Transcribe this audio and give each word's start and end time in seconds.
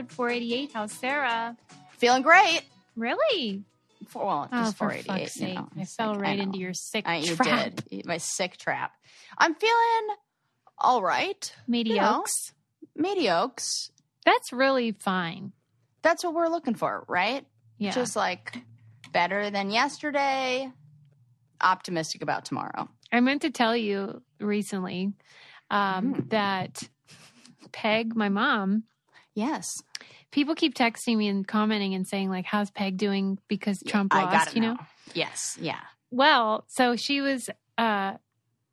Episode 0.00 0.16
488. 0.16 0.70
How's 0.72 0.92
Sarah? 0.92 1.56
Feeling 1.98 2.22
great. 2.22 2.62
Really? 2.96 3.64
For, 4.08 4.24
well, 4.24 4.48
Oh, 4.50 4.62
just 4.62 4.78
for 4.78 4.88
488. 4.90 5.06
fuck's 5.06 5.36
you 5.36 5.46
sake. 5.46 5.54
know. 5.56 5.68
I 5.78 5.84
fell 5.84 6.12
like, 6.12 6.20
right 6.22 6.36
know. 6.38 6.42
into 6.44 6.58
your 6.58 6.72
sick 6.72 7.06
I, 7.06 7.16
you 7.16 7.36
trap. 7.36 7.72
did. 7.90 8.06
My 8.06 8.16
sick 8.16 8.56
trap. 8.56 8.92
I'm 9.36 9.54
feeling 9.54 10.16
all 10.78 11.02
right. 11.02 11.54
Mediocre. 11.68 12.30
Mediocres. 12.98 13.90
That's 14.24 14.54
really 14.54 14.92
fine. 14.92 15.52
That's 16.00 16.24
what 16.24 16.32
we're 16.34 16.48
looking 16.48 16.74
for, 16.76 17.04
right? 17.06 17.44
Yeah. 17.76 17.90
Just 17.92 18.16
like 18.16 18.56
better 19.12 19.50
than 19.50 19.70
yesterday. 19.70 20.72
Optimistic 21.60 22.22
about 22.22 22.46
tomorrow. 22.46 22.88
I 23.12 23.20
meant 23.20 23.42
to 23.42 23.50
tell 23.50 23.76
you 23.76 24.22
recently 24.40 25.12
um, 25.70 26.14
Mhm. 26.14 26.30
that 26.30 26.88
Peg, 27.72 28.16
my 28.16 28.30
mom, 28.30 28.84
Yes. 29.34 29.66
people 30.30 30.54
keep 30.54 30.74
texting 30.74 31.16
me 31.16 31.28
and 31.28 31.46
commenting 31.46 31.94
and 31.94 32.06
saying, 32.06 32.30
like, 32.30 32.44
how's 32.44 32.70
Peg 32.70 32.96
doing 32.96 33.38
because 33.48 33.82
Trump 33.86 34.14
I 34.14 34.24
lost, 34.24 34.54
you 34.54 34.60
know? 34.60 34.76
Yes. 35.14 35.56
Yeah. 35.60 35.80
Well, 36.10 36.64
so 36.68 36.96
she 36.96 37.20
was 37.20 37.48
uh, 37.78 38.14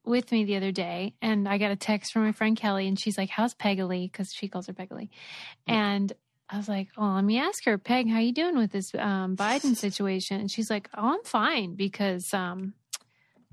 with 0.04 0.32
me 0.32 0.46
the 0.46 0.56
other 0.56 0.72
day, 0.72 1.14
and 1.22 1.48
I 1.48 1.58
got 1.58 1.72
a 1.72 1.76
text 1.76 2.12
from 2.12 2.24
my 2.26 2.32
friend 2.32 2.58
Kelly, 2.58 2.88
and 2.88 3.00
she's 3.00 3.18
like, 3.18 3.30
"How's 3.30 3.54
Pegaly?" 3.54 4.12
Because 4.12 4.32
she 4.34 4.48
calls 4.48 4.68
her 4.68 4.74
Pegaly, 4.74 5.10
and 5.68 6.12
I 6.50 6.58
was 6.58 6.68
like, 6.68 6.88
"Oh, 6.98 7.06
let 7.14 7.24
me 7.24 7.38
ask 7.38 7.64
her, 7.66 7.78
Peg, 7.78 8.10
how 8.10 8.20
you 8.20 8.32
doing 8.34 8.58
with 8.58 8.72
this 8.72 8.94
um, 8.96 9.36
Biden 9.36 9.76
situation?" 9.86 10.40
And 10.40 10.50
she's 10.50 10.70
like, 10.72 10.90
"Oh, 10.96 11.14
I'm 11.14 11.24
fine 11.24 11.76
because 11.76 12.34
um, 12.34 12.74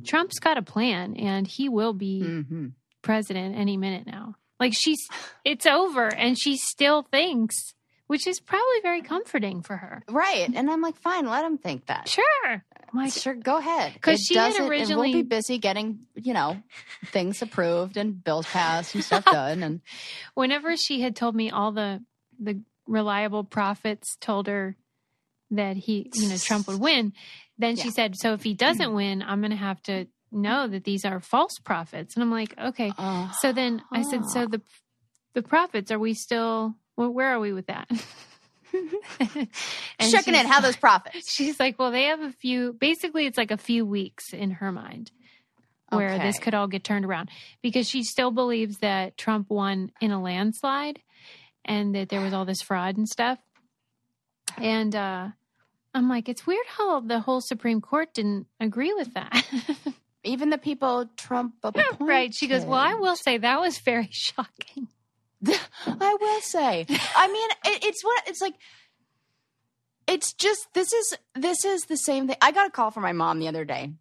Trump's 0.04 0.38
got 0.38 0.56
a 0.58 0.62
plan, 0.62 1.14
and 1.16 1.46
he 1.46 1.68
will 1.68 1.92
be 1.92 2.20
hmm 2.20 2.68
president 3.02 3.54
any 3.54 3.76
minute 3.76 4.06
now. 4.06 4.34
Like 4.64 4.74
she's, 4.74 5.06
it's 5.44 5.66
over, 5.66 6.08
and 6.08 6.38
she 6.38 6.56
still 6.56 7.02
thinks." 7.02 7.74
Which 8.06 8.26
is 8.26 8.38
probably 8.38 8.80
very 8.82 9.00
comforting 9.00 9.62
for 9.62 9.78
her. 9.78 10.02
Right. 10.10 10.46
And 10.54 10.70
I'm 10.70 10.82
like, 10.82 10.96
fine, 10.96 11.26
let 11.26 11.42
him 11.42 11.56
think 11.56 11.86
that. 11.86 12.06
Sure. 12.06 12.62
Like, 12.92 13.14
sure, 13.14 13.32
go 13.34 13.56
ahead. 13.56 13.94
Because 13.94 14.20
she 14.20 14.34
had 14.36 14.52
originally- 14.60 15.08
and 15.08 15.14
we'll 15.14 15.22
be 15.22 15.22
busy 15.22 15.56
getting, 15.56 16.00
you 16.14 16.34
know, 16.34 16.62
things 17.06 17.40
approved 17.40 17.96
and 17.96 18.22
bills 18.22 18.44
passed 18.44 18.94
and 18.94 19.02
stuff 19.02 19.24
done. 19.24 19.62
And 19.62 19.80
whenever 20.34 20.76
she 20.76 21.00
had 21.00 21.16
told 21.16 21.34
me 21.34 21.50
all 21.50 21.72
the 21.72 22.04
the 22.38 22.60
reliable 22.86 23.42
prophets 23.42 24.16
told 24.20 24.48
her 24.48 24.76
that 25.50 25.76
he 25.76 26.10
you 26.14 26.28
know 26.28 26.36
trump 26.36 26.66
would 26.66 26.80
win 26.80 27.12
then 27.58 27.76
she 27.76 27.90
said 27.90 28.16
so 28.16 28.32
if 28.32 28.42
he 28.42 28.54
doesn't 28.54 28.92
win 29.00 29.22
i'm 29.22 29.40
going 29.40 29.50
to 29.50 29.56
have 29.56 29.80
to 29.82 30.06
know 30.34 30.66
that 30.66 30.84
these 30.84 31.04
are 31.04 31.20
false 31.20 31.58
prophets 31.64 32.14
and 32.14 32.22
i'm 32.22 32.30
like 32.30 32.54
okay 32.58 32.92
uh, 32.98 33.30
so 33.40 33.52
then 33.52 33.82
i 33.92 34.02
said 34.02 34.24
so 34.26 34.46
the 34.46 34.60
the 35.34 35.42
prophets 35.42 35.90
are 35.90 35.98
we 35.98 36.14
still 36.14 36.74
well, 36.96 37.10
where 37.10 37.28
are 37.34 37.40
we 37.40 37.52
with 37.52 37.66
that 37.66 37.88
And 38.72 40.10
checking 40.10 40.34
in. 40.34 40.40
she's- 40.40 40.46
How 40.46 40.60
those 40.60 40.76
prophets. 40.76 41.30
she's 41.32 41.60
like 41.60 41.78
well 41.78 41.90
they 41.92 42.04
have 42.04 42.20
a 42.20 42.32
few 42.32 42.72
basically 42.72 43.26
it's 43.26 43.38
like 43.38 43.50
a 43.52 43.56
few 43.56 43.86
weeks 43.86 44.32
in 44.32 44.50
her 44.52 44.72
mind 44.72 45.10
where 45.90 46.18
this 46.18 46.40
could 46.40 46.54
all 46.54 46.66
get 46.66 46.82
turned 46.82 47.04
around 47.04 47.28
because 47.62 47.88
she 47.88 48.02
still 48.02 48.32
believes 48.32 48.78
that 48.78 49.16
Trump 49.16 49.48
won 49.48 49.92
in 50.00 50.10
a 50.10 50.20
landslide 50.20 50.98
and 51.64 51.94
that 51.94 52.08
there 52.08 52.20
was 52.20 52.32
all 52.32 52.44
this 52.44 52.62
fraud 52.62 52.96
and 52.96 53.08
stuff. 53.08 53.38
And 54.58 54.96
uh, 54.96 55.28
I'm 55.94 56.08
like, 56.08 56.28
it's 56.28 56.44
weird 56.48 56.66
how 56.66 56.98
the 56.98 57.20
whole 57.20 57.40
Supreme 57.40 57.80
Court 57.80 58.12
didn't 58.12 58.48
agree 58.58 58.92
with 58.92 59.14
that. 59.14 59.46
Even 60.24 60.50
the 60.50 60.58
people 60.58 61.08
Trump 61.16 61.54
appointed. 61.62 61.96
right. 62.00 62.34
She 62.34 62.46
goes, 62.46 62.64
Well, 62.64 62.80
I 62.80 62.94
will 62.94 63.16
say 63.16 63.38
that 63.38 63.60
was 63.60 63.78
very 63.78 64.08
shocking. 64.12 64.88
I 65.86 66.16
will 66.20 66.40
say. 66.40 66.86
I 67.16 67.28
mean, 67.28 67.50
it, 67.66 67.84
it's 67.84 68.04
what 68.04 68.22
it's 68.26 68.40
like. 68.40 68.54
It's 70.06 70.34
just 70.34 70.66
this 70.74 70.92
is 70.92 71.16
this 71.34 71.64
is 71.64 71.84
the 71.84 71.96
same 71.96 72.26
thing. 72.26 72.36
I 72.40 72.52
got 72.52 72.66
a 72.66 72.70
call 72.70 72.90
from 72.90 73.02
my 73.02 73.12
mom 73.12 73.38
the 73.38 73.48
other 73.48 73.64
day, 73.64 73.92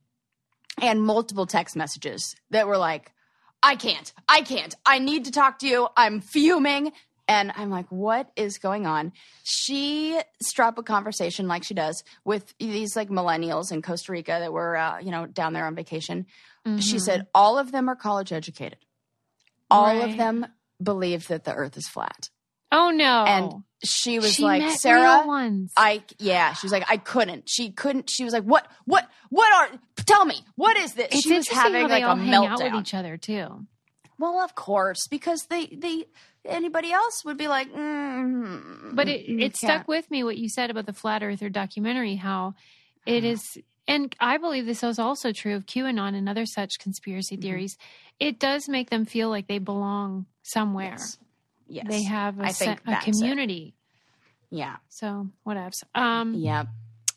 and 0.81 1.01
multiple 1.01 1.45
text 1.45 1.75
messages 1.75 2.35
that 2.49 2.67
were 2.67 2.77
like, 2.77 3.11
"I 3.61 3.75
can't, 3.75 4.11
I 4.27 4.41
can't, 4.41 4.75
I 4.85 4.99
need 4.99 5.25
to 5.25 5.31
talk 5.31 5.59
to 5.59 5.67
you. 5.67 5.87
I'm 5.95 6.21
fuming." 6.21 6.91
And 7.27 7.51
I'm 7.55 7.69
like, 7.69 7.85
what 7.89 8.29
is 8.35 8.57
going 8.57 8.85
on? 8.85 9.13
She 9.43 10.19
struck 10.41 10.77
a 10.77 10.83
conversation 10.83 11.47
like 11.47 11.63
she 11.63 11.73
does 11.73 12.03
with 12.25 12.53
these 12.57 12.95
like 12.95 13.09
millennials 13.09 13.71
in 13.71 13.81
Costa 13.81 14.11
Rica 14.11 14.37
that 14.41 14.51
were, 14.51 14.75
uh, 14.75 14.99
you 14.99 15.09
know, 15.11 15.25
down 15.25 15.53
there 15.53 15.65
on 15.65 15.73
vacation. 15.75 16.25
She 16.79 16.97
Mhm. 16.97 17.01
said 17.01 17.27
all 17.33 17.57
of 17.57 17.71
them 17.71 17.89
are 17.89 17.95
college 17.95 18.31
educated. 18.33 18.79
All 19.71 19.85
Right. 19.85 20.03
of 20.03 20.17
them 20.17 20.45
believe 20.81 21.27
that 21.29 21.45
the 21.45 21.53
earth 21.53 21.77
is 21.77 21.87
flat. 21.87 22.29
Oh, 22.71 22.89
no. 22.89 23.25
And 23.25 23.63
she 23.85 24.17
was 24.19 24.33
she 24.33 24.43
like, 24.43 24.69
Sarah. 24.79 25.23
I, 25.77 26.03
yeah, 26.19 26.53
she 26.53 26.65
was 26.65 26.71
like, 26.71 26.85
I 26.89 26.97
couldn't. 26.97 27.49
She 27.49 27.71
couldn't. 27.71 28.09
She 28.09 28.23
was 28.23 28.33
like, 28.33 28.43
what, 28.43 28.65
what, 28.85 29.07
what 29.29 29.71
are, 29.71 29.79
tell 30.05 30.25
me, 30.25 30.35
what 30.55 30.75
is 30.77 30.93
this? 30.93 31.07
it's 31.11 31.21
she 31.21 31.33
was 31.33 31.47
having 31.47 31.83
how 31.83 31.87
like 31.87 32.03
a 32.03 32.15
hang 32.15 32.33
out 32.47 32.59
with 32.61 32.73
each 32.75 32.93
other, 32.93 33.15
too. 33.17 33.65
Well, 34.17 34.39
of 34.41 34.55
course, 34.55 35.07
because 35.07 35.45
they, 35.49 35.65
they, 35.67 36.05
anybody 36.45 36.91
else 36.91 37.23
would 37.25 37.37
be 37.37 37.47
like, 37.47 37.71
mm, 37.73 38.95
But 38.95 39.07
it, 39.07 39.27
mm, 39.27 39.41
it 39.41 39.55
stuck 39.57 39.87
with 39.87 40.09
me 40.11 40.23
what 40.23 40.37
you 40.37 40.49
said 40.49 40.69
about 40.69 40.85
the 40.85 40.93
flat 40.93 41.23
earther 41.23 41.49
documentary, 41.49 42.15
how 42.15 42.55
it 43.05 43.23
Uh-huh. 43.23 43.61
and 43.87 44.15
I 44.19 44.37
believe 44.37 44.65
this 44.65 44.83
is 44.83 44.99
also 44.99 45.31
true 45.33 45.55
of 45.55 45.65
QAnon 45.65 46.15
and 46.15 46.29
other 46.29 46.45
such 46.45 46.79
conspiracy 46.79 47.37
Mhm. 47.37 47.41
theories. 47.41 47.77
It 48.19 48.39
does 48.39 48.69
make 48.69 48.89
them 48.89 49.05
feel 49.05 49.29
like 49.29 49.47
they 49.47 49.57
belong 49.59 50.25
somewhere. 50.43 50.91
Yes. 50.97 51.17
Yes. 51.67 51.85
They 51.89 52.03
have 52.03 52.39
a, 52.39 52.43
I 52.45 52.51
se- 52.51 52.65
think 52.65 52.79
a 52.81 52.83
that's 52.91 53.07
it. 53.07 53.11
community. 53.11 53.73
Yeah. 54.49 54.77
So 54.89 55.29
whatevs. 55.45 55.83
Um, 55.95 56.33
Yeah. 56.35 56.65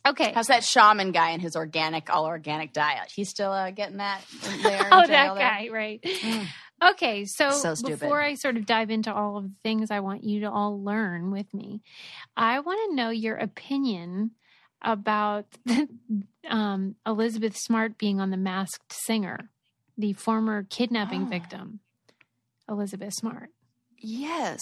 Okay. 0.07 0.33
How's 0.33 0.47
that 0.47 0.63
shaman 0.65 1.11
guy 1.11 1.31
and 1.31 1.43
his 1.43 1.57
organic, 1.57 2.09
all 2.15 2.27
organic 2.27 2.73
diet? 2.73 3.11
He's 3.15 3.29
still 3.29 3.51
uh, 3.51 3.73
getting 3.73 3.97
that 3.99 4.21
in 4.55 4.63
there. 4.63 4.89
oh, 4.93 5.05
that 5.07 5.09
there? 5.09 5.35
guy, 5.35 5.69
right. 5.71 6.01
Mm. 6.03 6.47
Okay, 6.83 7.25
so, 7.25 7.51
So 7.51 7.75
before 7.87 8.21
I 8.23 8.35
sort 8.35 8.57
of 8.57 8.67
dive 8.67 8.91
into 8.91 9.13
all 9.13 9.39
of 9.39 9.45
the 9.45 9.55
things 9.63 9.91
I 9.91 10.01
want 10.01 10.25
you 10.25 10.41
to 10.41 10.51
all 10.51 10.83
learn 10.83 11.31
with 11.31 11.53
me, 11.55 11.81
I 12.37 12.61
want 12.61 12.79
to 12.91 12.95
know 12.97 13.09
your 13.11 13.37
opinion 13.37 14.33
about 14.83 15.47
um, 16.49 16.97
Elizabeth 17.07 17.57
Smart 17.57 17.97
being 17.97 18.21
on 18.21 18.31
The 18.31 18.37
Masked 18.37 18.93
Singer, 18.93 19.51
the 19.97 20.13
former 20.13 20.65
kidnapping 20.69 21.23
Oh. 21.23 21.27
victim, 21.27 21.81
Elizabeth 22.69 23.15
Smart. 23.15 23.51
Yes. 23.99 24.61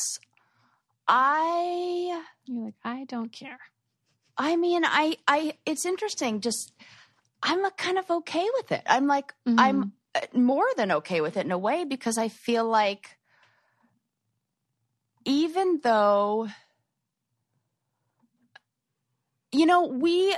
I 1.08 2.22
You're 2.46 2.64
like, 2.66 2.74
I 2.84 3.04
don't 3.04 3.32
care. 3.32 3.58
I 4.38 4.56
mean, 4.56 4.84
I, 4.84 5.16
I, 5.28 5.54
it's 5.66 5.84
interesting. 5.84 6.40
Just, 6.40 6.72
I'm 7.42 7.60
like 7.62 7.76
kind 7.76 7.98
of 7.98 8.10
okay 8.10 8.46
with 8.54 8.72
it. 8.72 8.82
I'm 8.86 9.06
like, 9.06 9.32
Mhm. 9.46 9.54
I'm 9.58 9.92
more 10.32 10.66
than 10.76 10.92
okay 10.92 11.20
with 11.20 11.36
it 11.36 11.44
in 11.44 11.52
a 11.52 11.58
way 11.58 11.84
because 11.84 12.18
I 12.18 12.28
feel 12.28 12.64
like 12.64 13.18
even 15.24 15.80
though, 15.82 16.48
you 19.52 19.66
know, 19.66 19.86
we, 19.86 20.36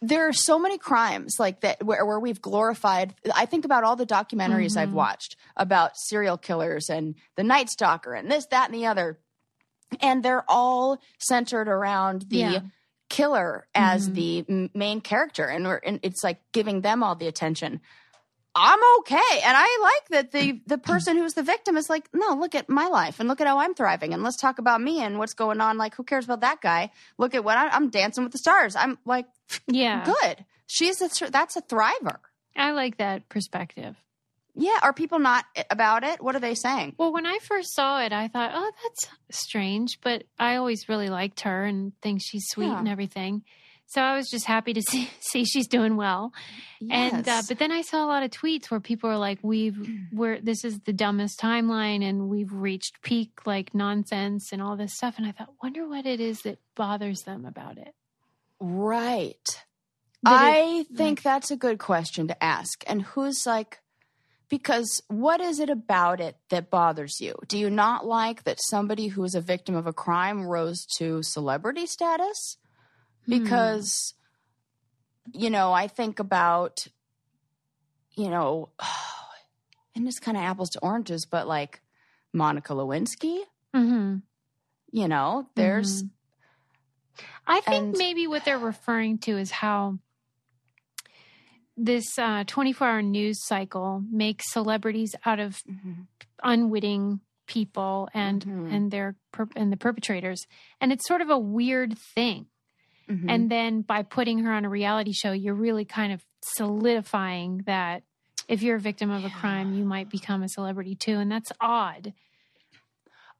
there 0.00 0.28
are 0.28 0.32
so 0.32 0.58
many 0.58 0.78
crimes 0.78 1.36
like 1.38 1.60
that 1.60 1.82
where, 1.84 2.04
where 2.06 2.20
we've 2.20 2.40
glorified. 2.40 3.14
I 3.34 3.46
think 3.46 3.64
about 3.64 3.84
all 3.84 3.96
the 3.96 4.06
documentaries 4.06 4.76
I've 4.76 4.90
Mhm. 4.90 4.92
watched 4.94 5.36
about 5.56 5.92
serial 5.96 6.38
killers 6.38 6.88
and 6.88 7.16
the 7.36 7.42
Night 7.44 7.68
Stalker 7.68 8.14
and 8.14 8.30
this, 8.30 8.46
that, 8.46 8.66
and 8.70 8.74
the 8.74 8.86
other. 8.86 9.18
And 10.00 10.22
they're 10.22 10.44
all 10.48 11.00
centered 11.18 11.68
around 11.68 12.26
the 12.28 12.36
Yeah. 12.38 12.60
killer 13.08 13.66
as 13.74 14.08
Mhm. 14.08 14.14
the 14.14 14.44
m- 14.48 14.70
main 14.74 15.00
character 15.00 15.44
and, 15.46 15.66
we're, 15.66 15.76
and 15.76 15.98
it's 16.02 16.22
like 16.22 16.40
giving 16.52 16.82
them 16.82 17.02
all 17.02 17.14
the 17.14 17.26
attention 17.26 17.80
i'm 18.58 18.80
okay. 19.00 19.40
And 19.44 19.56
i 19.56 19.78
like 19.82 20.08
that 20.10 20.32
the 20.32 20.60
the 20.66 20.78
person 20.78 21.16
who's 21.16 21.34
the 21.34 21.42
victim 21.42 21.76
is 21.76 21.88
like 21.88 22.08
no 22.12 22.34
look 22.34 22.54
at 22.54 22.68
my 22.68 22.88
life 22.88 23.20
and 23.20 23.28
look 23.28 23.40
at 23.40 23.46
how 23.46 23.58
i'm 23.58 23.74
thriving 23.74 24.12
and 24.14 24.22
let's 24.22 24.36
talk 24.36 24.58
about 24.58 24.80
me 24.80 25.00
and 25.02 25.18
what's 25.18 25.34
going 25.34 25.60
on. 25.60 25.78
Like 25.78 25.94
who 25.94 26.02
cares 26.04 26.24
about 26.24 26.40
that 26.40 26.60
guy? 26.60 26.90
Look 27.18 27.34
at 27.34 27.44
what 27.44 27.56
I, 27.56 27.68
i'm 27.68 27.88
dancing 27.90 28.24
with 28.24 28.32
the 28.32 28.38
stars. 28.38 28.76
I'm 28.76 28.98
like 29.04 29.26
Yeah, 29.66 30.04
good. 30.04 30.44
She's 30.66 31.00
a 31.00 31.30
that's 31.30 31.56
a 31.56 31.62
thriver. 31.62 32.18
I 32.56 32.72
like 32.72 32.98
that 32.98 33.28
perspective. 33.28 33.94
yeah. 34.54 34.78
Are 34.82 34.92
people 34.92 35.18
not 35.20 35.44
about 35.70 36.02
it? 36.04 36.20
What 36.22 36.34
are 36.34 36.40
they 36.40 36.54
saying? 36.56 36.94
Well, 36.98 37.12
when 37.12 37.24
I 37.26 37.38
first 37.38 37.72
saw 37.74 38.00
it, 38.02 38.12
I 38.12 38.26
thought, 38.28 38.50
oh, 38.52 38.70
that's 38.82 39.08
strange, 39.30 39.98
but 40.02 40.24
I 40.38 40.56
always 40.56 40.88
really 40.88 41.08
liked 41.08 41.40
her 41.42 41.64
and 41.64 41.92
think 42.02 42.20
she's 42.20 42.46
sweet 42.48 42.66
Yeah. 42.66 42.78
and 42.80 42.88
everything. 42.88 43.44
So 43.90 44.02
I 44.02 44.16
was 44.16 44.28
just 44.30 44.44
happy 44.44 44.74
to 44.74 44.82
see, 44.88 45.10
see 45.20 45.44
she's 45.44 45.66
doing 45.66 45.96
well. 45.96 46.32
And 46.90 47.26
uh, 47.28 47.42
but 47.48 47.58
then 47.58 47.72
I 47.72 47.80
saw 47.82 48.04
a 48.04 48.06
lot 48.06 48.22
of 48.22 48.30
tweets 48.30 48.70
where 48.70 48.80
people 48.80 49.10
are 49.10 49.18
like, 49.18 49.38
"We've 49.42 49.76
we're 50.12 50.40
this 50.40 50.64
is 50.64 50.78
the 50.80 50.92
dumbest 50.92 51.40
timeline, 51.40 52.04
and 52.04 52.28
we've 52.28 52.52
reached 52.52 53.02
peak 53.02 53.46
like 53.46 53.74
nonsense 53.74 54.52
and 54.52 54.62
all 54.62 54.76
this 54.76 54.94
stuff." 54.94 55.14
And 55.18 55.26
I 55.26 55.32
thought, 55.32 55.54
wonder 55.62 55.88
what 55.88 56.06
it 56.06 56.20
is 56.20 56.42
that 56.42 56.58
bothers 56.76 57.22
them 57.22 57.44
about 57.44 57.78
it. 57.78 57.94
right 58.60 59.34
it- 59.46 59.64
I 60.26 60.84
think 60.94 61.22
that's 61.22 61.50
a 61.50 61.56
good 61.56 61.78
question 61.78 62.28
to 62.28 62.44
ask. 62.44 62.82
And 62.88 63.02
who's 63.02 63.46
like, 63.46 63.80
because 64.48 65.00
what 65.08 65.40
is 65.40 65.60
it 65.60 65.70
about 65.70 66.20
it 66.20 66.36
that 66.50 66.70
bothers 66.70 67.20
you? 67.20 67.34
Do 67.46 67.56
you 67.58 67.70
not 67.70 68.04
like 68.04 68.42
that 68.44 68.58
somebody 68.60 69.08
who 69.08 69.22
is 69.24 69.34
a 69.36 69.40
victim 69.40 69.74
of 69.76 69.86
a 69.86 69.92
crime 69.92 70.44
rose 70.44 70.84
to 70.98 71.22
celebrity 71.22 71.86
status? 71.86 72.56
Hmm. 73.28 73.42
Because, 73.42 74.14
you 75.32 75.50
know, 75.50 75.72
I 75.72 75.86
think 75.86 76.18
about, 76.18 76.86
you 78.14 78.30
know, 78.30 78.70
and 79.94 80.06
it's 80.08 80.18
kind 80.18 80.36
of 80.36 80.42
apples 80.42 80.70
to 80.70 80.80
oranges, 80.80 81.26
but 81.26 81.46
like 81.46 81.80
Monica 82.32 82.72
Lewinsky, 82.72 83.40
hmm 83.74 84.16
you 84.90 85.06
know, 85.06 85.46
there's, 85.54 86.02
Mhm. 86.04 86.10
I 87.46 87.60
think 87.60 87.84
And- 87.88 87.94
maybe 87.98 88.26
what 88.26 88.46
they're 88.46 88.58
referring 88.58 89.18
to 89.18 89.36
is 89.36 89.50
how 89.50 89.98
this 91.76 92.18
uh, 92.18 92.44
24 92.46 92.88
hour 92.88 93.02
news 93.02 93.44
cycle 93.44 94.02
makes 94.10 94.50
celebrities 94.50 95.14
out 95.26 95.38
of 95.40 95.62
unwitting 96.42 97.20
people 97.46 98.08
and 98.14 98.44
Mhm. 98.44 98.72
and 98.72 98.90
their 98.90 99.16
per- 99.32 99.48
and 99.56 99.72
the 99.72 99.76
perpetrators 99.76 100.46
and 100.80 100.92
it's 100.92 101.06
sort 101.06 101.20
of 101.22 101.30
a 101.30 101.38
weird 101.38 101.96
thing 101.98 102.46
Mhm. 103.08 103.24
and 103.28 103.50
then 103.50 103.82
by 103.82 104.02
putting 104.02 104.38
her 104.40 104.52
on 104.52 104.64
a 104.64 104.68
reality 104.68 105.12
show 105.12 105.32
you're 105.32 105.54
really 105.54 105.84
kind 105.84 106.12
of 106.12 106.22
solidifying 106.42 107.62
that 107.66 108.02
if 108.48 108.62
you're 108.62 108.76
a 108.76 108.80
victim 108.80 109.10
of 109.10 109.24
a 109.24 109.30
crime 109.30 109.72
you 109.74 109.84
might 109.84 110.08
become 110.10 110.42
a 110.42 110.48
celebrity 110.48 110.94
too 110.94 111.14
and 111.18 111.30
that's 111.32 111.50
odd. 111.60 112.12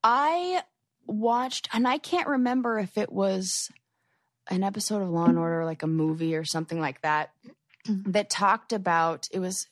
I 0.03 0.62
watched, 1.06 1.69
and 1.73 1.88
I 1.88 1.99
can't 1.99 2.29
remember 2.29 2.79
if 2.79 2.97
it 2.97 3.11
was 3.12 3.69
an 4.49 4.62
episode 4.62 5.03
of 5.03 5.11
Law 5.11 5.26
and 5.26 5.38
Order, 5.38 5.65
like 5.65 5.82
a 5.82 5.87
movie 5.88 6.37
or 6.37 6.44
something 6.44 6.81
like 6.81 7.00
that, 7.03 7.31
that 7.87 8.31
talked 8.31 8.73
about 8.73 9.26
it 9.32 9.41
was 9.41 9.67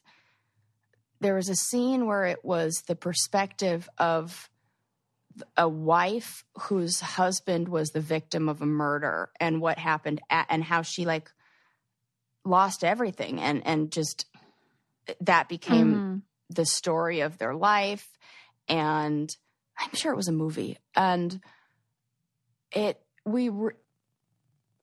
there 1.21 1.35
was 1.35 1.49
a 1.49 1.55
scene 1.55 2.07
where 2.07 2.25
it 2.25 2.45
was 2.45 2.83
the 2.87 2.97
perspective 2.97 3.89
of 3.99 4.51
a 5.57 5.69
wife 5.69 6.45
whose 6.63 7.01
husband 7.01 7.69
was 7.69 7.91
the 7.91 8.01
victim 8.01 8.49
of 8.49 8.63
a 8.63 8.67
murder 8.67 9.31
and 9.41 9.61
what 9.61 9.79
happened 9.79 10.21
at, 10.31 10.47
and 10.49 10.65
how 10.65 10.83
she 10.83 11.05
like 11.05 11.31
lost 12.45 12.85
everything 12.85 13.41
and 13.41 13.67
and 13.67 13.91
just 13.91 14.27
that 15.21 15.49
became 15.49 16.01
Mhm. 16.01 16.23
the 16.51 16.65
story 16.65 17.21
of 17.21 17.39
their 17.39 17.55
life. 17.55 18.09
And 18.69 19.35
i'm 19.79 19.93
sure 19.95 20.13
it 20.13 20.17
was 20.17 20.29
a 20.29 20.33
movie. 20.33 20.79
And 20.95 21.41
it 22.73 23.01
we 23.25 23.49
re- 23.49 23.75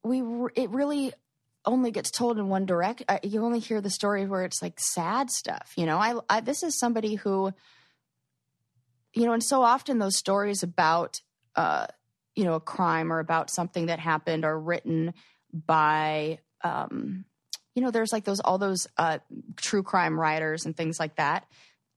we 0.03 0.21
re- 0.21 0.51
it 0.55 0.69
really 0.69 1.13
only 1.65 1.91
gets 1.91 2.11
told 2.11 2.37
in 2.37 2.49
one 2.49 2.65
direct 2.65 3.03
uh, 3.07 3.19
you 3.23 3.43
only 3.43 3.59
hear 3.59 3.79
the 3.79 3.89
story 3.89 4.25
where 4.25 4.43
it's 4.43 4.61
like 4.61 4.79
sad 4.79 5.31
stuff 5.31 5.71
you 5.77 5.85
know? 5.85 5.97
I, 5.97 6.19
I 6.29 6.41
this 6.41 6.63
is 6.63 6.77
somebody 6.77 7.15
who 7.15 7.53
you 9.13 9.25
know 9.25 9.33
and 9.33 9.43
so 9.43 9.61
often 9.61 9.99
those 9.99 10.17
stories 10.17 10.63
about 10.63 11.21
uh 11.55 11.87
you 12.35 12.43
know 12.43 12.55
a 12.55 12.59
crime 12.59 13.11
or 13.11 13.19
about 13.19 13.49
something 13.49 13.87
that 13.87 13.99
happened 13.99 14.45
are 14.45 14.59
written 14.59 15.13
by 15.53 16.39
um 16.63 17.25
you 17.75 17.81
know 17.81 17.91
there's 17.91 18.11
like 18.11 18.23
those 18.23 18.39
all 18.39 18.57
those 18.57 18.87
uh 18.97 19.19
true 19.55 19.83
crime 19.83 20.19
writers 20.19 20.65
and 20.65 20.75
things 20.75 20.99
like 20.99 21.15
that. 21.15 21.45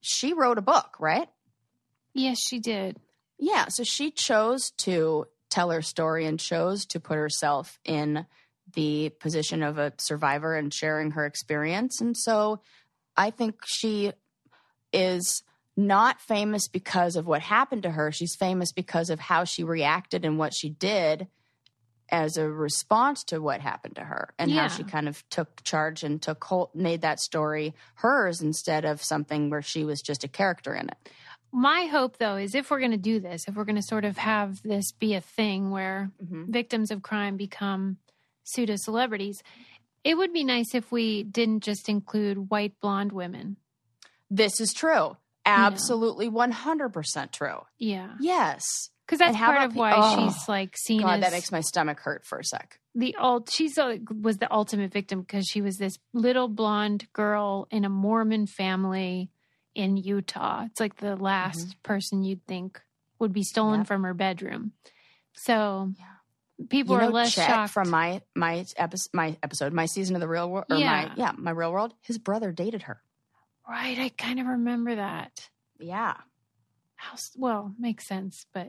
She 0.01 0.35
wrote 0.35 0.59
a 0.59 0.63
book 0.63 0.97
right? 0.99 1.29
Yes 2.15 2.39
she 2.41 2.59
did. 2.59 2.99
Yeah, 3.39 3.67
so 3.69 3.85
she 3.85 4.11
chose 4.11 4.71
to 4.79 5.27
tell 5.51 5.71
her 5.71 5.83
story 5.83 6.27
and 6.27 6.41
chose 6.41 6.87
to 6.87 7.01
put 7.01 7.17
herself 7.17 7.79
in 7.85 8.27
the 8.75 9.11
position 9.21 9.63
of 9.63 9.79
a 9.79 9.93
survivor 9.99 10.57
and 10.57 10.73
sharing 10.73 11.13
her 11.13 11.27
experience. 11.27 12.01
And 12.01 12.17
so 12.17 12.61
I 13.17 13.31
think 13.31 13.57
she 13.65 14.13
is 14.93 15.43
not 15.77 16.21
famous 16.21 16.69
because 16.69 17.17
of 17.17 17.27
what 17.27 17.43
happened 17.43 17.83
to 17.85 17.91
her. 17.91 18.11
She's 18.13 18.35
famous 18.35 18.73
because 18.73 19.11
of 19.11 19.21
how 19.21 19.45
she 19.45 19.63
reacted 19.65 20.25
and 20.25 20.39
what 20.39 20.55
she 20.55 20.71
did 20.71 21.29
as 22.09 22.37
a 22.37 22.49
response 22.49 23.25
to 23.25 23.41
what 23.41 23.61
happened 23.61 23.97
to 23.97 24.05
her 24.05 24.33
and 24.39 24.51
Yeah. 24.51 24.63
how 24.63 24.69
she 24.69 24.85
kind 24.85 25.09
of 25.09 25.29
took 25.29 25.63
charge 25.65 26.05
and 26.05 26.23
took 26.23 26.43
hold, 26.45 26.71
made 26.75 27.01
that 27.03 27.19
story 27.21 27.75
hers 27.97 28.41
instead 28.41 28.85
of 28.85 29.03
something 29.03 29.51
where 29.51 29.61
she 29.63 29.85
was 29.85 30.01
just 30.01 30.23
a 30.25 30.29
character 30.29 30.73
in 30.75 30.89
it. 30.89 31.11
my 31.53 31.87
hope 31.87 32.19
though 32.19 32.37
is 32.37 32.55
if 32.55 32.71
we're 32.71 32.79
going 32.79 32.91
to 32.93 32.97
do 32.97 33.19
this 33.19 33.47
if 33.49 33.55
we're 33.57 33.65
going 33.65 33.77
to 33.77 33.83
sort 33.83 34.05
of 34.05 34.17
have 34.19 34.63
this 34.63 34.93
be 34.93 35.15
a 35.15 35.21
thing 35.21 35.71
where 35.71 36.11
Mm-hmm. 36.23 36.51
victims 36.53 36.91
of 36.91 37.03
crime 37.03 37.37
become 37.37 37.97
pseudo 38.45 38.75
celebrities 38.77 39.43
it 40.05 40.17
would 40.17 40.33
be 40.33 40.45
nice 40.45 40.75
if 40.75 40.93
we 40.93 41.23
didn't 41.25 41.61
just 41.65 41.89
include 41.89 42.51
white 42.51 42.75
blonde 42.81 43.11
women 43.13 43.57
This 44.31 44.61
is 44.61 44.73
true. 44.73 45.17
Absolutely 45.47 46.29
100% 46.29 47.33
true. 47.33 47.59
yeah 47.79 48.11
Yes. 48.21 48.63
because 49.07 49.19
that's 49.21 49.37
part 49.37 49.63
of 49.71 49.77
why 49.77 49.93
oh, 49.97 50.17
she's 50.29 50.49
like 50.49 50.77
seen 50.77 51.01
God, 51.03 51.23
that 51.23 51.33
makes 51.33 51.53
my 51.53 51.61
stomach 51.61 52.01
hurt 52.01 52.25
for 52.27 52.39
a 52.39 52.45
sec. 52.45 52.79
the 52.95 53.15
ult 53.19 53.51
she's 53.51 53.79
a, 53.79 53.99
was 54.21 54.39
the 54.39 54.53
ultimate 54.53 54.93
victim 54.93 55.21
because 55.21 55.47
she 55.47 55.61
was 55.63 55.77
this 55.77 55.97
little 56.13 56.49
blonde 56.49 57.07
girl 57.13 57.69
in 57.71 57.85
a 57.85 57.89
mormon 57.89 58.47
family 58.47 59.31
in 59.75 59.97
utah 59.97 60.65
it's 60.67 60.81
like 60.81 60.97
the 60.97 61.17
last 61.17 61.81
person 61.83 62.23
you'd 62.25 62.45
think 62.47 62.81
would 63.19 63.33
be 63.33 63.43
stolen 63.43 63.75
Mm-hmm. 63.75 63.81
Yep. 63.83 63.87
from 63.89 64.03
her 64.05 64.15
bedroom 64.15 64.73
so 65.35 65.93
Yeah. 65.99 66.67
people 66.71 66.95
you 66.97 67.03
are 67.03 67.07
know, 67.07 67.13
less 67.13 67.35
Chet 67.35 67.47
shocked 67.47 67.73
from 67.73 67.91
my 67.91 68.23
my 68.35 68.65
episode, 68.77 69.11
my 69.13 69.37
episode, 69.43 69.73
my 69.73 69.87
season 69.87 70.17
of 70.17 70.21
the 70.21 70.29
real 70.29 70.51
world, 70.51 70.65
or 70.71 70.77
Yeah. 70.77 70.87
my 71.09 71.13
yeah, 71.17 71.33
my 71.37 71.51
real 71.51 71.71
world. 71.73 71.93
His 72.03 72.17
brother 72.19 72.53
dated 72.53 72.83
her. 72.83 73.03
Right 73.69 73.99
i 73.99 74.09
kind 74.11 74.41
of 74.41 74.47
remember 74.47 74.95
that 74.95 75.49
Yeah, 75.79 76.15
How, 76.97 77.17
well 77.37 77.75
makes 77.79 78.07
sense 78.07 78.47
but 78.53 78.69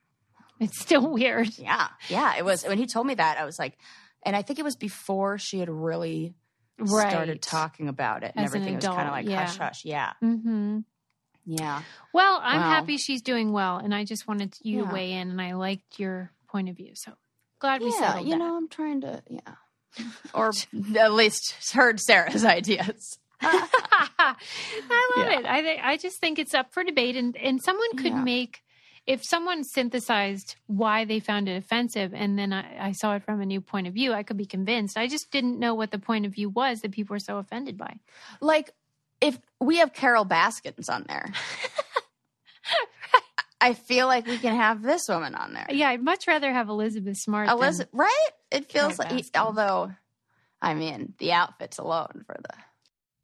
it's 0.60 0.80
still 0.80 1.06
weird 1.12 1.48
yeah, 1.58 1.88
yeah. 2.08 2.36
It 2.36 2.44
was 2.44 2.64
when 2.64 2.78
he 2.78 2.86
told 2.86 3.06
me 3.06 3.14
that 3.14 3.38
I 3.38 3.44
was 3.44 3.58
like, 3.58 3.78
and 4.26 4.34
I 4.34 4.42
think 4.42 4.58
it 4.58 4.64
was 4.64 4.74
before 4.76 5.38
she 5.38 5.58
had 5.60 5.68
really 5.70 6.34
right 6.78 7.10
started 7.10 7.40
talking 7.42 7.88
about 7.88 8.24
it 8.24 8.32
and 8.36 8.44
As 8.44 8.52
an 8.54 8.62
everything. 8.62 8.76
Was 8.76 8.84
kind 8.84 9.08
of 9.08 9.12
like 9.12 9.28
yeah. 9.28 9.46
hush 9.46 9.56
hush. 9.58 9.84
Yeah, 9.84 10.12
Mm-hmm. 10.22 10.80
yeah. 11.46 11.82
well 12.12 12.40
i'm 12.42 12.60
Wow. 12.60 12.68
happy 12.70 12.96
she's 12.96 13.22
doing 13.22 13.52
well 13.52 13.76
and 13.78 13.94
i 13.94 14.04
just 14.04 14.26
wanted 14.26 14.54
you 14.62 14.80
Yeah. 14.82 14.88
to 14.88 14.92
weigh 14.94 15.12
in 15.12 15.30
and 15.30 15.40
i 15.40 15.52
liked 15.54 15.98
your 16.00 16.32
point 16.48 16.68
of 16.68 16.76
view 16.76 16.92
so 16.94 17.12
glad 17.60 17.80
we 17.82 17.90
yeah, 17.90 17.98
settled 18.00 18.26
you 18.26 18.32
that. 18.32 18.38
know, 18.38 18.56
I'm 18.56 18.68
trying 18.68 19.00
to 19.02 19.22
yeah, 19.28 19.54
or 20.34 20.50
at 20.98 21.12
least 21.12 21.72
heard 21.72 22.00
Sarah's 22.00 22.44
ideas. 22.58 23.18
I 23.40 24.34
love 25.16 25.28
Yeah. 25.28 25.38
it. 25.40 25.46
I 25.46 25.92
I 25.92 25.96
just 25.96 26.18
think 26.18 26.38
it's 26.38 26.54
up 26.54 26.72
for 26.72 26.84
debate, 26.84 27.16
and 27.16 27.36
and 27.36 27.62
someone 27.62 27.96
could 27.96 28.12
Yeah. 28.12 28.22
make 28.22 28.62
if 29.06 29.24
someone 29.24 29.64
synthesized 29.64 30.56
why 30.66 31.04
they 31.06 31.18
found 31.20 31.48
it 31.48 31.56
offensive, 31.56 32.12
and 32.14 32.38
then 32.38 32.52
I, 32.52 32.88
I 32.88 32.92
saw 32.92 33.14
it 33.16 33.24
from 33.24 33.40
a 33.40 33.46
new 33.46 33.60
point 33.60 33.86
of 33.86 33.94
view. 33.94 34.12
I 34.12 34.22
could 34.22 34.36
be 34.36 34.44
convinced. 34.44 34.98
I 34.98 35.06
just 35.06 35.30
didn't 35.30 35.58
know 35.58 35.74
what 35.74 35.90
the 35.90 35.98
point 35.98 36.26
of 36.26 36.32
view 36.34 36.50
was 36.50 36.80
that 36.82 36.92
people 36.92 37.14
were 37.14 37.18
so 37.20 37.38
offended 37.38 37.78
by. 37.78 37.98
like 38.40 38.70
if 39.20 39.38
we 39.60 39.78
have 39.78 39.92
Carol 39.92 40.24
Baskins 40.24 40.88
on 40.88 41.04
there, 41.08 41.32
I 43.60 43.74
feel 43.74 44.06
like 44.06 44.26
we 44.26 44.38
can 44.38 44.54
have 44.54 44.82
this 44.82 45.08
woman 45.08 45.34
on 45.34 45.52
there. 45.54 45.66
Yeah, 45.70 45.88
I'd 45.88 46.02
much 46.02 46.28
rather 46.28 46.52
have 46.52 46.68
Elizabeth 46.68 47.16
Smart. 47.16 47.48
Elizabeth, 47.48 47.88
right? 47.92 48.28
It 48.52 48.70
feels 48.70 48.98
Carol 48.98 49.14
like, 49.16 49.24
Baskin. 49.24 49.40
although, 49.40 49.90
I 50.62 50.74
mean, 50.74 51.14
the 51.18 51.32
outfits 51.32 51.78
alone 51.78 52.22
for 52.26 52.36
the. 52.40 52.54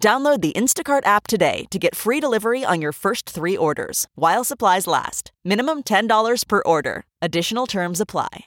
Download 0.00 0.40
the 0.42 0.52
Instacart 0.52 1.06
app 1.06 1.26
today 1.26 1.64
to 1.70 1.78
get 1.78 1.94
free 1.96 2.20
delivery 2.20 2.62
on 2.64 2.82
your 2.82 2.92
first 2.92 3.28
three 3.28 3.56
orders 3.56 4.06
while 4.16 4.44
supplies 4.44 4.86
last. 4.86 5.32
Minimum 5.44 5.84
$10 5.84 6.46
per 6.46 6.62
order. 6.66 7.06
Additional 7.22 7.66
terms 7.66 8.00
apply. 8.00 8.44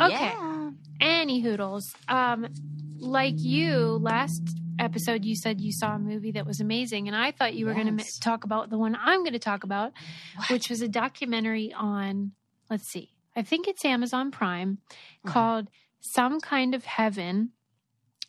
Okay. 0.00 0.10
Yeah. 0.12 0.70
Any 1.00 1.40
hoodles. 1.40 1.92
Um, 2.08 2.48
like 2.98 3.34
you, 3.38 3.98
last 4.02 4.42
episode, 4.80 5.24
you 5.24 5.36
said 5.36 5.60
you 5.60 5.72
saw 5.72 5.94
a 5.94 5.98
movie 6.00 6.32
that 6.32 6.46
was 6.46 6.60
amazing, 6.60 7.06
and 7.06 7.16
I 7.16 7.30
thought 7.30 7.54
you 7.54 7.66
were 7.66 7.74
going 7.74 7.86
to 7.96 8.02
Yes. 8.02 8.18
talk 8.18 8.42
about 8.44 8.70
the 8.70 8.78
one 8.78 8.96
I'm 9.00 9.20
going 9.20 9.32
to 9.34 9.38
talk 9.38 9.62
about, 9.64 9.92
which 10.50 10.68
was 10.70 10.82
a 10.82 10.88
documentary 10.88 11.72
on, 11.72 12.32
let's 12.70 12.88
see, 12.88 13.10
I 13.36 13.42
think 13.42 13.68
it's 13.68 13.84
Amazon 13.84 14.30
Prime 14.32 14.78
Mhm. 15.24 15.30
called 15.30 15.68
Some 16.00 16.40
Kind 16.40 16.74
of 16.74 16.84
Heaven. 16.84 17.50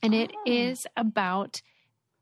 And 0.01 0.13
it 0.15 0.31
Oh. 0.47 0.73
about 0.95 1.61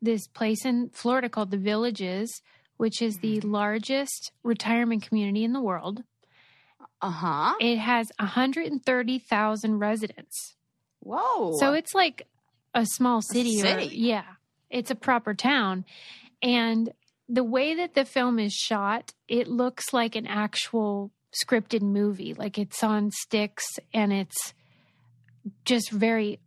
this 0.01 0.27
place 0.27 0.66
in 0.66 0.89
Florida 0.94 1.30
called 1.30 1.51
the 1.51 1.58
Villages, 1.58 2.42
which 2.77 3.01
is 3.01 3.18
the 3.18 3.38
Mm-hmm. 3.38 3.51
largest 3.51 4.32
retirement 4.44 5.04
community 5.08 5.44
in 5.44 5.54
the 5.54 5.62
world. 5.62 6.04
Uh 7.01 7.10
huh. 7.12 7.54
It 7.60 7.77
has 7.77 8.12
130,000 8.20 9.80
residents. 9.80 10.56
Whoa. 11.00 11.54
So 11.60 11.74
it's 11.74 11.94
like 11.94 12.27
a 12.74 12.86
small 12.86 13.22
city. 13.22 13.60
Or, 13.62 13.66
city. 13.80 13.96
yeah, 13.96 14.24
it's 14.70 14.92
a 14.92 14.96
proper 14.96 15.34
town. 15.34 15.86
And 16.42 16.92
the 17.30 17.44
way 17.44 17.75
that 17.75 17.94
the 17.94 18.06
film 18.06 18.39
is 18.39 18.54
shot, 18.54 19.13
it 19.27 19.48
looks 19.48 19.94
like 19.94 20.16
an 20.16 20.27
actual 20.27 21.12
scripted 21.46 21.82
movie. 21.82 22.34
Like 22.34 22.58
it's 22.58 22.84
on 22.84 23.12
sticks 23.12 23.66
and 23.94 24.12
it's 24.13 24.54
just 25.66 25.92
very 25.92 26.39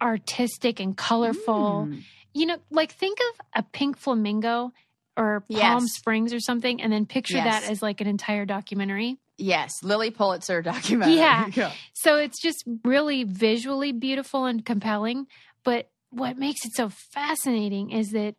artistic 0.00 0.78
and 0.80 0.96
colorful. 0.96 1.88
Mm. 1.90 2.02
You 2.36 2.46
know, 2.46 2.56
like 2.70 2.92
think 2.92 3.18
of 3.32 3.46
a 3.54 3.62
pink 3.62 3.96
flamingo 3.96 4.72
or 5.16 5.40
Palm 5.50 5.82
Yes. 5.82 5.92
Springs 5.94 6.34
or 6.34 6.40
something, 6.40 6.82
and 6.82 6.92
then 6.92 7.06
picture 7.06 7.36
Yes. 7.38 7.62
that 7.62 7.70
as 7.70 7.80
like 7.82 8.00
an 8.02 8.06
entire 8.06 8.44
documentary. 8.44 9.16
Yes, 9.38 9.72
Lilly 9.82 10.10
Pulitzer 10.10 10.60
documentary. 10.62 11.16
Yeah. 11.16 11.72
So 11.94 12.16
it's 12.16 12.40
just 12.40 12.62
really 12.84 13.24
visually 13.24 13.92
beautiful 13.92 14.44
and 14.44 14.64
compelling. 14.64 15.26
But 15.64 15.90
what 16.10 16.38
makes 16.38 16.64
it 16.64 16.72
so 16.74 16.90
fascinating 16.90 17.90
is 17.90 18.10
that 18.10 18.34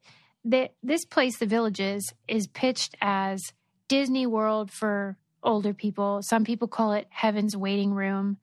that 0.46 0.74
this 0.82 1.04
place, 1.04 1.40
the 1.40 1.46
Villages, 1.46 2.14
is 2.28 2.48
pitched 2.48 2.96
as 3.02 3.42
Disney 3.90 4.26
World 4.28 4.72
for 4.72 5.18
older 5.44 5.74
people. 5.74 6.22
Some 6.22 6.44
people 6.46 6.68
call 6.68 6.94
it 6.94 7.08
Heaven's 7.10 7.58
Waiting 7.58 7.94
Room. 7.94 8.38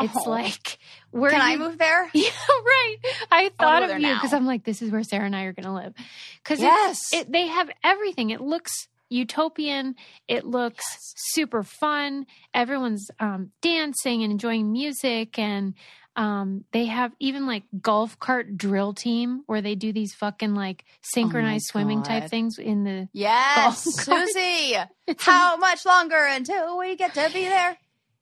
It's 0.00 0.26
Oh. 0.26 0.30
like 0.30 0.78
where 1.10 1.30
Can 1.30 1.40
I 1.40 1.56
move 1.56 1.78
there? 1.78 2.10
Yeah, 2.14 2.30
right. 2.48 2.96
I 3.32 3.50
thought 3.58 3.82
of 3.82 3.98
you 3.98 4.12
because 4.14 4.32
I'm 4.32 4.46
like, 4.46 4.64
this 4.64 4.82
is 4.82 4.90
where 4.90 5.02
Sarah 5.02 5.24
and 5.26 5.34
I 5.36 5.44
are 5.44 5.52
going 5.52 5.64
to 5.66 5.72
live. 5.72 5.94
Because 6.42 6.60
Yes. 6.60 7.12
it, 7.12 7.30
they 7.32 7.46
have 7.46 7.70
everything. 7.82 8.30
It 8.30 8.40
looks 8.40 8.88
utopian. 9.08 9.94
It 10.28 10.44
looks 10.44 10.84
super 11.32 11.62
fun. 11.62 12.26
Everyone's 12.52 13.08
um, 13.20 13.52
dancing 13.62 14.22
and 14.22 14.32
enjoying 14.32 14.72
music, 14.72 15.38
and 15.38 15.74
um, 16.16 16.64
they 16.72 16.86
have 16.86 17.12
even 17.20 17.46
like 17.46 17.62
golf 17.80 18.18
cart 18.18 18.56
drill 18.58 18.92
team 18.94 19.42
where 19.46 19.62
they 19.62 19.74
do 19.76 19.92
these 19.92 20.12
fucking 20.14 20.54
like 20.54 20.84
synchronized 21.02 21.66
swimming 21.66 22.02
type 22.02 22.24
Oh 22.24 22.28
things 22.28 22.58
in 22.58 22.84
the. 22.84 23.08
Yes. 23.12 23.82
Susie. 24.04 24.76
How 25.18 25.56
much 25.56 25.86
longer 25.86 26.16
until 26.28 26.76
we 26.78 26.96
get 26.96 27.14
to 27.14 27.30
be 27.32 27.44
there? 27.44 27.76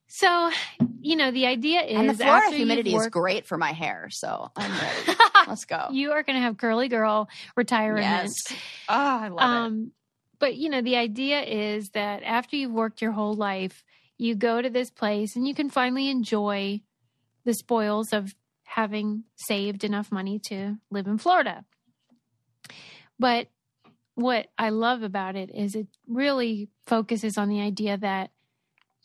so, 0.06 0.50
you 1.04 1.16
know, 1.16 1.30
the 1.30 1.44
idea 1.46 1.82
is 1.82 1.96
And 1.98 2.08
the 2.08 2.14
Florida 2.14 2.56
humidity 2.56 2.94
is 2.94 3.08
great 3.08 3.46
for 3.46 3.58
my 3.58 3.72
hair, 3.72 4.08
so 4.10 4.50
I'm 4.56 4.70
ready. 5.06 5.18
Let's 5.46 5.66
go. 5.66 5.88
you 5.92 6.12
are 6.12 6.22
going 6.22 6.36
to 6.36 6.42
have 6.42 6.56
curly 6.56 6.88
girl 6.88 7.28
retirement. 7.56 8.04
yes. 8.04 8.32
Oh, 8.88 8.94
I 8.94 9.28
love 9.28 9.38
it. 9.38 9.66
Um, 9.66 9.92
but 10.38 10.56
you 10.56 10.70
know, 10.70 10.80
the 10.80 10.96
idea 10.96 11.42
is 11.42 11.90
that 11.90 12.22
after 12.22 12.56
you've 12.56 12.72
worked 12.72 13.02
your 13.02 13.12
whole 13.12 13.34
life, 13.34 13.84
you 14.16 14.34
go 14.34 14.62
to 14.62 14.70
this 14.70 14.90
place 14.90 15.36
and 15.36 15.46
you 15.46 15.54
can 15.54 15.68
finally 15.68 16.08
enjoy 16.08 16.80
the 17.44 17.52
spoils 17.52 18.14
of 18.14 18.34
having 18.62 19.24
saved 19.36 19.84
enough 19.84 20.10
money 20.10 20.38
to 20.46 20.78
live 20.90 21.06
in 21.06 21.18
Florida. 21.18 21.66
But 23.18 23.48
what 24.14 24.46
I 24.56 24.70
love 24.70 25.02
about 25.02 25.36
it 25.36 25.50
is 25.54 25.74
it 25.74 25.88
really 26.08 26.70
focuses 26.86 27.36
on 27.36 27.50
the 27.50 27.60
idea 27.60 27.98
that 27.98 28.30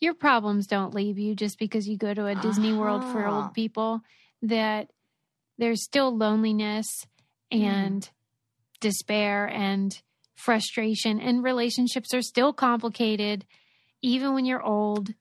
your 0.00 0.14
problems 0.14 0.66
don't 0.66 0.94
leave 0.94 1.18
you 1.18 1.34
just 1.34 1.58
because 1.58 1.86
you 1.86 1.96
go 1.96 2.14
to 2.14 2.26
a 2.26 2.34
Disney 2.34 2.72
World 2.72 3.04
for 3.04 3.26
old 3.26 3.44
uh-huh. 3.44 3.48
people, 3.50 4.00
that 4.42 4.90
there's 5.58 5.84
still 5.84 6.16
loneliness 6.16 6.86
and 7.50 8.02
mm. 8.02 8.10
despair 8.80 9.46
and 9.46 10.00
frustration, 10.34 11.20
and 11.20 11.44
relationships 11.44 12.14
are 12.14 12.22
still 12.22 12.52
complicated 12.52 13.44
even 14.02 14.32
when 14.32 14.46
you're 14.46 14.62
old. 14.62 15.12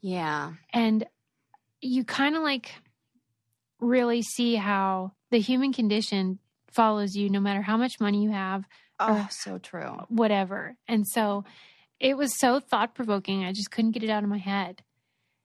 Yeah. 0.00 0.54
And 0.72 1.04
you 1.82 2.04
kind 2.04 2.34
of 2.34 2.42
like 2.42 2.72
really 3.78 4.22
see 4.22 4.54
how 4.54 5.12
the 5.30 5.38
human 5.38 5.72
condition 5.72 6.38
follows 6.72 7.14
you 7.14 7.28
no 7.28 7.40
matter 7.40 7.60
how 7.60 7.76
much 7.76 8.00
money 8.00 8.22
you 8.22 8.30
have, 8.30 8.64
Oh, 8.98 9.28
so 9.30 9.58
true. 9.58 10.06
whatever. 10.08 10.76
And 10.88 11.06
so 11.06 11.44
it 12.00 12.16
was 12.16 12.38
so 12.38 12.60
thought 12.60 12.94
provoking. 12.94 13.44
I 13.44 13.52
just 13.52 13.70
couldn't 13.70 13.92
get 13.92 14.02
it 14.04 14.10
out 14.10 14.22
of 14.22 14.28
my 14.28 14.38
head. 14.38 14.82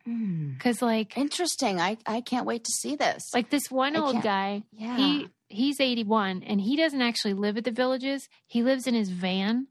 Mm. 0.08 0.60
Cause 0.60 0.82
like, 0.82 1.18
Interesting. 1.18 1.80
I, 1.80 1.98
I 2.06 2.22
can't 2.22 2.46
wait 2.46 2.66
to 2.66 2.72
see 2.72 2.96
this. 2.96 3.24
like 3.34 3.50
this 3.50 3.72
one 3.72 3.96
I 3.96 4.00
old 4.00 4.12
can't- 4.14 4.24
guy, 4.24 4.64
yeah. 4.74 4.98
he 4.98 5.28
he's 5.48 5.80
81 5.80 6.44
and 6.44 6.60
he 6.60 6.76
doesn't 6.76 7.02
actually 7.02 7.34
live 7.36 7.58
at 7.58 7.64
the 7.64 7.72
villages. 7.72 8.28
He 8.48 8.64
lives 8.64 8.86
in 8.88 8.96
his 8.96 9.10
van 9.10 9.68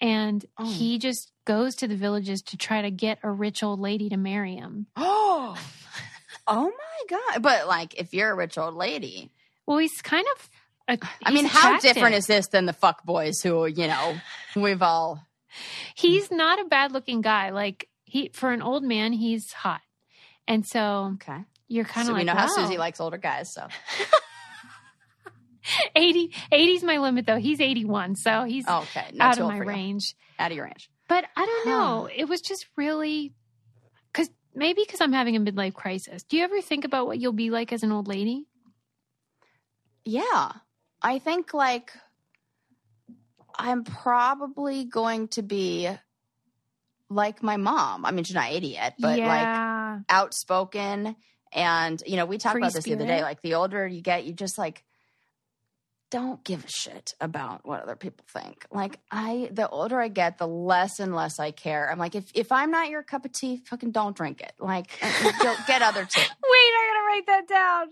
and 0.00 0.44
Oh. 0.58 0.70
he 0.70 0.98
just 0.98 1.32
goes 1.46 1.74
to 1.76 1.88
the 1.88 1.96
villages 1.96 2.42
to 2.42 2.56
try 2.56 2.82
to 2.82 2.90
get 2.90 3.18
a 3.22 3.30
rich 3.30 3.62
old 3.62 3.80
lady 3.80 4.08
to 4.10 4.16
marry 4.16 4.54
him. 4.56 4.86
oh. 4.96 5.56
oh 6.46 6.64
my 6.70 7.18
God. 7.18 7.42
But 7.42 7.66
like, 7.66 7.94
if 7.94 8.14
you're 8.14 8.30
a 8.30 8.34
rich 8.36 8.56
old 8.58 8.74
lady, 8.74 9.30
Well, 9.66 9.78
he's 9.78 10.00
kind 10.00 10.26
of 10.36 10.50
a, 10.88 10.98
I 11.24 11.30
he's 11.30 11.34
mean, 11.42 11.46
how 11.46 11.80
different 11.80 12.14
is 12.14 12.26
this 12.28 12.46
than 12.48 12.66
the 12.66 12.72
fuck 12.72 13.04
boys 13.04 13.40
who, 13.42 13.66
you 13.66 13.88
know, 13.88 14.16
we've 14.54 14.80
all. 14.82 15.25
He's 15.94 16.28
mm. 16.28 16.36
not 16.36 16.60
a 16.60 16.64
bad 16.64 16.92
looking 16.92 17.20
guy. 17.20 17.50
Like 17.50 17.88
he 18.04 18.30
for 18.32 18.52
an 18.52 18.62
old 18.62 18.82
man, 18.82 19.12
he's 19.12 19.52
hot. 19.52 19.80
And 20.48 20.66
so 20.66 21.12
Okay. 21.14 21.44
you're 21.68 21.84
kind 21.84 22.02
of 22.02 22.08
so 22.08 22.12
like 22.12 22.20
we 22.20 22.24
know 22.24 22.34
wow. 22.34 22.40
how 22.40 22.54
Susie 22.54 22.78
likes 22.78 23.00
older 23.00 23.18
guys. 23.18 23.52
So 23.52 23.66
80 25.96 26.32
80's 26.52 26.84
my 26.84 26.98
limit 26.98 27.26
though. 27.26 27.38
He's 27.38 27.60
81, 27.60 28.16
so 28.16 28.44
he's 28.44 28.64
oh, 28.68 28.82
okay, 28.82 29.10
no, 29.12 29.24
out 29.24 29.38
of 29.38 29.48
my 29.48 29.58
range. 29.58 30.14
Out 30.38 30.50
of 30.50 30.56
your 30.56 30.66
range. 30.66 30.90
But 31.08 31.24
I 31.36 31.46
don't 31.46 31.66
know. 31.66 32.08
It 32.14 32.28
was 32.28 32.40
just 32.40 32.66
really 32.76 33.34
cuz 34.12 34.30
maybe 34.54 34.84
cuz 34.84 35.00
I'm 35.00 35.12
having 35.12 35.36
a 35.36 35.40
midlife 35.40 35.74
crisis. 35.74 36.22
Do 36.22 36.36
you 36.36 36.44
ever 36.44 36.60
think 36.60 36.84
about 36.84 37.06
what 37.06 37.18
you'll 37.18 37.32
be 37.32 37.50
like 37.50 37.72
as 37.72 37.82
an 37.82 37.92
old 37.92 38.08
lady? 38.08 38.46
Yeah, 40.04 40.52
I 41.02 41.18
think 41.18 41.52
like 41.52 41.92
I'm 43.58 43.84
probably 43.84 44.84
going 44.84 45.28
to 45.28 45.42
be 45.42 45.90
like 47.08 47.42
my 47.42 47.56
mom. 47.56 48.04
I 48.04 48.10
mean, 48.10 48.24
she's 48.24 48.34
not 48.34 48.50
80 48.50 48.68
yet, 48.68 48.94
but 48.98 49.18
like 49.18 50.02
outspoken. 50.08 51.16
And, 51.52 52.02
you 52.06 52.16
know, 52.16 52.26
we 52.26 52.38
talked 52.38 52.54
Free 52.54 52.62
about 52.62 52.72
this 52.72 52.84
the 52.84 52.94
other 52.94 53.06
day. 53.06 53.22
Like, 53.22 53.40
the 53.40 53.54
older 53.54 53.86
you 53.86 54.02
get, 54.02 54.24
you 54.24 54.32
just 54.32 54.58
like 54.58 54.84
don't 56.10 56.44
give 56.44 56.64
a 56.64 56.68
shit 56.68 57.14
about 57.20 57.66
what 57.66 57.82
other 57.82 57.96
people 57.96 58.24
think. 58.28 58.64
Like, 58.70 58.98
I, 59.10 59.48
the 59.52 59.68
older 59.68 60.00
I 60.00 60.08
get, 60.08 60.38
the 60.38 60.46
less 60.46 61.00
and 61.00 61.14
less 61.14 61.38
I 61.38 61.50
care. 61.50 61.90
I'm 61.90 61.98
like, 61.98 62.14
if, 62.14 62.30
if 62.34 62.52
I'm 62.52 62.70
not 62.70 62.90
your 62.90 63.02
cup 63.02 63.24
of 63.24 63.32
tea, 63.32 63.62
fucking 63.66 63.90
don't 63.90 64.16
drink 64.16 64.40
it. 64.40 64.52
Like, 64.58 64.98
go 65.00 65.54
get 65.66 65.82
other 65.82 66.04
tea. 66.04 66.20
Wait, 66.20 66.26
I 66.42 66.90
got 66.92 67.00
to 67.00 67.06
write 67.06 67.26
that 67.26 67.48
down. 67.48 67.88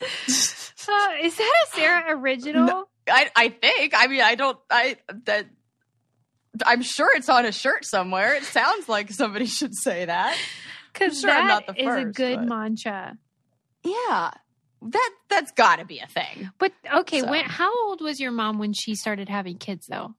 Uh, 0.88 1.08
is 1.20 1.36
that 1.36 1.52
a 1.64 1.74
Sarah 1.74 2.16
original? 2.16 2.88
I, 3.08 3.30
I 3.36 3.48
think, 3.50 3.92
I 3.96 4.06
mean, 4.08 4.20
I 4.20 4.34
don't, 4.34 4.58
I, 4.70 4.96
that, 5.26 5.46
I'm 6.64 6.82
sure 6.82 7.08
it's 7.14 7.28
on 7.28 7.44
a 7.46 7.52
shirt 7.52 7.84
somewhere. 7.84 8.34
It 8.34 8.44
sounds 8.44 8.88
like 8.88 9.10
somebody 9.10 9.46
should 9.58 9.74
say 9.74 10.04
that. 10.06 10.36
Because 10.92 11.20
sure 11.20 11.30
that 11.30 11.64
not 11.68 11.78
is 11.78 11.86
a 11.86 12.04
good 12.06 12.38
but- 12.38 12.48
mantra. 12.48 13.18
Yeah. 13.84 14.30
That, 14.82 15.10
that's 15.30 15.52
gotta 15.52 15.84
be 15.84 16.00
a 16.00 16.06
thing. 16.06 16.50
But 16.58 16.72
okay, 16.94 17.20
So. 17.20 17.30
when 17.30 17.44
how 17.44 17.88
old 17.88 18.00
was 18.02 18.20
your 18.20 18.30
mom 18.30 18.58
when 18.58 18.72
she 18.72 18.94
started 18.94 19.28
having 19.28 19.56
kids 19.58 19.86
though? 19.86 20.14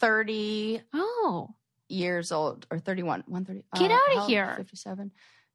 30 0.00 0.82
Oh, 0.92 1.54
years 1.88 2.32
old 2.32 2.66
or 2.70 2.78
31 2.78 3.24
130 3.26 3.88
Get 3.88 3.90
uh, 3.94 3.98
how 4.14 4.20
old? 4.22 4.30
here. 4.30 4.54
57 4.56 5.12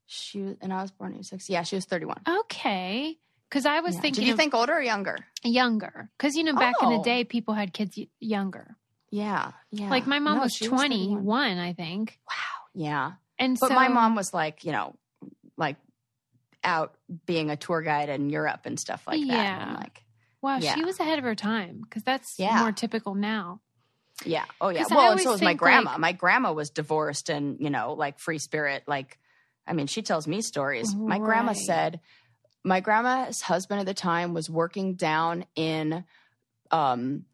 she 0.07 0.55
and 0.61 0.73
i 0.73 0.81
was 0.81 0.91
born 0.91 1.13
at 1.15 1.23
6 1.25 1.49
yeah 1.49 1.63
she 1.63 1.75
was 1.75 1.85
31 1.85 2.17
okay. 2.27 3.17
Because 3.51 3.65
I 3.65 3.81
was 3.81 3.96
Yeah. 3.96 4.01
thinking 4.01 4.22
did 4.22 4.27
you 4.27 4.34
of 4.34 4.39
think 4.39 4.53
older 4.53 4.74
or 4.74 4.81
younger 4.81 5.17
younger. 5.43 6.10
Because 6.17 6.36
you 6.36 6.43
know, 6.46 6.53
back 6.53 6.75
in 6.81 6.89
the 6.89 6.96
Oh. 7.00 7.03
day, 7.03 7.25
people 7.25 7.53
had 7.53 7.74
kids 7.74 8.00
younger. 8.20 8.77
yeah 9.12 9.51
yeah 9.72 9.89
Like 9.89 10.08
my 10.08 10.20
mom 10.20 10.38
No, 10.38 10.43
was 10.43 10.53
she 10.53 10.65
twenty 10.67 11.08
31. 11.10 11.25
one, 11.25 11.58
I 11.60 11.74
think. 11.74 12.17
wow 12.27 12.63
yeah 12.74 13.12
And 13.38 13.58
but 13.60 13.67
so 13.70 13.75
my 13.75 13.89
mom 13.89 14.15
was 14.15 14.34
like 14.34 14.63
you 14.63 14.72
know 14.72 14.96
like 15.58 15.75
out 16.63 16.96
being 17.25 17.50
a 17.50 17.58
tour 17.58 17.81
guide 17.81 18.08
in 18.10 18.29
europe 18.29 18.62
and 18.65 18.79
stuff 18.79 19.05
like 19.08 19.20
that 19.20 19.27
Yeah. 19.27 19.75
like 19.79 20.03
wow, 20.41 20.58
yeah. 20.58 20.74
she 20.75 20.84
was 20.86 21.00
ahead 21.00 21.20
of 21.20 21.25
her 21.25 21.36
time. 21.36 21.81
Because 21.81 22.03
that's 22.03 22.36
Yeah. 22.39 22.60
more 22.62 22.72
typical 22.72 23.15
now. 23.15 23.60
yeah 24.25 24.46
oh 24.62 24.70
yeah. 24.70 24.86
Well 24.89 25.12
and 25.12 25.20
so 25.22 25.31
was 25.31 25.41
my 25.41 25.55
grandma 25.55 25.91
like- 25.91 26.00
my 26.00 26.12
grandma 26.13 26.53
was 26.53 26.70
divorced 26.70 27.29
and 27.29 27.60
you 27.60 27.70
know 27.70 27.93
like 27.93 28.20
free 28.20 28.38
spirit 28.38 28.84
like 28.88 29.17
i 29.65 29.74
mean 29.74 29.88
she 29.88 30.01
tells 30.03 30.27
me 30.27 30.41
stories 30.41 30.93
my 30.96 31.17
grandma 31.17 31.53
said 31.53 32.00
my 32.63 32.79
grandma's 32.79 33.41
husband 33.41 33.79
at 33.79 33.85
the 33.85 33.93
time 33.93 34.33
was 34.33 34.49
working 34.49 34.95
down 34.95 35.45
in 35.55 36.03
um, 36.71 37.25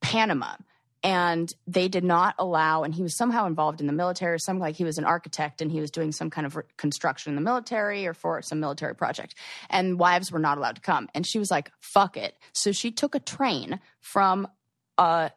Panama. 0.00 0.54
And 1.02 1.52
they 1.66 1.88
did 1.88 2.02
not 2.02 2.34
allow, 2.38 2.82
and 2.82 2.94
he 2.94 3.02
was 3.02 3.14
somehow 3.14 3.46
involved 3.46 3.82
in 3.82 3.86
the 3.86 3.92
military, 3.92 4.36
or 4.36 4.38
some 4.38 4.58
like 4.58 4.74
he 4.74 4.84
was 4.84 4.96
an 4.96 5.04
architect 5.04 5.60
and 5.60 5.70
he 5.70 5.78
was 5.78 5.90
doing 5.90 6.12
some 6.12 6.30
kind 6.30 6.46
of 6.46 6.56
construction 6.78 7.30
in 7.30 7.36
the 7.36 7.42
military 7.42 8.06
or 8.06 8.14
for 8.14 8.40
some 8.40 8.58
military 8.58 8.94
project. 8.94 9.34
And 9.68 9.98
wives 9.98 10.32
were 10.32 10.38
not 10.38 10.56
allowed 10.56 10.76
to 10.76 10.80
come. 10.80 11.10
And 11.14 11.26
she 11.26 11.38
was 11.38 11.50
like, 11.50 11.70
fuck 11.78 12.16
it. 12.16 12.34
So 12.54 12.72
she 12.72 12.90
took 12.90 13.14
a 13.14 13.20
train 13.20 13.80
from 14.00 14.48
uh, 14.96 15.28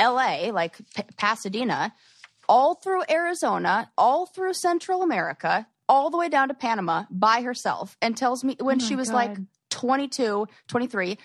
LA, 0.00 0.50
like 0.52 0.76
P- 0.96 1.04
Pasadena, 1.16 1.94
all 2.48 2.74
through 2.74 3.02
Arizona, 3.08 3.90
all 3.96 4.26
through 4.26 4.54
Central 4.54 5.02
America, 5.02 5.68
all 5.88 6.10
the 6.10 6.18
way 6.18 6.28
down 6.28 6.48
to 6.48 6.54
Panama 6.54 7.04
by 7.10 7.42
herself 7.42 7.96
and 8.02 8.16
tells 8.16 8.44
me 8.44 8.56
when 8.60 8.80
Oh 8.82 8.84
she 8.84 8.96
was 8.96 9.10
like 9.10 9.36
22, 9.70 10.46
23. 10.68 11.18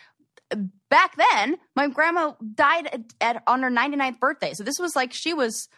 Back 0.90 1.16
then, 1.16 1.58
my 1.76 1.88
grandma 1.88 2.34
died 2.54 2.88
at, 2.88 3.02
at 3.22 3.44
on 3.48 3.64
her 3.64 3.72
99th 3.72 4.20
birthday. 4.20 4.54
So 4.54 4.64
this 4.64 4.80
was 4.80 4.96
like 4.96 5.14
she 5.14 5.34
was 5.34 5.70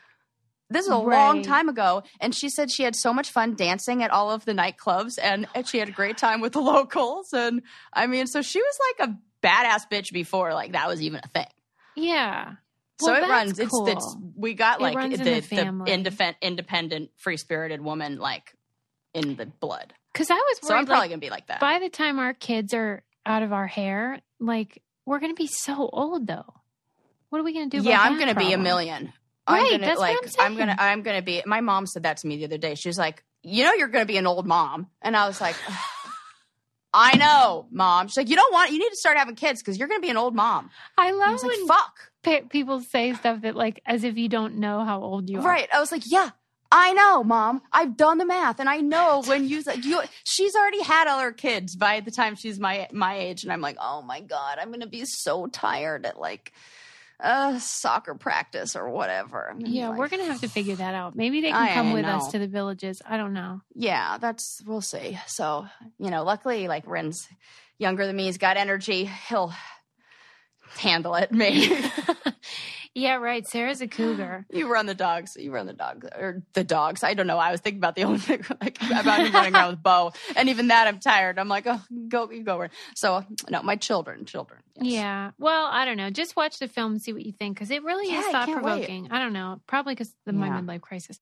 this 0.70 0.86
is 0.86 0.92
a 0.92 0.98
long 0.98 1.44
time 1.44 1.70
ago 1.70 2.02
and 2.20 2.34
she 2.34 2.50
said 2.50 2.72
she 2.72 2.82
had 2.84 2.96
so 2.96 3.14
much 3.14 3.30
fun 3.30 3.54
dancing 3.56 4.02
at 4.02 4.10
all 4.10 4.32
of 4.32 4.44
the 4.46 4.54
nightclubs 4.54 5.20
and, 5.22 5.46
and 5.54 5.68
she 5.68 5.78
had 5.78 5.88
a 5.88 5.92
great 5.92 6.18
time 6.18 6.42
with 6.42 6.54
the 6.54 6.62
locals 6.62 7.32
and 7.32 7.62
I 7.94 8.08
mean 8.08 8.26
so 8.26 8.42
she 8.42 8.60
was 8.60 8.80
like 8.98 9.10
a 9.10 9.18
badass 9.46 9.84
bitch 9.92 10.12
before 10.12 10.54
like 10.54 10.72
that 10.72 10.88
was 10.88 11.02
even 11.02 11.22
a 11.24 11.28
thing. 11.28 11.46
Yeah. 11.96 12.54
So 13.02 13.12
Well, 13.12 13.24
it 13.24 13.30
runs. 13.30 13.60
It's, 13.60 13.72
cool. 13.72 13.88
it's 13.88 14.18
we 14.36 14.54
got 14.54 14.82
like 14.82 14.96
runs 14.96 15.18
the, 15.18 15.24
the 15.24 15.36
independent, 15.88 16.38
independent, 16.42 17.10
free 17.18 17.38
spirited 17.38 17.82
woman 17.82 18.18
like 18.18 18.54
in 19.14 19.36
the 19.36 19.46
blood. 19.46 19.94
Because 20.12 20.30
I 20.30 20.36
was 20.36 20.60
So 20.62 20.76
I'm 20.76 20.86
probably 20.86 21.02
like, 21.02 21.10
gonna 21.12 21.20
be 21.20 21.30
like 21.30 21.48
that. 21.48 21.60
by 21.60 21.80
the 21.80 21.90
time 21.90 22.20
our 22.20 22.34
kids 22.34 22.74
are 22.74 23.04
out 23.26 23.44
of 23.44 23.52
our 23.54 23.68
hair, 23.68 24.20
like 24.40 24.82
we're 25.06 25.20
gonna 25.20 25.34
be 25.34 25.48
so 25.48 25.90
old 25.92 26.28
though. 26.28 26.54
What 27.30 27.40
are 27.40 27.44
we 27.44 27.54
gonna 27.54 27.68
do? 27.70 27.80
yeah, 27.80 28.00
I'm 28.02 28.20
gonna 28.20 28.36
be 28.36 28.54
a 28.54 28.58
million. 28.58 29.12
Right, 29.50 29.60
I'm 29.60 29.72
gonna 29.72 29.86
that's 29.86 30.00
what 30.00 30.10
I'm 30.40 30.52
I'm 30.54 30.58
gonna. 30.58 30.76
I'm 30.80 31.02
gonna 31.02 31.22
be. 31.22 31.42
My 31.46 31.62
mom 31.62 31.86
said 31.88 32.04
that 32.04 32.18
to 32.18 32.28
me 32.28 32.38
the 32.38 32.46
other 32.46 32.58
day. 32.58 32.76
She 32.76 32.88
was 32.90 32.98
like, 32.98 33.24
"You 33.42 33.64
know, 33.66 33.74
you're 33.74 33.88
gonna 33.90 34.06
be 34.06 34.18
an 34.18 34.26
old 34.28 34.46
mom," 34.48 34.88
and 35.02 35.18
I 35.18 35.28
was 35.28 35.42
like. 35.42 35.56
I 36.96 37.18
know, 37.18 37.66
mom. 37.72 38.08
She's 38.08 38.18
like, 38.18 38.30
you 38.30 38.36
don't 38.36 38.54
want, 38.54 38.72
you 38.72 38.78
need 38.78 38.92
to 38.92 38.96
start 38.96 39.18
having 39.18 39.34
kids 39.34 39.62
because 39.64 39.80
you're 39.80 39.88
going 39.88 40.00
to 40.00 40.06
be 40.06 40.12
an 40.12 40.18
old 40.18 40.36
mom. 40.36 40.70
I 40.96 41.08
I 41.08 41.12
love 41.12 41.32
was 41.34 41.42
like, 41.44 41.52
when 41.58 41.68
fuck. 41.68 42.12
pe- 42.22 42.42
people 42.44 42.82
say 42.82 43.14
stuff 43.16 43.42
that 43.42 43.56
like 43.56 43.82
as 43.84 44.04
if 44.04 44.16
you 44.16 44.30
don't 44.30 44.58
know 44.58 44.84
how 44.86 45.02
old 45.02 45.28
you 45.28 45.40
are. 45.40 45.44
Right. 45.44 45.68
I 45.74 45.80
was 45.80 45.92
like, 45.92 46.04
yeah, 46.06 46.30
I 46.76 46.92
know, 46.94 47.24
mom. 47.24 47.62
I've 47.72 47.96
done 47.96 48.18
the 48.18 48.26
math, 48.26 48.60
and 48.60 48.68
I 48.68 48.78
know 48.78 49.22
when 49.28 49.48
you 49.48 49.62
you 49.84 50.02
she's 50.24 50.56
already 50.56 50.82
had 50.82 51.08
all 51.08 51.20
her 51.20 51.32
kids 51.32 51.76
by 51.76 52.00
the 52.00 52.10
time 52.10 52.36
she's 52.36 52.60
my 52.60 52.88
my 52.92 53.16
age, 53.16 53.44
and 53.44 53.54
I'm 53.54 53.62
like, 53.62 53.78
oh 53.80 54.02
my 54.02 54.22
god, 54.22 54.58
I'm 54.60 54.72
gonna 54.72 54.88
be 54.88 55.06
so 55.06 55.46
tired 55.46 56.06
at 56.08 56.20
like 56.20 56.52
uh 57.20 57.60
soccer 57.60 58.16
practice 58.16 58.76
or 58.76 58.90
whatever. 58.90 59.50
And 59.50 59.68
Yeah, 59.68 59.90
like, 59.90 60.00
we're 60.00 60.08
gonna 60.10 60.26
have 60.26 60.42
to 60.42 60.48
figure 60.50 60.76
that 60.76 60.96
out. 60.96 61.16
Maybe 61.16 61.42
they 61.42 61.52
can 61.52 61.62
I 61.62 61.74
come 61.76 61.94
with 61.94 62.06
know. 62.06 62.18
us 62.18 62.32
to 62.32 62.40
the 62.40 62.48
villages. 62.48 63.04
I 63.06 63.18
don't 63.18 63.34
know. 63.34 63.62
yeah, 63.76 64.18
that's 64.18 64.62
we'll 64.66 64.82
see. 64.82 65.20
So 65.28 65.68
you 66.00 66.10
know, 66.10 66.24
luckily, 66.24 66.68
like 66.68 66.88
Ren's 66.88 67.28
younger 67.78 68.08
than 68.08 68.16
me, 68.16 68.26
he's 68.26 68.40
got 68.40 68.58
energy. 68.58 69.06
He'll 69.30 69.54
handle 70.80 71.14
it. 71.16 71.32
Maybe 71.32 71.72
yeah, 72.96 73.16
right. 73.16 73.48
Sarah's 73.48 73.82
a 73.82 73.88
cougar. 73.88 74.46
you 74.52 74.72
run 74.72 74.86
the 74.86 74.94
dogs. 74.94 75.36
You 75.40 75.52
run 75.52 75.66
the 75.66 75.74
dogs 75.74 76.08
or 76.16 76.44
the 76.54 76.64
dogs. 76.64 77.04
I 77.04 77.14
don't 77.14 77.28
know. 77.28 77.38
I 77.38 77.52
was 77.52 77.60
thinking 77.62 77.80
about 77.80 77.96
the 77.96 78.04
Olympic, 78.06 78.50
like 78.62 78.78
about 78.82 79.20
him 79.26 79.34
running 79.34 79.56
around 79.56 79.72
with 79.72 79.84
Bo, 79.84 80.14
and 80.36 80.50
even 80.50 80.68
that, 80.68 80.88
I'm 80.88 81.00
tired. 81.00 81.40
I'm 81.40 81.50
like, 81.50 81.66
oh, 81.68 81.82
go, 82.08 82.30
you 82.32 82.44
go. 82.44 82.60
Ren. 82.60 82.70
So 82.96 83.26
no, 83.50 83.64
my 83.64 83.76
children, 83.76 84.26
children. 84.26 84.62
yes. 84.76 84.94
Yeah. 84.94 85.32
Well, 85.40 85.68
I 85.72 85.86
don't 85.86 85.98
know. 85.98 86.10
Just 86.10 86.36
watch 86.36 86.60
the 86.60 86.68
film 86.68 86.94
and 86.94 87.02
see 87.02 87.14
what 87.14 87.26
you 87.26 87.32
think 87.32 87.56
because 87.56 87.72
it 87.72 87.84
really 87.84 88.12
Yeah, 88.12 88.20
is 88.22 88.28
thought 88.28 88.50
provoking. 88.52 89.08
I 89.12 89.20
don't 89.20 89.34
know. 89.34 89.62
Probably 89.68 89.94
because 89.96 90.14
of 90.28 90.36
my 90.36 90.50
midlife 90.50 90.82
crisis. 90.82 91.20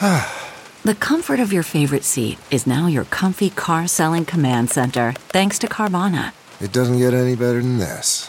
The 0.84 0.96
comfort 0.96 1.38
of 1.38 1.52
your 1.52 1.62
favorite 1.62 2.02
seat 2.02 2.38
is 2.50 2.66
now 2.66 2.88
your 2.88 3.04
comfy 3.04 3.50
car 3.50 3.86
selling 3.86 4.24
command 4.24 4.68
center, 4.68 5.12
thanks 5.28 5.56
to 5.60 5.68
Carvana. 5.68 6.32
It 6.60 6.72
doesn't 6.72 6.98
get 6.98 7.14
any 7.14 7.36
better 7.36 7.62
than 7.62 7.78
this. 7.78 8.28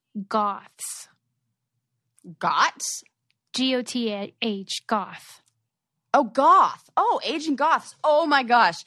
goths. 0.27 1.07
Goths. 2.39 3.03
G 3.53 3.75
O 3.75 3.81
T 3.81 4.31
H, 4.41 4.83
goth. 4.87 5.41
Oh, 6.13 6.23
goth. 6.25 6.89
Oh, 6.97 7.19
aging 7.23 7.55
goths. 7.55 7.95
Oh 8.03 8.25
my 8.25 8.43
gosh, 8.43 8.83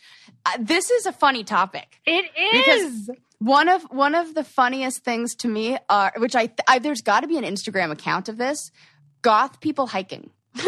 uh, 0.47 0.53
this 0.61 0.91
is 0.91 1.07
a 1.07 1.13
funny 1.13 1.43
topic. 1.45 2.01
It 2.07 2.27
is. 2.37 3.07
Because- 3.07 3.19
One 3.39 3.69
of 3.69 3.83
one 3.91 4.15
of 4.15 4.35
the 4.35 4.45
funniest 4.45 5.05
things 5.05 5.35
to 5.37 5.49
me 5.49 5.77
are, 5.91 6.13
which 6.17 6.35
I, 6.35 6.49
I 6.69 6.79
there's 6.79 7.03
got 7.03 7.21
to 7.21 7.27
be 7.27 7.37
an 7.37 7.45
Instagram 7.45 7.91
account 7.91 8.29
of 8.31 8.39
this, 8.39 8.71
goth 9.23 9.61
people 9.61 9.87
hiking. 9.89 10.31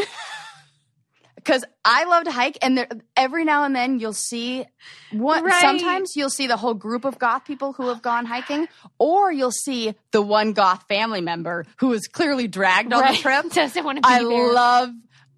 Because 1.47 1.65
I 1.85 2.05
love 2.07 2.25
to 2.25 2.33
hike, 2.33 2.59
and 2.61 2.77
there, 2.77 2.89
every 3.17 3.45
now 3.45 3.63
and 3.63 3.75
then 3.77 4.01
you'll 4.01 4.13
see 4.13 4.65
one. 5.13 5.45
Right. 5.45 5.61
Sometimes 5.61 6.11
you'll 6.17 6.29
see 6.29 6.49
the 6.49 6.57
whole 6.57 6.75
group 6.75 7.05
of 7.05 7.21
goth 7.21 7.45
people 7.45 7.73
who 7.73 7.87
have 7.89 8.03
gone 8.03 8.27
hiking, 8.27 8.67
or 8.99 9.31
you'll 9.31 9.53
see 9.53 9.95
the 10.11 10.21
one 10.21 10.53
goth 10.55 10.85
family 10.89 11.21
member 11.21 11.65
who 11.77 11.93
is 11.93 12.09
clearly 12.09 12.49
dragged 12.49 12.93
on 12.93 12.99
the 12.99 13.05
Right. 13.05 13.19
trip. 13.19 13.49
Doesn't 13.53 13.85
want 13.85 13.99
to 13.99 14.03
be 14.03 14.09
I 14.09 14.25
there. 14.25 14.53
love 14.53 14.91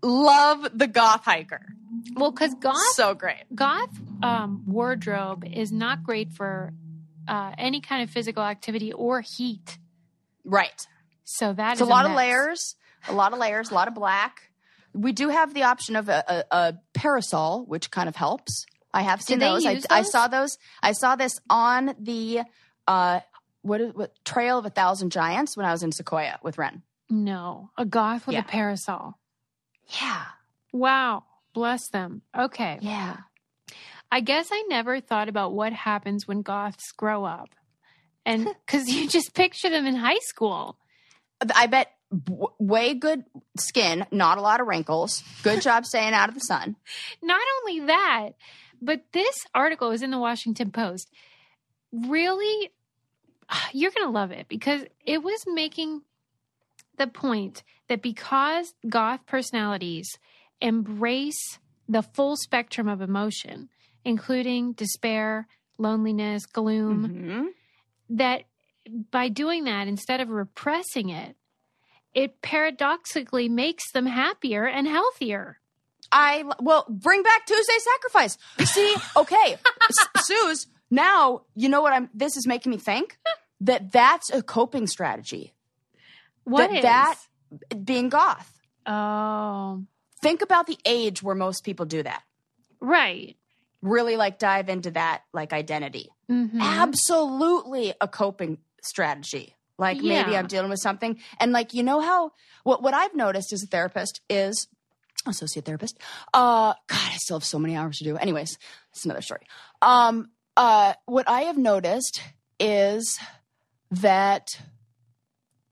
love 0.02 0.66
the 0.72 0.86
goth 0.86 1.24
hiker. 1.26 1.60
well, 2.16 2.30
because 2.30 2.54
goth 2.54 2.76
So 2.94 3.12
great. 3.14 3.44
goth 3.54 3.90
um, 4.22 4.62
wardrobe 4.66 5.44
is 5.44 5.70
not 5.72 6.04
great 6.04 6.32
for 6.32 6.72
uh, 7.26 7.52
any 7.58 7.82
kind 7.82 8.02
of 8.02 8.08
physical 8.08 8.42
activity 8.42 8.94
or 8.94 9.20
heat. 9.20 9.76
Right. 10.44 10.86
So 11.24 11.52
that 11.52 11.72
It's 11.72 11.80
a 11.82 11.84
lot 11.84 12.06
of 12.06 12.12
layers, 12.12 12.76
a 13.06 13.12
lot 13.12 13.34
of 13.34 13.38
layers, 13.38 13.70
a 13.70 13.74
lot 13.74 13.88
of 13.88 13.94
black. 13.94 14.47
We 15.00 15.12
do 15.12 15.28
have 15.28 15.54
the 15.54 15.62
option 15.64 15.96
of 15.96 16.08
a, 16.08 16.24
a, 16.50 16.56
a 16.56 16.74
parasol, 16.94 17.64
which 17.66 17.90
kind 17.90 18.08
of 18.08 18.16
helps. 18.16 18.66
I 18.92 19.02
have 19.02 19.22
seen 19.22 19.38
those. 19.38 19.64
I, 19.64 19.72
use 19.72 19.86
I 19.90 20.02
saw 20.02 20.28
those. 20.28 20.58
I 20.82 20.92
saw 20.92 21.14
this 21.14 21.38
on 21.48 21.94
the 22.00 22.40
uh, 22.86 23.20
what, 23.62 23.80
is, 23.80 23.94
what 23.94 24.12
Trail 24.24 24.58
of 24.58 24.66
a 24.66 24.70
Thousand 24.70 25.12
Giants 25.12 25.56
when 25.56 25.66
I 25.66 25.72
was 25.72 25.82
in 25.82 25.92
Sequoia 25.92 26.38
with 26.42 26.58
Ren. 26.58 26.82
No, 27.10 27.70
a 27.76 27.84
goth 27.84 28.26
with 28.26 28.34
Yeah. 28.34 28.40
a 28.40 28.44
parasol. 28.44 29.18
Yeah, 30.00 30.24
Wow, 30.72 31.24
bless 31.54 31.88
them. 31.88 32.20
Okay, 32.36 32.78
yeah. 32.82 33.16
I 34.10 34.20
guess 34.20 34.48
I 34.52 34.64
never 34.68 35.00
thought 35.00 35.28
about 35.28 35.52
what 35.54 35.72
happens 35.72 36.26
when 36.28 36.42
goths 36.42 36.92
grow 36.92 37.24
up, 37.24 37.48
and 38.26 38.46
because 38.66 38.88
you 38.88 39.08
just 39.08 39.34
picture 39.34 39.70
them 39.70 39.86
in 39.86 39.94
high 39.94 40.18
school. 40.22 40.78
I 41.54 41.66
bet 41.68 41.88
way 42.10 42.94
good 42.94 43.24
skin, 43.58 44.06
not 44.10 44.38
a 44.38 44.40
lot 44.40 44.60
of 44.60 44.66
wrinkles. 44.66 45.22
Good 45.42 45.60
job 45.60 45.84
staying 45.84 46.14
out 46.14 46.28
of 46.28 46.34
the 46.34 46.40
sun. 46.40 46.76
Not 47.22 47.40
only 47.60 47.80
that, 47.86 48.30
but 48.80 49.02
this 49.12 49.36
article 49.54 49.90
is 49.90 50.02
in 50.02 50.10
the 50.10 50.18
Washington 50.18 50.70
Post. 50.70 51.10
Really, 51.92 52.70
you're 53.72 53.90
going 53.90 54.06
to 54.06 54.12
love 54.12 54.30
it 54.30 54.46
because 54.48 54.82
it 55.04 55.22
was 55.22 55.44
making 55.46 56.02
the 56.96 57.06
point 57.06 57.62
that 57.88 58.02
because 58.02 58.74
goth 58.88 59.24
personalities 59.26 60.08
embrace 60.60 61.58
the 61.88 62.02
full 62.02 62.36
spectrum 62.36 62.88
of 62.88 63.00
emotion, 63.00 63.68
including 64.04 64.72
despair, 64.72 65.46
loneliness, 65.78 66.44
gloom, 66.46 67.08
Mhm. 67.08 67.46
that 68.10 68.44
by 69.10 69.28
doing 69.28 69.64
that, 69.64 69.86
instead 69.86 70.20
of 70.20 70.28
repressing 70.30 71.10
it, 71.10 71.36
it 72.14 72.42
paradoxically 72.42 73.48
makes 73.48 73.90
them 73.92 74.06
happier 74.06 74.66
and 74.66 74.86
healthier. 74.88 75.58
I 76.10 76.44
well 76.60 76.86
bring 76.88 77.22
back 77.22 77.46
Tuesday 77.46 77.78
sacrifice. 77.94 78.38
You 78.58 78.66
see, 78.66 78.96
okay, 79.16 79.56
Suze. 80.18 80.66
Now 80.90 81.42
you 81.54 81.68
know 81.68 81.82
what 81.82 81.92
I'm. 81.92 82.08
This 82.14 82.36
is 82.36 82.46
making 82.46 82.70
me 82.70 82.78
think 82.78 83.18
that 83.60 83.92
that's 83.92 84.30
a 84.30 84.42
coping 84.42 84.86
strategy. 84.86 85.52
What 86.44 86.70
that 86.70 86.76
is? 86.76 86.82
that 86.82 87.84
being 87.84 88.08
goth. 88.08 88.52
Oh, 88.86 89.84
Think 90.22 90.40
about 90.42 90.66
the 90.66 90.78
age 90.86 91.22
where 91.22 91.34
most 91.34 91.62
people 91.62 91.84
do 91.86 92.02
that. 92.02 92.22
right. 92.80 93.36
Really 93.80 94.16
like 94.16 94.40
dive 94.40 94.68
into 94.68 94.90
that 94.92 95.22
like 95.32 95.52
identity. 95.52 96.08
Mhm. 96.28 96.60
Absolutely 96.60 97.94
a 98.00 98.08
coping 98.08 98.58
strategy. 98.82 99.54
Like 99.78 99.98
maybe 100.02 100.36
I'm 100.36 100.46
dealing 100.48 100.70
with 100.70 100.80
something. 100.80 101.18
And 101.38 101.52
like, 101.52 101.72
you 101.72 101.82
know 101.82 102.00
how 102.00 102.32
what 102.64 102.82
what 102.82 102.94
I've 102.94 103.14
noticed 103.14 103.52
as 103.52 103.62
a 103.62 103.66
therapist 103.66 104.20
is 104.28 104.66
associate 105.26 105.64
therapist. 105.64 105.98
Uh 106.34 106.74
God, 106.88 107.10
I 107.12 107.16
still 107.16 107.38
have 107.38 107.44
so 107.44 107.58
many 107.58 107.76
hours 107.76 107.98
to 107.98 108.04
do. 108.04 108.16
Anyways, 108.16 108.58
it's 108.92 109.04
another 109.04 109.22
story. 109.22 109.42
Um 109.80 110.30
uh 110.56 110.94
what 111.06 111.28
I 111.28 111.42
have 111.42 111.56
noticed 111.56 112.20
is 112.58 113.18
that 113.90 114.60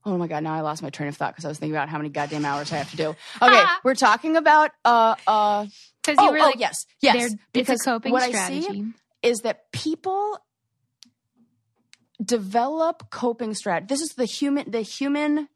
Oh 0.05 0.17
my 0.17 0.27
god, 0.27 0.41
now 0.41 0.53
I 0.53 0.61
lost 0.61 0.81
my 0.81 0.89
train 0.89 1.09
of 1.09 1.17
thought 1.17 1.33
because 1.33 1.43
I 1.43 1.49
was 1.49 1.59
thinking 1.59 1.75
about 1.75 1.89
how 1.89 1.97
many 1.97 2.07
goddamn 2.09 2.45
hours 2.45 2.71
I 2.71 2.77
have 2.77 2.89
to 2.91 2.97
do. 2.97 3.15
Okay, 3.41 3.63
we're 3.83 3.93
talking 3.95 4.37
about 4.37 4.71
uh 4.85 5.15
uh 5.27 5.65
Because 6.01 6.17
you 6.23 6.29
oh, 6.29 6.31
were 6.31 6.39
oh, 6.39 6.45
like, 6.45 6.59
yes, 6.59 6.85
yes. 7.01 7.15
they're- 7.15 7.25
it's 7.25 7.33
a 7.33 7.73
Because 7.73 7.81
coping 7.81 8.13
what 8.13 8.23
strategy. 8.23 8.67
I 8.67 8.71
see 8.71 8.85
is 9.21 9.39
that 9.39 9.69
people 9.73 10.39
develop 12.23 13.09
coping 13.09 13.53
strategy. 13.53 13.87
This 13.89 14.01
is 14.01 14.13
the 14.15 14.25
human 14.25 14.69
the 14.71 14.81
human 14.81 15.47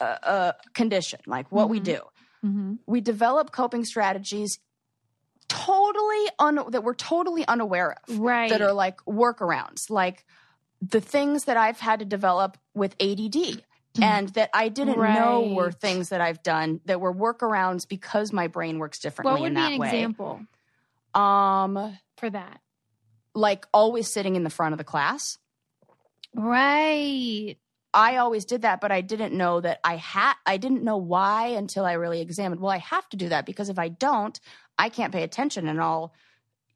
uh, 0.00 0.04
uh, 0.22 0.52
condition, 0.74 1.20
like 1.26 1.50
what 1.52 1.68
we 1.68 1.80
Mhm. 1.80 1.84
do. 1.84 2.00
hmm 2.42 2.74
We 2.86 3.00
develop 3.00 3.52
coping 3.52 3.84
strategies 3.84 4.58
totally 5.48 6.28
un- 6.38 6.70
that 6.70 6.82
we're 6.82 6.94
totally 6.94 7.46
unaware 7.46 7.96
of 8.08 8.18
right. 8.18 8.50
that 8.50 8.60
are 8.62 8.72
like 8.72 8.98
workarounds, 9.04 9.90
like 9.90 10.24
the 10.80 11.00
things 11.00 11.44
that 11.44 11.56
I've 11.56 11.78
had 11.80 12.00
to 12.00 12.04
develop 12.04 12.58
with 12.74 12.94
ADD. 13.00 13.62
And 14.02 14.30
that 14.30 14.50
I 14.52 14.70
didn't 14.70 14.98
know 14.98 15.42
were 15.54 15.70
things 15.70 16.08
that 16.08 16.20
I've 16.20 16.42
done 16.42 16.80
that 16.86 17.00
were 17.00 17.14
workarounds 17.14 17.86
because 17.86 18.32
my 18.32 18.48
brain 18.48 18.80
works 18.80 18.98
differently 18.98 19.32
what 19.34 19.40
would 19.42 19.46
in 19.48 19.54
be 19.54 19.60
that 19.60 19.72
an 19.74 19.78
way. 19.78 19.86
example 19.86 20.40
Um, 21.14 21.96
for 22.16 22.28
that? 22.28 22.60
like 23.36 23.66
always 23.72 24.12
sitting 24.12 24.34
in 24.34 24.42
the 24.42 24.50
front 24.50 24.72
of 24.72 24.78
the 24.78 24.84
class. 24.84 25.38
Right. 26.34 27.56
I 27.92 28.16
always 28.16 28.44
did 28.44 28.62
that, 28.62 28.80
but 28.80 28.90
I 28.90 29.02
didn't 29.02 29.34
know 29.34 29.60
that 29.60 29.78
I 29.84 29.96
had, 29.96 30.34
I 30.44 30.56
didn't 30.56 30.82
know 30.82 30.96
why 30.96 31.48
until 31.48 31.84
I 31.84 31.92
really 31.92 32.20
examined. 32.20 32.60
Well, 32.60 32.72
I 32.72 32.78
have 32.78 33.08
to 33.10 33.16
do 33.16 33.28
that 33.28 33.46
because 33.46 33.68
if 33.68 33.78
I 33.78 33.88
don't, 33.88 34.38
I 34.76 34.88
can't 34.88 35.12
pay 35.12 35.22
attention 35.22 35.68
and 35.68 35.80
I'll, 35.80 36.12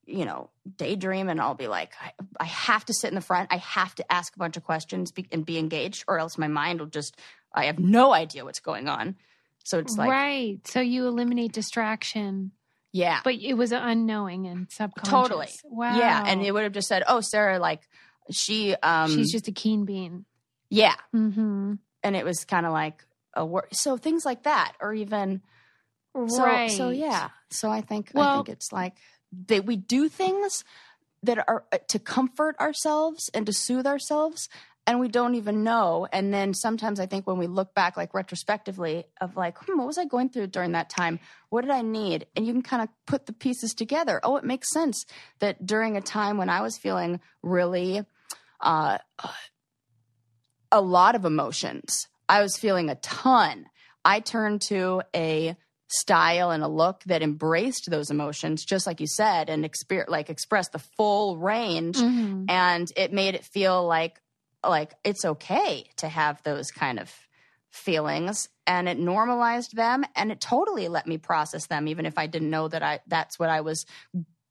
you 0.06 0.24
know, 0.24 0.50
daydream 0.76 1.28
and 1.28 1.40
I'll 1.40 1.56
be 1.56 1.66
like, 1.66 1.92
I, 2.00 2.12
I 2.38 2.44
have 2.44 2.84
to 2.86 2.94
sit 2.94 3.08
in 3.08 3.16
the 3.16 3.20
front. 3.20 3.52
I 3.52 3.56
have 3.56 3.94
to 3.96 4.12
ask 4.12 4.34
a 4.34 4.38
bunch 4.38 4.56
of 4.56 4.62
questions 4.62 5.10
be, 5.10 5.26
and 5.32 5.44
be 5.44 5.58
engaged, 5.58 6.04
or 6.06 6.20
else 6.20 6.38
my 6.38 6.48
mind 6.48 6.78
will 6.78 6.86
just, 6.86 7.16
I 7.52 7.64
have 7.64 7.80
no 7.80 8.14
idea 8.14 8.44
what's 8.44 8.60
going 8.60 8.88
on. 8.88 9.16
So 9.64 9.78
it's 9.78 9.98
like, 9.98 10.08
right. 10.08 10.66
So 10.68 10.80
you 10.80 11.08
eliminate 11.08 11.52
distraction, 11.52 12.52
yeah, 12.92 13.20
but 13.22 13.34
it 13.34 13.54
was 13.54 13.72
unknowing 13.72 14.46
and 14.46 14.70
subconscious. 14.70 15.10
Totally. 15.10 15.48
Wow. 15.64 15.98
yeah. 15.98 16.24
And 16.26 16.42
it 16.42 16.52
would 16.52 16.62
have 16.62 16.72
just 16.72 16.88
said, 16.88 17.02
oh, 17.06 17.20
Sarah, 17.20 17.58
like, 17.58 17.82
she, 18.30 18.74
um, 18.74 19.10
she's 19.10 19.32
just 19.32 19.48
a 19.48 19.52
keen 19.52 19.84
bean. 19.84 20.24
yeah. 20.70 20.94
Mm-hmm. 21.14 21.74
And 22.02 22.16
it 22.16 22.24
was 22.24 22.44
kind 22.44 22.64
of 22.66 22.72
like 22.72 23.04
a 23.34 23.44
word. 23.44 23.68
So 23.72 23.96
things 23.96 24.24
like 24.24 24.44
that, 24.44 24.72
or 24.80 24.94
even, 24.94 25.42
So, 26.14 26.42
right. 26.42 26.70
so 26.70 26.90
yeah. 26.90 27.30
So 27.50 27.70
I 27.70 27.80
think 27.80 28.12
I 28.14 28.36
think 28.36 28.48
it's 28.48 28.72
like 28.72 28.94
that 29.48 29.64
we 29.66 29.76
do 29.76 30.08
things 30.08 30.64
that 31.22 31.38
are 31.48 31.64
uh, 31.72 31.78
to 31.88 31.98
comfort 31.98 32.58
ourselves 32.60 33.30
and 33.34 33.46
to 33.46 33.52
soothe 33.52 33.86
ourselves 33.86 34.48
and 34.86 35.00
we 35.00 35.08
don't 35.08 35.34
even 35.34 35.64
know 35.64 36.06
and 36.12 36.32
then 36.32 36.54
sometimes 36.54 36.98
i 36.98 37.06
think 37.06 37.26
when 37.26 37.38
we 37.38 37.46
look 37.46 37.74
back 37.74 37.96
like 37.96 38.14
retrospectively 38.14 39.04
of 39.20 39.36
like 39.36 39.58
hmm, 39.58 39.76
what 39.76 39.86
was 39.86 39.98
i 39.98 40.04
going 40.04 40.28
through 40.28 40.46
during 40.46 40.72
that 40.72 40.88
time 40.88 41.18
what 41.50 41.62
did 41.62 41.70
i 41.70 41.82
need 41.82 42.26
and 42.34 42.46
you 42.46 42.52
can 42.52 42.62
kind 42.62 42.82
of 42.82 42.88
put 43.06 43.26
the 43.26 43.32
pieces 43.32 43.74
together 43.74 44.20
oh 44.22 44.36
it 44.36 44.44
makes 44.44 44.70
sense 44.72 45.04
that 45.40 45.66
during 45.66 45.96
a 45.96 46.00
time 46.00 46.38
when 46.38 46.48
i 46.48 46.60
was 46.62 46.78
feeling 46.78 47.20
really 47.42 48.04
uh, 48.60 48.98
a 50.70 50.80
lot 50.80 51.14
of 51.14 51.24
emotions. 51.24 52.06
I 52.28 52.42
was 52.42 52.56
feeling 52.56 52.90
a 52.90 52.94
ton. 52.96 53.66
I 54.04 54.20
turned 54.20 54.62
to 54.62 55.02
a 55.14 55.56
style 55.90 56.50
and 56.50 56.62
a 56.62 56.68
look 56.68 57.02
that 57.04 57.22
embraced 57.22 57.88
those 57.90 58.10
emotions 58.10 58.62
just 58.64 58.86
like 58.86 59.00
you 59.00 59.06
said 59.06 59.48
and 59.48 59.64
exper- 59.64 60.06
like 60.08 60.28
expressed 60.28 60.72
the 60.72 60.78
full 60.78 61.38
range. 61.38 61.96
Mhm. 61.96 62.44
and 62.50 62.88
it 62.96 63.12
made 63.12 63.34
it 63.34 63.44
feel 63.44 63.86
like 63.86 64.20
like 64.64 64.92
it's 65.04 65.24
okay 65.24 65.88
to 65.96 66.08
have 66.08 66.42
those 66.42 66.70
kind 66.70 66.98
of 66.98 67.10
feelings. 67.70 68.48
And 68.66 68.86
it 68.88 68.98
normalized 68.98 69.74
them 69.74 70.04
and 70.14 70.30
it 70.30 70.40
totally 70.42 70.88
let 70.88 71.06
me 71.06 71.16
process 71.16 71.66
them 71.68 71.88
even 71.88 72.04
if 72.04 72.18
i 72.18 72.26
didn't 72.26 72.50
know 72.50 72.68
that 72.68 72.82
i 72.82 73.00
that's 73.06 73.38
what 73.38 73.48
i 73.48 73.62
was 73.62 73.86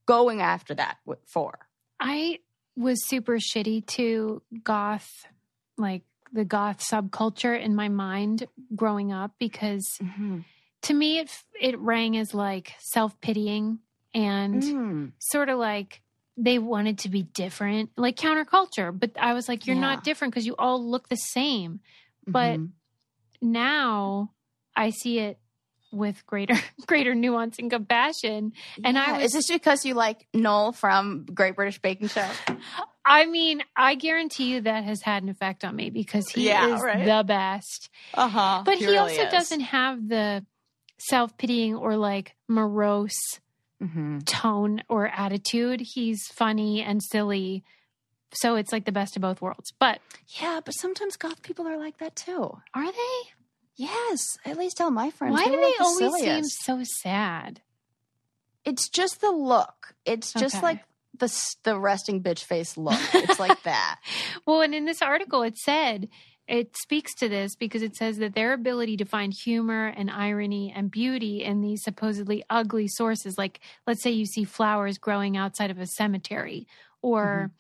going 0.08 0.42
after 0.42 0.74
that 0.74 0.98
for. 1.28 1.60
I 2.00 2.40
was 2.78 3.06
super 3.08 3.38
shitty 3.40 3.86
to 3.88 4.42
goth, 4.64 5.10
like 5.78 6.04
the 6.32 6.46
goth 6.46 6.80
subculture 6.80 7.60
in 7.60 7.76
my 7.76 7.90
mind 7.90 8.48
growing 8.76 9.12
up 9.12 9.32
because 9.40 9.86
to 10.84 10.94
me 10.94 11.20
it 11.20 11.30
it 11.60 11.80
rang 11.80 12.16
as 12.18 12.34
like 12.34 12.74
self 12.80 13.20
pitying 13.22 13.80
and 14.14 14.62
Mm. 14.64 15.12
sort 15.20 15.50
of 15.50 15.58
like 15.58 16.02
they 16.38 16.60
wanted 16.60 17.00
to 17.00 17.10
be 17.10 17.24
different, 17.24 17.90
like 17.98 18.16
counterculture. 18.16 18.98
But 18.98 19.12
I 19.20 19.34
was 19.34 19.50
like, 19.50 19.66
you're 19.66 19.76
Yeah. 19.76 19.82
not 19.82 20.04
different 20.04 20.34
because 20.34 20.46
you 20.46 20.56
all 20.60 20.84
look 20.88 21.10
the 21.10 21.16
same. 21.18 21.80
But 22.28 22.60
Mhm. 22.60 22.72
now 23.42 24.34
I 24.76 24.92
see 24.92 25.20
it 25.20 25.40
with 25.92 26.26
greater 26.26 26.56
greater 26.88 27.16
nuance 27.16 27.60
and 27.60 27.70
compassion. 27.72 28.54
And 28.84 28.98
I 28.98 29.18
was 29.18 29.26
is 29.26 29.34
this 29.34 29.48
because 29.58 29.86
you 29.86 29.94
like 29.94 30.28
Noel 30.34 30.72
from 30.72 31.26
Great 31.34 31.56
British 31.56 31.80
Baking 31.82 32.08
Show? 32.10 32.28
I 33.06 33.26
mean, 33.26 33.64
I 33.76 33.96
guarantee 33.96 34.52
you 34.52 34.62
that 34.62 34.84
has 34.84 35.02
had 35.02 35.24
an 35.24 35.30
effect 35.30 35.64
on 35.64 35.76
me 35.76 35.90
because 35.90 36.28
he 36.30 36.48
Yeah, 36.48 36.76
is 36.76 36.82
right. 36.82 37.06
the 37.06 37.24
best. 37.26 37.90
Uh 38.14 38.28
huh. 38.28 38.62
But 38.66 38.80
he, 38.80 38.98
also 38.98 39.30
doesn't 39.30 39.62
have 39.62 40.10
the 40.10 40.46
self 41.00 41.38
pitying 41.38 41.76
or 41.76 41.96
like 41.96 42.36
morose 42.48 43.40
Mm-hmm. 43.82 44.20
tone 44.26 44.82
or 44.90 45.08
attitude. 45.08 45.80
He's 45.82 46.26
funny 46.34 46.82
and 46.82 47.00
silly. 47.04 47.64
So 48.34 48.56
it's 48.56 48.72
like 48.72 48.86
the 48.86 48.92
best 48.92 49.16
of 49.16 49.22
both 49.22 49.40
worlds. 49.40 49.72
But 49.80 50.02
Yeah, 50.42 50.62
but 50.66 50.72
sometimes 50.74 51.16
goth 51.16 51.44
people 51.44 51.68
are 51.68 51.78
like 51.78 52.00
that 52.00 52.16
too. 52.16 52.58
are 52.74 52.92
they? 52.92 53.32
Yes, 53.78 54.38
at 54.44 54.58
least 54.58 54.78
tell 54.78 54.92
my 54.92 55.12
friends. 55.12 55.34
Why 55.34 55.46
do 55.46 55.56
they 55.56 55.74
always 55.80 56.16
seem 56.16 56.44
so 56.44 56.82
sad? 56.84 57.62
It's 58.66 58.90
just 58.90 59.22
the 59.22 59.32
look. 59.32 59.94
It's 60.04 60.34
just 60.34 60.56
Okay. 60.56 60.66
like 60.66 60.84
the 61.18 61.34
the 61.64 61.80
resting 61.80 62.22
bitch 62.22 62.44
face 62.44 62.76
look. 62.76 63.00
It's 63.14 63.40
like 63.40 63.62
that. 63.64 64.00
Well, 64.46 64.62
and 64.62 64.74
in 64.76 64.86
this 64.86 65.02
article, 65.02 65.44
it 65.44 65.58
said 65.58 66.10
it 66.48 66.76
speaks 66.78 67.14
to 67.16 67.30
this 67.30 67.56
because 67.56 67.82
it 67.84 67.96
says 67.96 68.18
that 68.18 68.34
their 68.34 68.54
ability 68.54 68.98
to 68.98 69.06
find 69.06 69.34
humor 69.34 69.88
and 69.88 70.10
irony 70.10 70.74
and 70.76 70.90
beauty 70.90 71.44
in 71.44 71.62
these 71.62 71.84
supposedly 71.84 72.44
ugly 72.50 72.88
sources, 72.88 73.38
like 73.38 73.60
let's 73.86 74.02
say 74.02 74.12
you 74.12 74.26
see 74.26 74.44
flowers 74.44 74.98
growing 74.98 75.38
outside 75.38 75.70
of 75.72 75.78
a 75.80 75.86
cemetery 75.86 76.66
or 77.02 77.52
mm-hmm. 77.52 77.54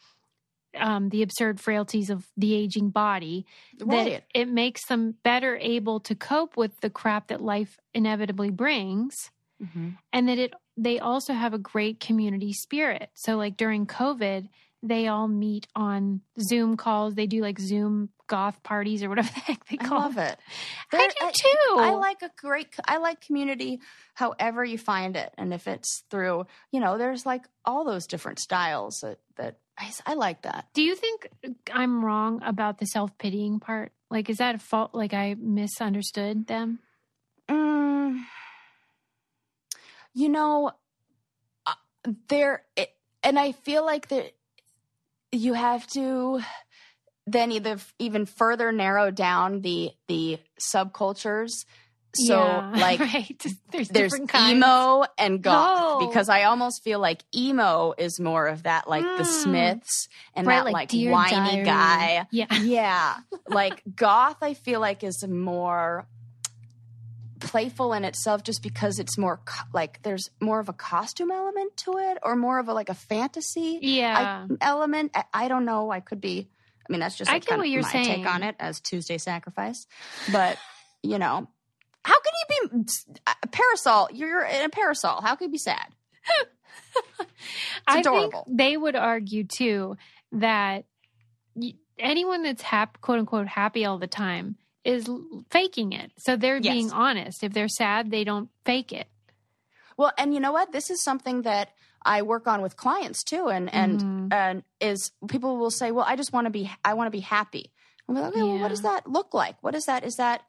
Um, 0.75 1.09
the 1.09 1.21
absurd 1.23 1.59
frailties 1.59 2.09
of 2.09 2.27
the 2.37 2.53
aging 2.53 2.89
body, 2.89 3.45
Right. 3.79 4.05
that 4.11 4.23
it 4.33 4.47
makes 4.47 4.85
them 4.87 5.15
better 5.23 5.57
able 5.57 5.99
to 6.01 6.15
cope 6.15 6.57
with 6.57 6.79
the 6.81 6.89
crap 6.89 7.27
that 7.27 7.41
life 7.41 7.79
inevitably 7.93 8.51
brings 8.51 9.15
Mhm. 9.61 9.97
and 10.13 10.27
that 10.29 10.37
it 10.37 10.53
they 10.79 10.99
also 10.99 11.33
have 11.33 11.55
a 11.55 11.57
great 11.57 11.99
community 11.99 12.53
spirit. 12.53 13.09
So 13.15 13.35
like 13.37 13.57
during 13.57 13.87
COVID, 13.87 14.47
they 14.83 15.07
all 15.07 15.27
meet 15.27 15.65
on 15.75 16.21
Zoom 16.39 16.77
calls. 16.77 17.15
They 17.15 17.25
do 17.25 17.41
like 17.41 17.57
Zoom 17.59 18.09
goth 18.27 18.61
parties 18.61 19.01
or 19.01 19.09
whatever 19.09 19.29
the 19.33 19.39
heck 19.39 19.65
they 19.65 19.77
call 19.77 19.97
I 19.97 20.03
love 20.03 20.17
it. 20.19 20.37
I 20.93 21.07
do 21.07 21.31
too. 21.33 21.75
I 21.79 21.95
like 21.95 22.21
a 22.21 22.29
great. 22.37 22.75
I 22.85 22.97
like 22.97 23.21
community, 23.21 23.79
however 24.13 24.63
you 24.63 24.77
find 24.77 25.15
it, 25.17 25.33
and 25.39 25.51
if 25.51 25.67
it's 25.67 26.03
through, 26.11 26.45
you 26.71 26.79
know, 26.79 26.99
there's 26.99 27.25
like 27.25 27.47
all 27.65 27.83
those 27.83 28.05
different 28.05 28.37
styles 28.39 28.99
that 29.01 29.17
that 29.37 29.57
I, 29.77 29.91
I 30.05 30.13
like 30.15 30.41
that. 30.43 30.65
Do 30.73 30.81
you 30.81 30.95
think 30.95 31.29
I'm 31.71 32.03
wrong 32.03 32.41
about 32.43 32.79
the 32.79 32.85
self 32.85 33.17
pitying 33.17 33.59
part? 33.59 33.91
Like, 34.09 34.29
is 34.29 34.37
that 34.37 34.55
a 34.55 34.59
fault? 34.59 34.95
Like, 34.95 35.13
I 35.13 35.35
misunderstood 35.39 36.47
them? 36.47 36.79
Mm, 37.49 38.23
you 40.13 40.29
know, 40.29 40.71
uh, 41.65 41.73
there, 42.27 42.63
it, 42.75 42.89
and 43.23 43.37
I 43.37 43.51
feel 43.51 43.85
like 43.85 44.07
that 44.09 44.33
you 45.31 45.53
have 45.53 45.85
to 45.87 46.41
then 47.27 47.51
either 47.51 47.77
even 47.99 48.25
further 48.25 48.71
narrow 48.71 49.11
down 49.11 49.61
the 49.61 49.91
the 50.07 50.39
subcultures. 50.59 51.65
So 52.15 52.35
Yeah, 52.39 52.71
like 52.75 52.99
right? 52.99 53.45
There's, 53.71 53.89
there's 53.89 54.13
emo 54.35 55.03
and 55.17 55.41
goth 55.41 55.79
Oh. 56.01 56.07
because 56.07 56.29
I 56.29 56.43
almost 56.43 56.83
feel 56.83 56.99
like 56.99 57.21
emo 57.35 57.93
is 57.97 58.19
more 58.19 58.47
of 58.47 58.63
that 58.63 58.89
like 58.89 59.03
the 59.03 59.23
Mm. 59.23 59.43
Smiths 59.43 60.07
and 60.33 60.47
right, 60.47 60.63
that 60.63 60.71
like, 60.73 60.89
Dear 60.89 61.11
whiny 61.11 61.31
Diary. 61.31 61.63
guy. 61.65 62.27
Yeah. 62.31 62.47
Yeah, 62.63 63.15
like 63.47 63.83
goth 63.95 64.37
I 64.41 64.53
feel 64.55 64.79
like 64.79 65.03
is 65.03 65.23
more 65.27 66.07
playful 67.39 67.93
in 67.93 68.03
itself 68.03 68.41
just 68.43 68.63
because 68.63 68.97
it's 68.97 69.15
more 69.17 69.37
co- 69.45 69.65
like 69.71 70.01
there's 70.01 70.29
more 70.41 70.59
of 70.59 70.69
a 70.69 70.73
costume 70.73 71.29
element 71.29 71.77
to 71.77 71.97
it 71.97 72.17
or 72.23 72.35
more 72.35 72.57
of 72.57 72.67
a 72.67 72.73
like 72.73 72.89
a 72.89 72.95
fantasy 72.95 73.77
Yeah. 73.81 74.45
I- 74.49 74.55
element. 74.61 75.11
I, 75.13 75.23
I 75.33 75.47
don't 75.47 75.65
know. 75.65 75.91
I 75.91 75.99
could 75.99 76.19
be. 76.19 76.49
I 76.87 76.91
mean, 76.91 76.99
that's 76.99 77.15
just 77.17 77.29
I 77.29 77.33
like 77.35 77.43
get 77.43 77.49
kind 77.49 77.59
what 77.59 77.69
you're 77.69 77.83
my 77.83 77.91
saying. 77.91 78.05
take 78.05 78.25
on 78.25 78.43
it 78.43 78.55
as 78.59 78.79
Tuesday 78.79 79.17
sacrifice. 79.17 79.85
But 80.31 80.57
you 81.03 81.19
know, 81.19 81.47
how 82.07 82.15
can 82.21 82.33
you 82.41 82.69
be 82.69 82.85
a 83.43 83.47
parasol? 83.47 84.07
You're 84.13 84.43
in 84.45 84.63
a 84.65 84.69
parasol. 84.69 85.21
How 85.21 85.35
can 85.35 85.47
you 85.47 85.51
be 85.51 85.57
sad? 85.57 85.87
I 87.85 87.99
adorable. 87.99 88.43
think 88.45 88.57
they 88.57 88.77
would 88.77 88.95
argue 88.95 89.43
too 89.43 89.97
that 90.31 90.85
anyone 91.99 92.43
that's 92.43 92.61
hap- 92.61 93.01
quote 93.01 93.19
unquote 93.19 93.47
happy 93.47 93.85
all 93.85 93.97
the 93.97 94.07
time 94.07 94.55
is 94.85 95.09
faking 95.51 95.91
it. 95.91 96.11
So 96.17 96.35
they're 96.37 96.59
Yes. 96.61 96.73
being 96.73 96.91
honest. 96.91 97.43
If 97.43 97.51
they're 97.53 97.67
sad, 97.67 98.09
they 98.09 98.23
don't 98.23 98.49
fake 98.65 98.93
it. 98.93 99.07
Well, 99.97 100.11
and 100.17 100.33
you 100.33 100.39
know 100.39 100.51
what? 100.53 100.71
This 100.71 100.89
is 100.89 101.03
something 101.03 101.41
that 101.41 101.71
I 102.05 102.21
work 102.21 102.47
on 102.47 102.61
with 102.61 102.77
clients 102.77 103.23
too, 103.23 103.49
and 103.49 103.73
and 103.73 103.99
Mhm. 103.99 104.33
and 104.33 104.63
is 104.79 105.11
people 105.27 105.57
will 105.57 105.71
say, 105.71 105.91
"Well, 105.91 106.05
I 106.07 106.15
just 106.15 106.31
want 106.31 106.45
to 106.45 106.51
be, 106.51 106.71
I 106.85 106.93
want 106.93 107.07
to 107.07 107.11
be 107.11 107.19
happy." 107.19 107.71
I'm 108.07 108.15
like, 108.15 108.25
okay, 108.31 108.43
well, 108.43 108.59
what 108.59 108.69
does 108.69 108.83
that 108.83 109.07
look 109.09 109.33
like? 109.33 109.61
What 109.61 109.75
is 109.75 109.85
that? 109.85 110.05
Is 110.05 110.15
that 110.15 110.43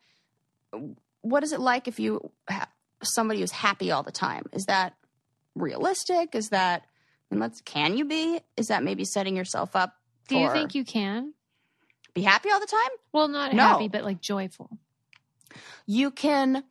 what 1.28 1.42
is 1.42 1.52
it 1.52 1.60
like 1.60 1.88
if 1.88 1.98
you 2.00 2.30
ha- 2.48 2.68
somebody 3.02 3.40
who's 3.40 3.52
happy 3.52 3.90
all 3.90 4.02
the 4.02 4.12
time? 4.12 4.44
Is 4.52 4.64
that 4.66 4.94
realistic? 5.54 6.34
Is 6.34 6.48
that 6.50 6.84
and 7.30 7.40
let's 7.40 7.60
can 7.60 7.96
you 7.96 8.04
be? 8.04 8.40
Is 8.56 8.66
that 8.68 8.82
maybe 8.82 9.04
setting 9.04 9.36
yourself 9.36 9.76
up? 9.76 9.94
Do 10.28 10.36
you 10.38 10.50
think 10.50 10.74
you 10.74 10.84
can? 10.84 11.34
be 12.14 12.22
happy 12.22 12.50
all 12.50 12.58
the 12.58 12.66
time? 12.66 12.90
Well, 13.12 13.28
not 13.28 13.52
No. 13.54 13.62
happy, 13.62 13.86
but 13.88 14.02
like 14.04 14.20
joyful. 14.20 14.70
you 15.86 16.10
can 16.10 16.64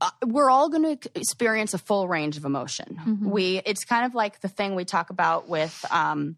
uh, 0.00 0.10
we're 0.26 0.50
all 0.50 0.68
going 0.68 0.98
to 0.98 1.10
experience 1.14 1.72
a 1.72 1.78
full 1.78 2.06
range 2.06 2.36
of 2.36 2.44
emotion 2.44 3.00
Mhm. 3.02 3.22
we 3.30 3.62
it's 3.64 3.84
kind 3.84 4.04
of 4.04 4.14
like 4.14 4.40
the 4.40 4.48
thing 4.48 4.74
we 4.74 4.84
talk 4.84 5.08
about 5.10 5.48
with 5.48 5.84
um, 5.90 6.36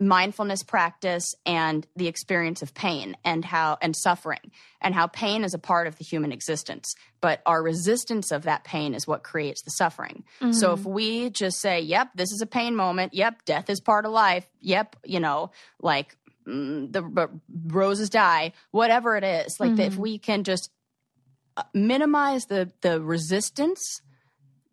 mindfulness 0.00 0.62
practice 0.62 1.34
and 1.44 1.86
the 1.96 2.06
experience 2.06 2.62
of 2.62 2.72
pain 2.72 3.16
and 3.24 3.44
how 3.44 3.76
and 3.82 3.96
suffering 3.96 4.52
and 4.80 4.94
how 4.94 5.08
pain 5.08 5.42
is 5.42 5.54
a 5.54 5.58
part 5.58 5.86
of 5.86 5.96
the 5.96 6.04
human 6.04 6.30
existence 6.30 6.94
but 7.20 7.42
our 7.46 7.62
resistance 7.62 8.30
of 8.30 8.44
that 8.44 8.64
pain 8.64 8.94
is 8.94 9.06
what 9.06 9.22
creates 9.22 9.62
the 9.62 9.70
suffering. 9.70 10.24
So 10.52 10.72
if 10.72 10.84
we 10.84 11.30
just 11.30 11.60
say 11.60 11.80
yep 11.80 12.10
this 12.14 12.30
is 12.30 12.40
a 12.40 12.46
pain 12.46 12.76
moment. 12.76 13.14
Yep 13.14 13.44
death 13.44 13.70
is 13.70 13.80
part 13.80 14.06
of 14.06 14.12
life. 14.12 14.48
Yep 14.60 14.96
you 15.04 15.20
know 15.20 15.50
like 15.80 16.16
mm, 16.46 16.92
the 16.92 17.02
r- 17.16 17.30
roses 17.66 18.10
die 18.10 18.52
whatever 18.70 19.16
it 19.16 19.24
is 19.24 19.58
like 19.58 19.78
if 19.78 19.96
we 19.96 20.18
can 20.18 20.44
just 20.44 20.70
uh, 21.56 21.64
minimize 21.74 22.46
the 22.46 22.70
the 22.82 23.00
resistance 23.00 24.00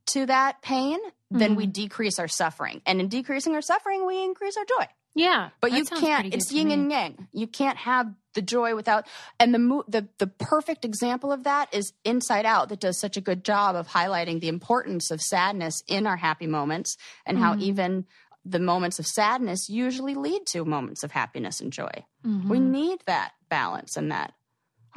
to 0.08 0.26
that 0.28 0.62
pain 0.62 1.00
then 1.32 1.56
we 1.56 1.66
decrease 1.66 2.20
our 2.20 2.30
suffering. 2.30 2.82
And 2.86 3.02
in 3.02 3.10
decreasing 3.10 3.56
our 3.56 3.62
suffering 3.62 4.06
we 4.06 4.24
increase 4.24 4.56
our 4.56 4.66
joy 4.66 4.86
Yeah, 5.18 5.52
but 5.62 5.72
you 5.72 5.86
can't. 5.86 6.34
It's 6.34 6.52
yin 6.52 6.72
and 6.72 6.92
yang. 6.92 7.28
You 7.32 7.48
can't 7.48 7.78
have 7.78 8.14
the 8.34 8.42
joy 8.42 8.76
without. 8.76 9.08
And 9.40 9.54
the 9.54 9.60
mo- 9.60 9.86
the 9.88 10.10
the 10.18 10.28
perfect 10.28 10.84
example 10.84 11.32
of 11.32 11.44
that 11.46 11.74
is 11.74 11.94
Inside 12.04 12.46
Out, 12.46 12.68
that 12.70 12.82
does 12.82 13.00
such 13.00 13.16
a 13.16 13.22
good 13.22 13.46
job 13.46 13.78
of 13.78 13.88
highlighting 13.88 14.42
the 14.42 14.50
importance 14.50 15.12
of 15.12 15.22
sadness 15.22 15.82
in 15.88 16.06
our 16.06 16.18
happy 16.18 16.48
moments, 16.48 16.98
and 17.26 17.38
how 17.38 17.54
Mm-hmm. 17.54 17.62
even 17.62 18.06
the 18.44 18.60
moments 18.60 19.00
of 19.00 19.08
sadness 19.08 19.70
usually 19.70 20.16
lead 20.16 20.46
to 20.48 20.66
moments 20.66 21.02
of 21.04 21.12
happiness 21.12 21.62
and 21.62 21.72
joy. 21.72 22.04
Mm-hmm. 22.26 22.50
We 22.50 22.60
need 22.60 23.00
that 23.08 23.32
balance 23.50 23.96
and 23.96 24.12
that. 24.12 24.34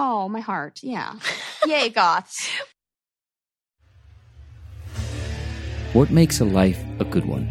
Oh, 0.00 0.28
my 0.28 0.40
heart, 0.40 0.80
yeah, 0.82 1.14
yay, 1.64 1.88
goths. 2.00 2.50
What 5.92 6.10
makes 6.10 6.40
a 6.40 6.44
life 6.44 6.78
a 7.00 7.04
good 7.04 7.24
one? 7.24 7.50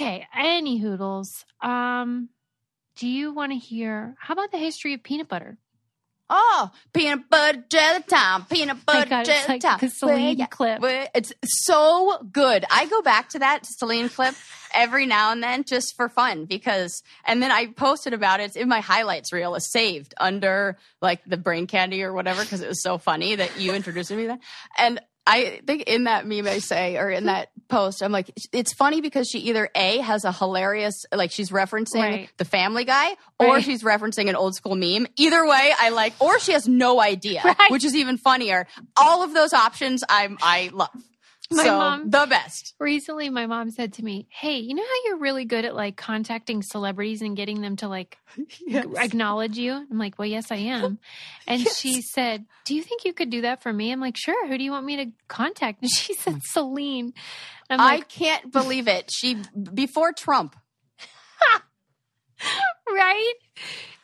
Okay, 0.00 0.28
any 0.32 0.78
hoodles. 0.78 1.44
Um, 1.60 2.28
do 2.94 3.08
you 3.08 3.34
want 3.34 3.50
to 3.50 3.58
hear? 3.58 4.14
How 4.20 4.34
about 4.34 4.52
the 4.52 4.58
history 4.58 4.94
of 4.94 5.02
peanut 5.02 5.28
butter? 5.28 5.58
Oh, 6.30 6.70
peanut 6.92 7.28
butter 7.28 7.64
jelly 7.68 8.04
time, 8.04 8.44
peanut 8.44 8.86
butter 8.86 9.10
God, 9.10 9.20
it's 9.20 9.28
jelly 9.28 9.48
like 9.48 9.60
time. 9.60 9.78
the 9.80 9.88
Celine 9.88 10.46
clip. 10.46 10.78
It's 11.16 11.32
so 11.42 12.16
good. 12.30 12.64
I 12.70 12.86
go 12.86 13.02
back 13.02 13.30
to 13.30 13.40
that 13.40 13.66
Celine 13.66 14.08
clip 14.08 14.36
every 14.72 15.04
now 15.04 15.32
and 15.32 15.42
then 15.42 15.64
just 15.64 15.96
for 15.96 16.08
fun 16.08 16.44
because, 16.44 17.02
and 17.24 17.42
then 17.42 17.50
I 17.50 17.66
posted 17.66 18.12
about 18.12 18.38
it 18.38 18.44
It's 18.44 18.56
in 18.56 18.68
my 18.68 18.80
highlights 18.80 19.32
reel, 19.32 19.56
is 19.56 19.68
saved 19.72 20.14
under 20.20 20.78
like 21.02 21.24
the 21.24 21.38
brain 21.38 21.66
candy 21.66 22.04
or 22.04 22.12
whatever 22.12 22.44
because 22.44 22.60
it 22.60 22.68
was 22.68 22.84
so 22.84 22.98
funny 22.98 23.34
that 23.34 23.58
you 23.58 23.74
introduced 23.74 24.12
me 24.12 24.22
to 24.22 24.28
that. 24.28 24.40
And 24.78 25.00
I 25.30 25.60
think 25.66 25.82
in 25.82 26.04
that 26.04 26.26
meme 26.26 26.46
I 26.48 26.58
say, 26.58 26.96
or 26.96 27.10
in 27.10 27.26
that 27.26 27.50
post, 27.68 28.02
I'm 28.02 28.10
like, 28.12 28.30
it's 28.52 28.72
funny 28.72 29.00
because 29.02 29.28
she 29.28 29.40
either 29.40 29.68
A 29.74 29.98
has 29.98 30.24
a 30.24 30.32
hilarious, 30.32 31.04
like 31.12 31.30
she's 31.30 31.50
referencing 31.50 32.00
Right. 32.00 32.30
the 32.38 32.44
family 32.46 32.84
guy, 32.84 33.10
or 33.38 33.54
Right. 33.56 33.64
she's 33.64 33.82
referencing 33.82 34.28
an 34.30 34.36
old 34.36 34.54
school 34.54 34.74
meme. 34.74 35.06
Either 35.16 35.46
way, 35.46 35.72
I 35.78 35.90
like, 35.90 36.14
or 36.18 36.38
she 36.40 36.52
has 36.52 36.66
no 36.66 37.00
idea, 37.00 37.42
Right. 37.44 37.70
which 37.70 37.84
is 37.84 37.94
even 37.94 38.16
funnier. 38.16 38.66
All 38.96 39.22
of 39.22 39.34
those 39.34 39.52
options 39.52 40.02
I'm 40.08 40.38
I 40.40 40.70
love. 40.72 40.88
My 41.50 41.64
so 41.64 41.78
mom- 41.78 42.10
the 42.10 42.26
best. 42.28 42.74
Recently, 42.78 43.30
my 43.30 43.46
mom 43.46 43.70
said 43.70 43.94
to 43.94 44.04
me, 44.04 44.26
"Hey, 44.28 44.58
you 44.58 44.74
know 44.74 44.82
how 44.82 45.00
you're 45.06 45.18
really 45.18 45.46
good 45.46 45.64
at 45.64 45.74
like 45.74 45.96
contacting 45.96 46.62
celebrities 46.62 47.22
and 47.22 47.36
getting 47.36 47.62
them 47.62 47.76
to 47.76 47.88
like 47.88 48.18
acknowledge 48.68 49.56
you?" 49.56 49.72
I'm 49.72 49.98
like, 49.98 50.18
"Well, 50.18 50.28
yes, 50.28 50.50
I 50.50 50.56
am." 50.56 50.98
And 51.46 51.66
she 51.66 52.02
said, 52.02 52.44
"Do 52.66 52.74
you 52.74 52.82
think 52.82 53.06
you 53.06 53.14
could 53.14 53.30
do 53.30 53.40
that 53.42 53.62
for 53.62 53.72
me?" 53.72 53.90
I'm 53.92 54.00
like, 54.00 54.16
"Sure. 54.18 54.46
Who 54.46 54.58
do 54.58 54.64
you 54.64 54.72
want 54.72 54.84
me 54.84 54.96
to 54.96 55.06
contact?" 55.26 55.80
And 55.80 55.90
she 55.90 56.12
said, 56.14 56.34
mm. 56.34 56.42
"Celine." 56.42 57.14
I'm 57.70 57.80
I 57.80 58.00
can't 58.00 58.52
believe 58.52 58.88
it. 58.88 59.10
She 59.10 59.36
before 59.72 60.12
Trump. 60.12 60.54
right? 62.90 63.34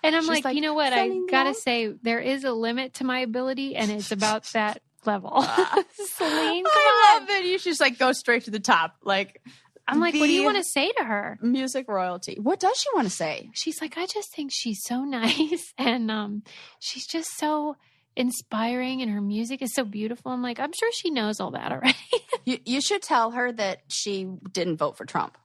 And 0.02 0.14
I'm 0.14 0.26
like, 0.26 0.44
like, 0.44 0.54
you 0.54 0.60
know 0.60 0.74
what? 0.74 0.92
I 0.92 1.08
gotta 1.30 1.54
say, 1.54 1.94
there 2.02 2.20
is 2.20 2.44
a 2.44 2.52
limit 2.52 2.94
to 2.94 3.04
my 3.04 3.20
ability, 3.20 3.74
and 3.74 3.90
it's 3.90 4.12
about 4.12 4.44
that 4.52 4.82
level. 5.06 5.30
Celine, 6.16 6.64
come 6.64 6.72
I 6.74 7.18
love 7.20 7.30
it. 7.30 7.44
You 7.46 7.58
should 7.58 7.70
just 7.70 7.80
like 7.80 7.98
go 7.98 8.12
straight 8.12 8.44
to 8.44 8.50
the 8.50 8.60
top. 8.60 8.96
Like 9.02 9.42
I'm 9.86 10.00
like, 10.00 10.14
what 10.14 10.26
do 10.26 10.32
you 10.32 10.44
want 10.44 10.56
to 10.56 10.64
say 10.64 10.92
to 10.92 11.04
her? 11.04 11.38
music 11.42 11.88
royalty. 11.88 12.38
What 12.40 12.60
does 12.60 12.76
she 12.78 12.88
want 12.94 13.06
to 13.06 13.14
say? 13.14 13.50
She's 13.52 13.80
like, 13.80 13.98
I 13.98 14.06
just 14.06 14.34
think 14.34 14.50
she's 14.52 14.82
so 14.82 15.04
nice, 15.04 15.72
and 15.78 16.10
um, 16.10 16.42
she's 16.80 17.06
just 17.06 17.36
so 17.36 17.76
inspiring, 18.16 19.02
and 19.02 19.10
her 19.10 19.20
music 19.20 19.60
is 19.60 19.74
so 19.74 19.84
beautiful. 19.84 20.32
I'm 20.32 20.42
like, 20.42 20.60
I'm 20.60 20.72
sure 20.72 20.90
she 20.92 21.10
knows 21.10 21.40
all 21.40 21.52
that 21.52 21.72
already. 21.72 21.94
You, 22.46 22.58
you 22.66 22.82
should 22.82 23.00
tell 23.00 23.30
her 23.30 23.52
that 23.52 23.78
she 23.88 24.28
didn't 24.52 24.76
vote 24.76 24.98
for 24.98 25.06
Trump. 25.06 25.38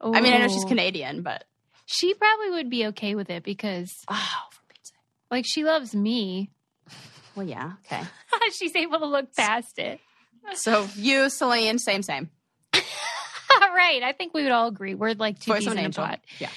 I 0.00 0.20
mean, 0.20 0.32
I 0.32 0.38
know 0.38 0.48
she's 0.48 0.64
Canadian, 0.64 1.22
but 1.22 1.44
She 1.86 2.12
probably 2.12 2.50
would 2.50 2.68
be 2.68 2.86
okay 2.86 3.14
with 3.14 3.30
it 3.30 3.44
because, 3.44 3.92
oh, 4.08 4.38
for 4.50 4.62
like, 5.30 5.44
she 5.46 5.62
loves 5.62 5.94
me. 5.94 6.50
Well, 7.38 7.48
yeah, 7.48 7.72
okay. 7.86 8.02
she's 8.52 8.76
able 8.76 8.98
to 8.98 9.06
look 9.06 9.34
past 9.34 9.78
it. 9.78 10.00
So 10.54 10.86
you, 10.96 11.30
Celine, 11.30 11.78
same, 11.78 12.02
same. 12.02 12.28
right. 12.74 14.02
I 14.02 14.12
think 14.16 14.34
we 14.34 14.42
would 14.42 14.52
all 14.52 14.68
agree. 14.68 14.94
We're 14.94 15.14
like 15.14 15.38
two 15.38 15.52
Voice 15.52 15.64
peas 15.64 15.72
in 15.72 15.86
a 15.86 15.90
pod. 15.90 16.20
Yeah. 16.38 16.50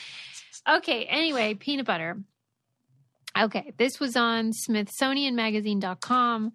Okay. 0.68 1.06
Anyway, 1.06 1.54
peanut 1.54 1.86
butter. 1.86 2.18
Okay. 3.40 3.72
This 3.78 4.00
was 4.00 4.16
on 4.16 4.52
SmithsonianMagazine.com. 4.52 6.52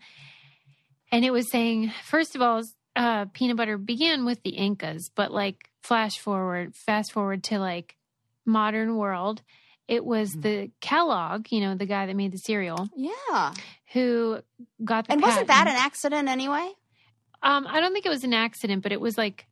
And 1.13 1.25
it 1.25 1.31
was 1.33 1.51
saying, 1.51 1.93
first 2.05 2.35
of 2.35 2.43
all, 2.43 2.63
uh, 2.97 3.27
peanut 3.33 3.57
butter 3.57 3.79
began 3.79 4.25
with 4.25 4.43
the 4.43 4.51
Incas, 4.51 5.11
but 5.15 5.33
like 5.33 5.69
flash 5.83 6.19
forward, 6.19 6.75
fast 6.75 7.13
forward 7.13 7.45
to 7.45 7.59
like 7.59 7.97
modern 8.45 8.97
world. 8.97 9.43
It 9.89 10.05
was 10.05 10.31
Mm-hmm. 10.31 10.41
the 10.41 10.71
Kellogg, 10.81 11.47
you 11.51 11.61
know, 11.61 11.77
the 11.77 11.87
guy 11.87 12.07
that 12.07 12.17
made 12.17 12.33
the 12.33 12.39
cereal, 12.39 12.89
Yeah. 12.97 13.55
Who 13.93 14.41
got 14.85 15.05
the 15.05 15.09
patent? 15.09 15.11
And 15.11 15.23
wasn't 15.23 15.47
that 15.49 15.67
an 15.69 15.77
accident 15.77 16.29
anyway? 16.29 16.71
Um, 17.43 17.67
I 17.69 17.81
don't 17.81 17.93
think 17.93 18.07
it 18.07 18.11
was 18.11 18.25
an 18.25 18.35
accident, 18.35 18.83
but 18.83 18.93
it 18.93 19.01
was 19.01 19.17
like 19.19 19.47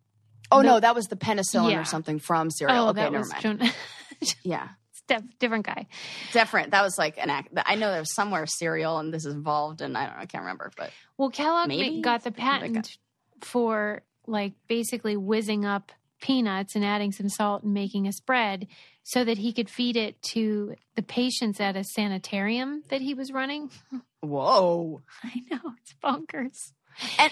Oh 0.50 0.58
The- 0.58 0.64
no, 0.68 0.80
that 0.80 0.94
was 0.94 1.06
the 1.06 1.16
penicillin 1.16 1.70
Yeah. 1.72 1.80
or 1.80 1.84
something 1.84 2.18
from 2.18 2.50
cereal. 2.50 2.86
oh, 2.86 2.88
okay, 2.90 3.02
that 3.02 3.12
never 3.12 3.24
was 3.24 3.44
mind. 3.44 3.72
Yeah. 4.42 4.68
Def- 5.06 5.38
different 5.38 5.66
guy. 5.66 5.86
Different. 6.32 6.70
That 6.70 6.82
was 6.82 6.96
like 6.96 7.18
an 7.18 7.28
act. 7.28 7.48
I 7.66 7.74
know 7.74 7.90
there's 7.90 8.14
somewhere 8.14 8.46
cereal 8.46 8.98
and 8.98 9.12
this 9.12 9.26
is 9.26 9.34
involved, 9.34 9.82
and 9.82 9.98
I 9.98 10.06
don't 10.06 10.16
know. 10.16 10.22
I 10.22 10.26
can't 10.26 10.42
remember, 10.44 10.70
but 10.78 10.90
Well, 11.18 11.28
Kellogg 11.30 11.68
Maybe 11.68 12.00
got 12.00 12.24
the 12.24 12.30
patent 12.30 12.96
for 13.42 14.02
like 14.26 14.54
basically 14.68 15.16
whizzing 15.18 15.64
up 15.66 15.92
peanuts 16.22 16.74
and 16.74 16.84
adding 16.84 17.12
some 17.12 17.28
salt 17.28 17.64
and 17.64 17.74
making 17.74 18.06
a 18.08 18.12
spread 18.12 18.66
so 19.04 19.22
that 19.22 19.38
he 19.38 19.52
could 19.52 19.70
feed 19.70 19.96
it 19.96 20.20
to 20.22 20.74
the 20.96 21.02
patients 21.02 21.60
at 21.60 21.76
a 21.76 21.84
sanitarium 21.84 22.82
that 22.88 23.02
he 23.02 23.14
was 23.14 23.30
running. 23.30 23.70
whoa. 24.20 25.02
I 25.22 25.42
know, 25.50 25.74
it's 25.80 25.94
bonkers. 26.02 26.72
And 27.18 27.30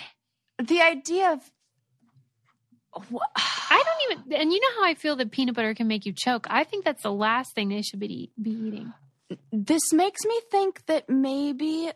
the 0.69 0.83
idea 0.83 1.33
of 1.33 1.41
I 2.95 3.83
don't 3.83 4.19
even, 4.19 4.41
and 4.41 4.53
you 4.53 4.61
know 4.61 4.83
how 4.83 4.85
I 4.85 4.95
feel 4.95 5.17
that 5.17 5.31
peanut 5.31 5.55
butter 5.55 5.75
can 5.75 5.89
make 5.89 6.05
you 6.05 6.13
choke. 6.13 6.47
I 6.51 6.65
think 6.65 6.85
that's 6.85 7.03
the 7.03 7.13
last 7.13 7.55
thing 7.55 7.71
they 7.71 7.81
should 7.81 8.01
be, 8.01 8.31
be 8.41 8.51
eating. 8.51 8.93
this 9.51 9.95
makes 9.95 10.25
me 10.27 10.39
think 10.51 10.85
that 10.87 11.09
maybe 11.09 11.91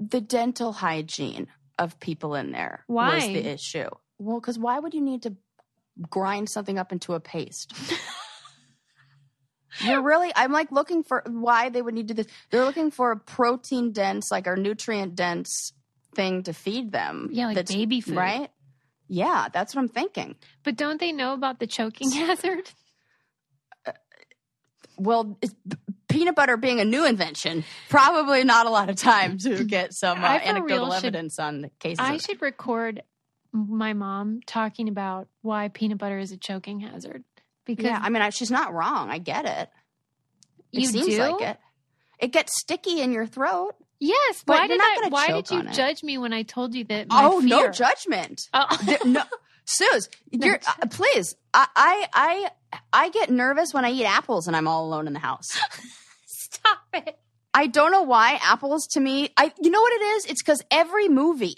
the 0.00 0.20
dental 0.20 0.72
hygiene 0.72 1.46
of 1.78 2.00
people 2.00 2.34
in 2.34 2.50
there 2.50 2.84
was 2.88 3.22
the 3.22 3.46
issue. 3.46 3.88
Well, 4.18 4.40
because 4.40 4.58
why 4.58 4.80
would 4.80 4.94
you 4.94 5.00
need 5.00 5.22
to 5.22 5.36
grind 6.10 6.48
something 6.50 6.76
up 6.76 6.90
into 6.90 7.14
a 7.14 7.20
paste? 7.20 7.72
You're 9.84 10.02
really, 10.02 10.32
I'm 10.34 10.52
like 10.52 10.70
looking 10.72 11.02
for 11.02 11.22
why 11.26 11.68
they 11.68 11.82
would 11.82 11.94
need 11.94 12.08
to 12.08 12.14
do 12.14 12.22
this. 12.22 12.32
They're 12.50 12.64
looking 12.64 12.90
for 12.90 13.10
a 13.12 13.16
protein 13.16 13.92
dense, 13.92 14.30
like 14.30 14.46
our 14.46 14.56
nutrient 14.56 15.14
dense 15.14 15.72
thing 16.14 16.42
to 16.44 16.52
feed 16.52 16.92
them. 16.92 17.28
Yeah, 17.32 17.46
like 17.46 17.56
that's- 17.56 17.74
baby 17.74 18.00
food. 18.00 18.16
Right? 18.16 18.50
Yeah, 19.08 19.48
that's 19.52 19.74
what 19.74 19.82
I'm 19.82 19.88
thinking. 19.88 20.34
But 20.64 20.76
don't 20.76 20.98
they 20.98 21.12
know 21.12 21.32
about 21.32 21.60
the 21.60 21.66
choking 21.66 22.10
hazard? 22.10 22.70
Well, 24.98 25.36
it's, 25.42 25.54
peanut 26.08 26.34
butter 26.34 26.56
being 26.56 26.80
a 26.80 26.84
new 26.84 27.04
invention, 27.04 27.64
probably 27.90 28.44
not 28.44 28.66
a 28.66 28.70
lot 28.70 28.88
of 28.88 28.96
time 28.96 29.36
to 29.38 29.62
get 29.64 29.92
some 29.92 30.24
uh, 30.24 30.26
anecdotal 30.26 30.90
should- 30.92 31.04
evidence 31.04 31.38
on 31.38 31.60
the 31.62 31.68
cases. 31.78 31.98
I 32.00 32.16
should 32.16 32.40
record 32.40 33.02
my 33.52 33.92
mom 33.92 34.40
talking 34.46 34.88
about 34.88 35.28
why 35.42 35.68
peanut 35.68 35.98
butter 35.98 36.18
is 36.18 36.32
a 36.32 36.36
choking 36.36 36.80
hazard. 36.80 37.24
Because 37.66 37.84
yeah, 37.84 38.00
I 38.00 38.08
mean, 38.08 38.22
I, 38.22 38.30
she's 38.30 38.50
not 38.50 38.72
wrong. 38.72 39.10
I 39.10 39.18
get 39.18 39.44
it. 39.44 39.68
It 40.72 40.80
you 40.80 40.86
seems 40.86 41.06
do. 41.06 41.18
like 41.18 41.42
it. 41.42 41.58
It 42.18 42.32
gets 42.32 42.58
sticky 42.58 43.00
in 43.00 43.12
your 43.12 43.26
throat. 43.26 43.74
Yes. 43.98 44.42
But 44.46 44.60
why 44.60 44.66
did 44.68 44.78
not 44.78 45.04
I, 45.04 45.08
Why 45.08 45.26
did 45.28 45.50
you 45.50 45.62
judge 45.72 46.02
me 46.02 46.18
when 46.18 46.32
I 46.32 46.42
told 46.42 46.74
you 46.74 46.84
that? 46.84 47.08
My 47.08 47.24
oh, 47.24 47.40
no 47.40 47.70
judgment. 47.70 48.42
Oh. 48.54 48.96
No, 49.04 49.22
Suze, 49.66 50.08
you're 50.30 50.60
uh, 50.66 50.86
please. 50.88 51.34
I, 51.52 51.66
I 51.74 52.08
I 52.12 52.50
I 52.92 53.08
get 53.10 53.30
nervous 53.30 53.74
when 53.74 53.84
I 53.84 53.90
eat 53.90 54.04
apples 54.04 54.46
and 54.46 54.56
I'm 54.56 54.68
all 54.68 54.86
alone 54.86 55.06
in 55.06 55.12
the 55.12 55.18
house. 55.18 55.48
Stop 56.26 56.78
it. 56.94 57.18
I 57.52 57.66
don't 57.66 57.90
know 57.90 58.02
why 58.02 58.38
apples 58.42 58.86
to 58.92 59.00
me. 59.00 59.30
I 59.36 59.52
you 59.60 59.70
know 59.70 59.80
what 59.80 59.92
it 59.92 60.04
is? 60.04 60.26
It's 60.26 60.42
because 60.42 60.62
every 60.70 61.08
movie 61.08 61.56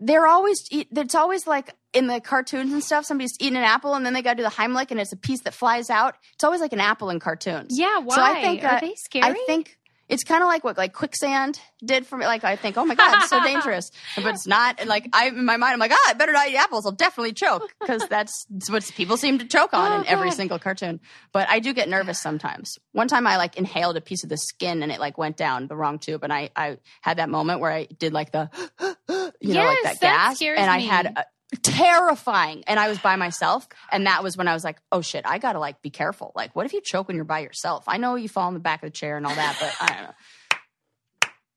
they're 0.00 0.26
always 0.26 0.66
it's 0.70 1.14
always 1.14 1.46
like 1.46 1.74
in 1.94 2.08
the 2.08 2.20
cartoons 2.20 2.72
and 2.72 2.82
stuff. 2.82 3.04
Somebody's 3.04 3.36
eating 3.40 3.56
an 3.56 3.64
apple 3.64 3.94
and 3.94 4.04
then 4.04 4.12
they 4.12 4.22
got 4.22 4.32
to 4.32 4.36
do 4.38 4.42
the 4.42 4.50
Heimlich 4.50 4.90
and 4.90 5.00
it's 5.00 5.12
a 5.12 5.16
piece 5.16 5.42
that 5.42 5.54
flies 5.54 5.88
out. 5.88 6.16
It's 6.34 6.44
always 6.44 6.60
like 6.60 6.72
an 6.72 6.80
apple 6.80 7.10
in 7.10 7.20
cartoons. 7.20 7.68
Yeah. 7.70 7.98
Why? 8.00 8.16
So 8.16 8.22
I 8.22 8.42
think 8.42 8.64
Are 8.64 8.76
uh, 8.76 8.80
they 8.80 8.94
scary? 8.96 9.24
I 9.24 9.34
think 9.46 9.78
it's 10.08 10.22
kind 10.22 10.42
of 10.42 10.48
like 10.48 10.64
what 10.64 10.76
like 10.76 10.92
quicksand 10.92 11.58
did 11.82 12.06
for 12.06 12.18
me. 12.18 12.26
Like 12.26 12.44
I 12.44 12.56
think, 12.56 12.76
oh 12.76 12.84
my 12.84 12.94
god, 12.94 13.16
it's 13.18 13.30
so 13.30 13.42
dangerous, 13.44 13.90
but 14.16 14.26
it's 14.26 14.46
not. 14.46 14.78
And 14.78 14.88
like 14.88 15.08
I 15.12 15.28
in 15.28 15.44
my 15.44 15.56
mind, 15.56 15.72
I'm 15.72 15.78
like, 15.78 15.92
ah, 15.92 16.10
I 16.10 16.12
better 16.12 16.32
not 16.32 16.48
eat 16.48 16.56
apples. 16.56 16.84
I'll 16.84 16.92
definitely 16.92 17.32
choke 17.32 17.72
because 17.80 18.06
that's, 18.08 18.46
what 18.68 18.84
people 18.94 19.16
seem 19.16 19.38
to 19.38 19.46
choke 19.46 19.72
on 19.72 19.92
Oh, 19.92 20.00
in 20.00 20.06
every 20.06 20.28
God. 20.28 20.36
single 20.36 20.58
cartoon. 20.58 21.00
But 21.32 21.48
I 21.48 21.58
do 21.60 21.72
get 21.72 21.88
nervous 21.88 22.20
sometimes. 22.20 22.76
One 22.92 23.08
time 23.08 23.26
I 23.26 23.38
like 23.38 23.56
inhaled 23.56 23.96
a 23.96 24.00
piece 24.00 24.24
of 24.24 24.28
the 24.30 24.36
skin 24.36 24.82
and 24.82 24.92
it 24.92 25.00
like 25.00 25.16
went 25.16 25.36
down 25.36 25.68
the 25.68 25.76
wrong 25.76 25.98
tube, 25.98 26.22
and 26.22 26.32
I 26.32 26.50
I 26.54 26.78
had 27.00 27.18
that 27.18 27.30
moment 27.30 27.60
where 27.60 27.72
I 27.72 27.86
did 27.86 28.12
like 28.12 28.30
the 28.32 28.50
you 29.40 29.54
know 29.54 29.64
like 29.64 29.82
that 29.84 30.00
that 30.00 30.38
gas, 30.38 30.42
and 30.42 30.70
I 30.70 30.80
had. 30.80 31.24
Terrifying. 31.62 32.64
And 32.66 32.80
i 32.80 32.88
was 32.88 32.98
by 32.98 33.16
myself. 33.16 33.68
And 33.90 34.06
that 34.06 34.22
was 34.22 34.36
when 34.36 34.48
i 34.48 34.54
was 34.54 34.64
like 34.64 34.78
oh 34.92 35.00
shit 35.00 35.24
i 35.26 35.38
gotta 35.38 35.58
like 35.58 35.82
be 35.82 35.90
careful. 35.90 36.32
Like 36.34 36.54
what 36.54 36.66
if 36.66 36.72
you 36.72 36.80
choke 36.80 37.08
when 37.08 37.16
you're 37.16 37.24
by 37.24 37.40
yourself? 37.40 37.84
I 37.86 37.98
know 37.98 38.14
you 38.16 38.28
fall 38.28 38.48
in 38.48 38.54
the 38.54 38.60
back 38.60 38.82
of 38.82 38.88
the 38.88 38.96
chair 38.96 39.16
and 39.16 39.26
all 39.26 39.34
that 39.34 39.56
but 39.60 39.76
i 39.80 39.94
don't 39.94 40.04
know 40.04 40.14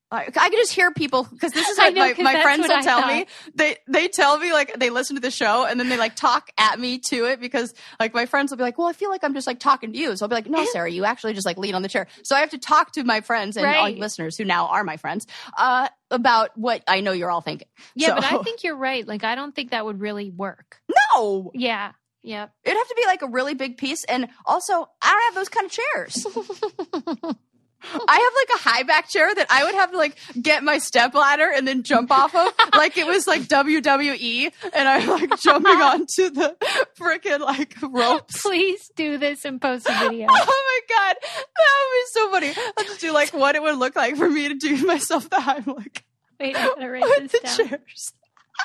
I, 0.10 0.22
I 0.28 0.30
can 0.50 0.54
just 0.54 0.72
hear 0.72 0.90
people 0.92 1.28
because 1.30 1.52
this 1.52 1.68
is 1.68 1.78
what 1.78 1.94
know, 1.94 2.14
my, 2.18 2.34
my 2.36 2.42
friends 2.42 2.62
what 2.62 2.70
will 2.70 2.78
I 2.78 2.82
tell 2.82 3.02
thought. 3.02 3.14
me. 3.14 3.26
They 3.56 3.76
they 3.90 4.08
tell 4.08 4.38
me 4.40 4.54
like 4.54 4.80
they 4.80 4.90
listen 4.90 5.18
to 5.18 5.22
the 5.22 5.30
show 5.32 5.66
and 5.66 5.78
then 5.78 5.90
they 5.90 5.98
like 5.98 6.16
talk 6.16 6.50
at 6.58 6.80
me 6.80 7.00
to 7.10 7.26
it 7.26 7.42
because 7.42 7.74
like 8.00 8.14
my 8.14 8.26
friends 8.26 8.50
will 8.52 8.58
be 8.58 8.64
like, 8.64 8.78
well, 8.78 8.88
I 8.88 8.94
feel 8.94 9.10
like 9.10 9.24
I'm 9.26 9.34
just 9.34 9.48
like 9.48 9.60
talking 9.60 9.92
to 9.92 9.98
you. 10.00 10.16
So 10.16 10.24
I'll 10.24 10.30
be 10.30 10.36
like, 10.36 10.48
no, 10.48 10.64
Sarah, 10.72 10.90
you 10.90 11.04
actually 11.04 11.34
just 11.34 11.46
like 11.46 11.58
lean 11.58 11.76
on 11.76 11.82
the 11.82 11.90
chair. 11.90 12.08
So 12.24 12.38
I 12.38 12.40
have 12.40 12.52
to 12.52 12.58
talk 12.58 12.94
to 12.94 13.04
my 13.04 13.20
friends 13.20 13.58
and 13.58 13.66
all 13.66 13.72
Right. 13.74 13.96
you 13.96 14.00
listeners 14.00 14.38
who 14.38 14.46
now 14.46 14.68
are 14.68 14.86
my 14.86 14.96
friends 14.96 15.28
uh, 15.58 15.90
about 16.10 16.58
what 16.58 16.84
I 16.88 17.02
know 17.02 17.12
you're 17.12 17.30
all 17.32 17.42
thinking. 17.42 17.68
yeah, 17.94 18.16
but 18.16 18.24
I 18.24 18.38
think 18.44 18.64
you're 18.64 18.78
right. 18.78 19.06
Like 19.06 19.26
I 19.26 19.36
don't 19.36 19.54
think 19.54 19.72
that 19.72 19.84
would 19.84 20.00
really 20.00 20.30
work. 20.30 20.80
no, 21.16 21.52
Yeah. 21.54 21.92
Yeah. 22.24 22.48
it'd 22.64 22.78
have 22.78 22.88
to 22.88 22.96
be 22.98 23.06
like 23.06 23.24
a 23.24 23.28
really 23.28 23.56
big 23.56 23.76
piece. 23.78 24.04
And 24.06 24.28
also, 24.46 24.88
I 25.02 25.12
don't 25.12 25.24
have 25.26 25.36
those 25.36 25.50
kind 25.50 25.66
of 25.66 25.72
chairs. 25.72 27.36
I 27.84 28.18
have 28.18 28.34
like 28.36 28.60
a 28.60 28.70
high 28.70 28.84
back 28.84 29.08
chair 29.10 29.34
that 29.34 29.48
I 29.50 29.64
would 29.64 29.76
have 29.76 29.92
to 29.92 29.98
like 29.98 30.18
get 30.42 30.64
my 30.64 30.78
step 30.80 31.14
ladder 31.14 31.52
and 31.54 31.68
then 31.68 31.84
jump 31.84 32.12
off 32.12 32.34
of, 32.36 32.52
like 32.74 32.98
it 32.98 33.06
was 33.06 33.28
like 33.28 33.44
WWE, 33.44 34.52
and 34.74 34.88
I'm 34.88 35.08
like 35.10 35.40
jumping 35.40 35.72
onto 35.82 36.30
the 36.30 36.56
freaking 37.00 37.40
like 37.40 37.76
ropes. 37.82 38.42
Please 38.42 38.90
do 38.96 39.18
this 39.18 39.46
and 39.46 39.62
post 39.62 39.88
a 39.90 39.94
video. 40.00 40.28
Oh 40.50 40.82
my 40.90 40.96
god, 40.96 41.16
that 41.56 41.74
would 41.80 41.94
be 41.94 42.06
so 42.12 42.32
funny. 42.56 42.72
I'll 42.78 42.86
just 42.86 43.02
do 43.02 43.12
like 43.14 43.34
what 43.34 43.56
it 43.56 43.62
would 43.62 43.78
look 43.78 43.96
like 43.96 44.16
for 44.16 44.30
me 44.30 44.48
to 44.50 44.56
do 44.56 44.86
myself 44.86 45.30
the 45.30 45.38
Heimlich 45.38 46.02
Wait, 46.40 46.56
I 46.56 46.66
gotta 46.68 46.90
write 46.90 47.04
with 47.04 47.32
the 47.32 47.40
this 47.42 47.58
down. 47.58 47.68
chairs. 47.68 48.14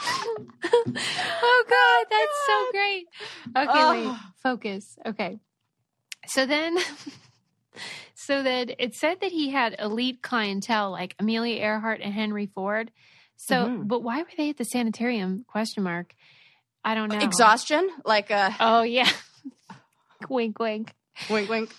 oh 0.04 1.64
god, 1.68 2.06
that's 2.10 2.38
so 2.46 2.52
oh 2.52 2.68
great. 2.72 3.06
Okay, 3.56 3.90
wait. 3.90 4.06
Oh. 4.08 4.20
Focus. 4.42 4.96
Okay. 5.06 5.38
So 6.26 6.46
then 6.46 6.76
so 8.14 8.42
that 8.42 8.74
it 8.78 8.94
said 8.94 9.20
that 9.20 9.32
he 9.32 9.50
had 9.50 9.76
elite 9.78 10.22
clientele 10.22 10.90
like 10.90 11.14
Amelia 11.18 11.56
Earhart 11.62 12.00
and 12.02 12.12
Henry 12.12 12.46
Ford. 12.46 12.90
So 13.36 13.66
Mhm. 13.68 13.88
but 13.88 14.02
why 14.02 14.22
were 14.22 14.28
they 14.36 14.50
at 14.50 14.56
the 14.56 14.64
sanitarium? 14.64 15.44
Question 15.48 15.82
mark. 15.82 16.14
I 16.84 16.94
don't 16.94 17.10
know. 17.10 17.18
Exhaustion, 17.20 17.88
like 18.04 18.30
uh, 18.30 18.50
Oh 18.60 18.82
yeah. 18.82 19.08
wink 20.28 20.58
wink. 20.58 20.94
wink, 21.28 21.48
wink. 21.48 21.74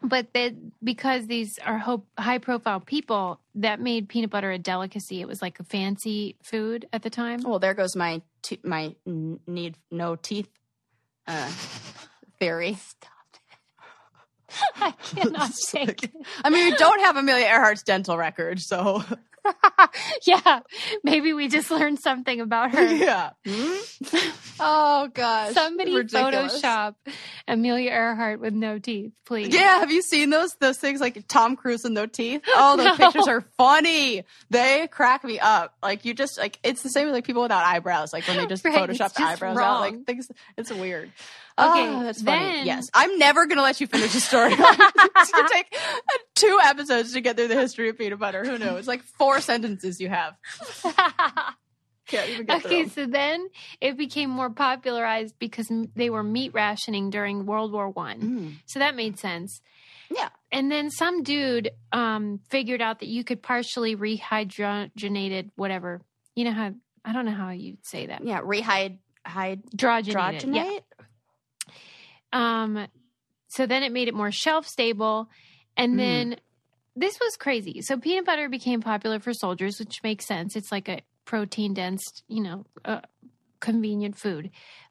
But 0.00 0.32
that 0.32 0.54
because 0.82 1.26
these 1.26 1.58
are 1.64 1.76
ho- 1.78 2.06
high 2.16 2.38
profile 2.38 2.78
people, 2.78 3.40
that 3.56 3.80
made 3.80 4.08
peanut 4.08 4.30
butter 4.30 4.52
a 4.52 4.58
delicacy. 4.58 5.20
It 5.20 5.26
was 5.26 5.42
like 5.42 5.58
a 5.58 5.64
fancy 5.64 6.36
food 6.42 6.86
at 6.92 7.02
the 7.02 7.10
time. 7.10 7.40
Well, 7.42 7.58
there 7.58 7.74
goes 7.74 7.96
my 7.96 8.22
te- 8.42 8.60
my 8.62 8.94
n- 9.06 9.40
need 9.46 9.76
no 9.90 10.14
teeth 10.14 10.48
uh, 11.26 11.50
theory. 12.38 12.78
I 14.76 14.92
cannot 14.92 15.50
take 15.70 15.88
like- 15.88 16.04
it. 16.04 16.12
I 16.44 16.50
mean, 16.50 16.70
we 16.70 16.76
don't 16.76 17.00
have 17.00 17.16
Amelia 17.16 17.46
Earhart's 17.46 17.82
dental 17.82 18.16
record, 18.16 18.60
so 18.60 19.04
yeah, 20.26 20.60
maybe 21.04 21.32
we 21.32 21.48
just 21.48 21.70
learned 21.70 21.98
something 22.00 22.40
about 22.40 22.72
her. 22.72 22.84
yeah. 22.94 23.30
Hmm? 23.46 23.74
Oh 24.60 25.08
gosh, 25.12 25.54
Somebody 25.54 25.94
Ridiculous. 25.94 26.60
Photoshop 26.60 26.94
Amelia 27.46 27.90
Earhart 27.90 28.40
with 28.40 28.52
no 28.54 28.78
teeth, 28.78 29.12
please. 29.24 29.54
Yeah, 29.54 29.78
have 29.78 29.90
you 29.90 30.02
seen 30.02 30.30
those 30.30 30.54
those 30.60 30.78
things 30.78 31.00
like 31.00 31.26
Tom 31.28 31.56
Cruise 31.56 31.84
with 31.84 31.92
no 31.92 32.06
teeth? 32.06 32.42
Oh, 32.48 32.76
those 32.76 32.86
No. 32.86 32.96
pictures 32.96 33.28
are 33.28 33.42
funny. 33.56 34.24
They 34.50 34.88
crack 34.88 35.24
me 35.24 35.38
up. 35.38 35.74
Like 35.82 36.04
you 36.04 36.12
just 36.14 36.38
like 36.38 36.58
it's 36.62 36.82
the 36.82 36.90
same 36.90 37.06
with 37.06 37.14
like 37.14 37.24
people 37.24 37.42
without 37.42 37.64
eyebrows. 37.64 38.12
Like 38.12 38.26
when 38.26 38.36
they 38.38 38.46
just 38.48 38.64
Right, 38.64 38.74
Photoshop 38.88 38.98
just 38.98 39.20
eyebrows 39.20 39.56
out. 39.58 39.80
Like 39.80 40.04
things. 40.04 40.28
It's 40.56 40.72
weird. 40.72 41.12
Okay, 41.58 41.88
Oh, 41.88 42.02
that's 42.04 42.22
funny. 42.22 42.38
then- 42.56 42.66
Yes, 42.66 42.88
I'm 42.94 43.18
never 43.18 43.46
gonna 43.46 43.62
let 43.62 43.80
you 43.80 43.86
finish 43.86 44.12
the 44.12 44.20
story. 44.20 44.52
it's 44.52 45.30
gonna 45.32 45.48
take 45.50 45.76
two 46.34 46.58
episodes 46.64 47.12
to 47.14 47.20
get 47.20 47.36
through 47.36 47.48
the 47.48 47.56
history 47.60 47.88
of 47.88 47.98
peanut 47.98 48.18
butter. 48.18 48.44
Who 48.44 48.58
knows? 48.58 48.86
Like 48.86 49.02
four 49.02 49.40
sentences 49.40 50.00
you 50.00 50.08
have. 50.08 50.34
Can't 52.06 52.30
even 52.30 52.46
get 52.46 52.64
okay, 52.64 52.84
through. 52.84 53.04
so 53.04 53.10
then 53.10 53.48
it 53.82 53.98
became 53.98 54.30
more 54.30 54.48
popularized 54.48 55.34
because 55.38 55.70
they 55.94 56.08
were 56.08 56.22
meat 56.22 56.54
rationing 56.54 57.10
during 57.10 57.44
World 57.44 57.70
War 57.72 57.90
One. 57.90 58.20
Mm. 58.20 58.54
So 58.64 58.78
that 58.78 58.96
made 58.96 59.18
sense. 59.18 59.60
Yeah. 60.10 60.30
And 60.50 60.72
then 60.72 60.90
some 60.90 61.22
dude 61.22 61.70
um, 61.92 62.40
figured 62.48 62.80
out 62.80 63.00
that 63.00 63.08
you 63.08 63.24
could 63.24 63.42
partially 63.42 63.94
rehydrogenated 63.94 65.50
whatever. 65.56 66.00
You 66.34 66.44
know 66.44 66.52
how 66.52 66.72
I 67.04 67.12
don't 67.12 67.26
know 67.26 67.32
how 67.32 67.50
you'd 67.50 67.84
say 67.84 68.06
that. 68.06 68.24
Yeah, 68.24 68.40
rehyd 68.40 68.98
hyd 69.26 69.62
Hydrogenated. 69.76 70.54
Yeah. 70.54 70.78
Um, 72.32 72.86
so 73.48 73.66
then 73.66 73.82
it 73.82 73.92
made 73.92 74.08
it 74.08 74.14
more 74.14 74.30
shelf 74.32 74.66
stable. 74.66 75.28
And 75.76 75.94
Mm. 75.94 75.96
then 75.98 76.36
this 76.96 77.18
was 77.20 77.36
crazy. 77.36 77.80
So 77.82 77.96
peanut 77.98 78.26
butter 78.26 78.48
became 78.48 78.80
popular 78.80 79.20
for 79.20 79.32
soldiers, 79.32 79.78
which 79.78 80.02
makes 80.02 80.26
sense. 80.26 80.56
It's 80.56 80.72
like 80.72 80.88
a 80.88 81.02
protein 81.24 81.74
dense, 81.74 82.02
you 82.28 82.42
know, 82.42 82.66
uh, 82.84 83.00
convenient 83.60 84.16
food. 84.16 84.50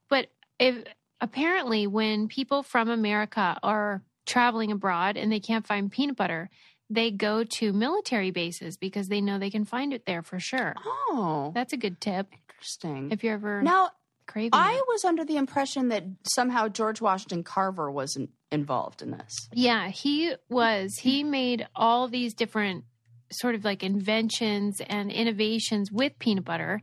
But 0.09 0.27
if 0.59 0.83
apparently 1.21 1.87
when 1.87 2.27
people 2.27 2.63
from 2.63 2.89
America 2.89 3.57
are 3.63 4.03
traveling 4.25 4.71
abroad 4.71 5.17
and 5.17 5.31
they 5.31 5.39
can't 5.39 5.65
find 5.67 5.91
peanut 5.91 6.15
butter, 6.15 6.49
they 6.89 7.11
go 7.11 7.43
to 7.43 7.73
military 7.73 8.31
bases 8.31 8.77
because 8.77 9.07
they 9.09 9.19
know 9.19 9.37
they 9.39 9.49
can 9.49 9.65
find 9.65 9.93
it 9.93 10.05
there 10.05 10.21
for 10.21 10.39
sure. 10.39 10.73
Oh, 10.85 11.51
That's 11.53 11.73
a 11.73 11.77
good 11.77 11.99
tip 11.99 12.27
interesting. 12.49 13.11
if 13.11 13.23
you're 13.23 13.33
ever 13.35 13.61
now, 13.61 13.89
craving 14.27 14.51
I 14.53 14.81
was 14.87 15.03
under 15.05 15.25
the 15.25 15.37
impression 15.37 15.87
that 15.89 16.03
somehow 16.23 16.67
George 16.67 17.01
Washington 17.01 17.43
Carver 17.43 17.89
wasn't 17.91 18.29
involved 18.51 19.01
in 19.01 19.11
this. 19.11 19.33
Yeah, 19.53 19.89
he 19.89 20.35
was. 20.49 20.93
He 21.01 21.23
made 21.23 21.67
all 21.75 22.07
these 22.07 22.33
different 22.33 22.85
sort 23.31 23.55
of 23.55 23.65
like 23.65 23.83
inventions 23.83 24.79
and 24.87 25.11
innovations 25.11 25.91
with 25.91 26.17
peanut 26.19 26.45
butter. 26.45 26.81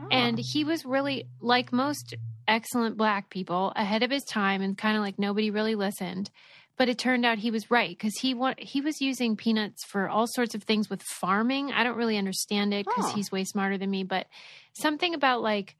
Ah. 0.00 0.06
And 0.10 0.38
he 0.38 0.64
was 0.64 0.84
really, 0.84 1.26
like 1.40 1.72
most 1.72 2.14
excellent 2.48 2.96
black 2.96 3.30
people, 3.30 3.72
ahead 3.76 4.02
of 4.02 4.10
his 4.10 4.24
time 4.24 4.62
and 4.62 4.76
kind 4.76 4.96
of 4.96 5.02
like 5.02 5.18
nobody 5.18 5.50
really 5.50 5.74
listened. 5.74 6.30
But 6.78 6.88
it 6.88 6.98
turned 6.98 7.26
out 7.26 7.38
he 7.38 7.50
was 7.50 7.70
right 7.70 7.90
because 7.90 8.14
he 8.18 8.32
wa- 8.32 8.54
he 8.58 8.80
was 8.80 9.00
using 9.00 9.36
peanuts 9.36 9.84
for 9.90 10.08
all 10.08 10.26
sorts 10.26 10.54
of 10.54 10.62
things 10.64 10.88
with 10.88 11.02
farming. 11.02 11.70
I 11.70 11.84
don't 11.84 11.98
really 11.98 12.16
understand 12.16 12.72
it 12.72 12.86
because 12.86 13.12
Oh. 13.12 13.14
he's 13.14 13.30
way 13.30 13.44
smarter 13.44 13.76
than 13.76 13.90
me, 13.90 14.02
but 14.04 14.26
something 14.72 15.14
about 15.14 15.42
like 15.42 15.76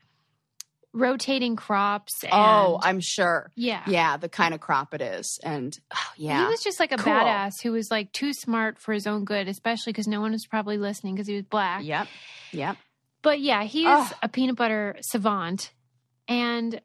rotating 0.93 1.57
crops. 1.57 2.25
Oh, 2.25 2.27
and, 2.27 2.35
oh, 2.35 2.79
I'm 2.83 3.01
sure. 3.01 3.51
yeah, 3.55 3.83
Yeah, 3.87 4.17
the 4.17 4.29
kind 4.29 4.53
of 4.55 4.61
crop 4.61 4.93
it 4.95 5.01
is, 5.01 5.39
and 5.43 5.79
oh, 5.95 6.13
yeah, 6.17 6.41
He 6.45 6.47
was 6.51 6.63
just 6.63 6.79
like 6.81 6.93
a 6.93 6.97
Cool. 6.97 7.13
badass 7.13 7.63
who 7.63 7.73
was 7.73 7.91
like 7.91 8.13
too 8.13 8.33
smart 8.33 8.79
for 8.79 8.93
his 8.93 9.07
own 9.07 9.25
good, 9.25 9.49
especially 9.49 9.93
because 9.93 10.07
no 10.09 10.21
one 10.21 10.33
was 10.33 10.47
probably 10.47 10.79
listening 10.79 11.15
because 11.15 11.27
he 11.29 11.35
was 11.35 11.45
black. 11.45 11.85
Yep, 11.85 12.09
yep. 12.53 12.77
But 13.23 13.41
yeah, 13.41 13.63
he 13.65 13.85
is 13.87 14.07
Ugh. 14.07 14.15
a 14.23 14.29
peanut 14.29 14.57
butter 14.57 14.97
savant. 15.01 15.73
And 16.29 16.81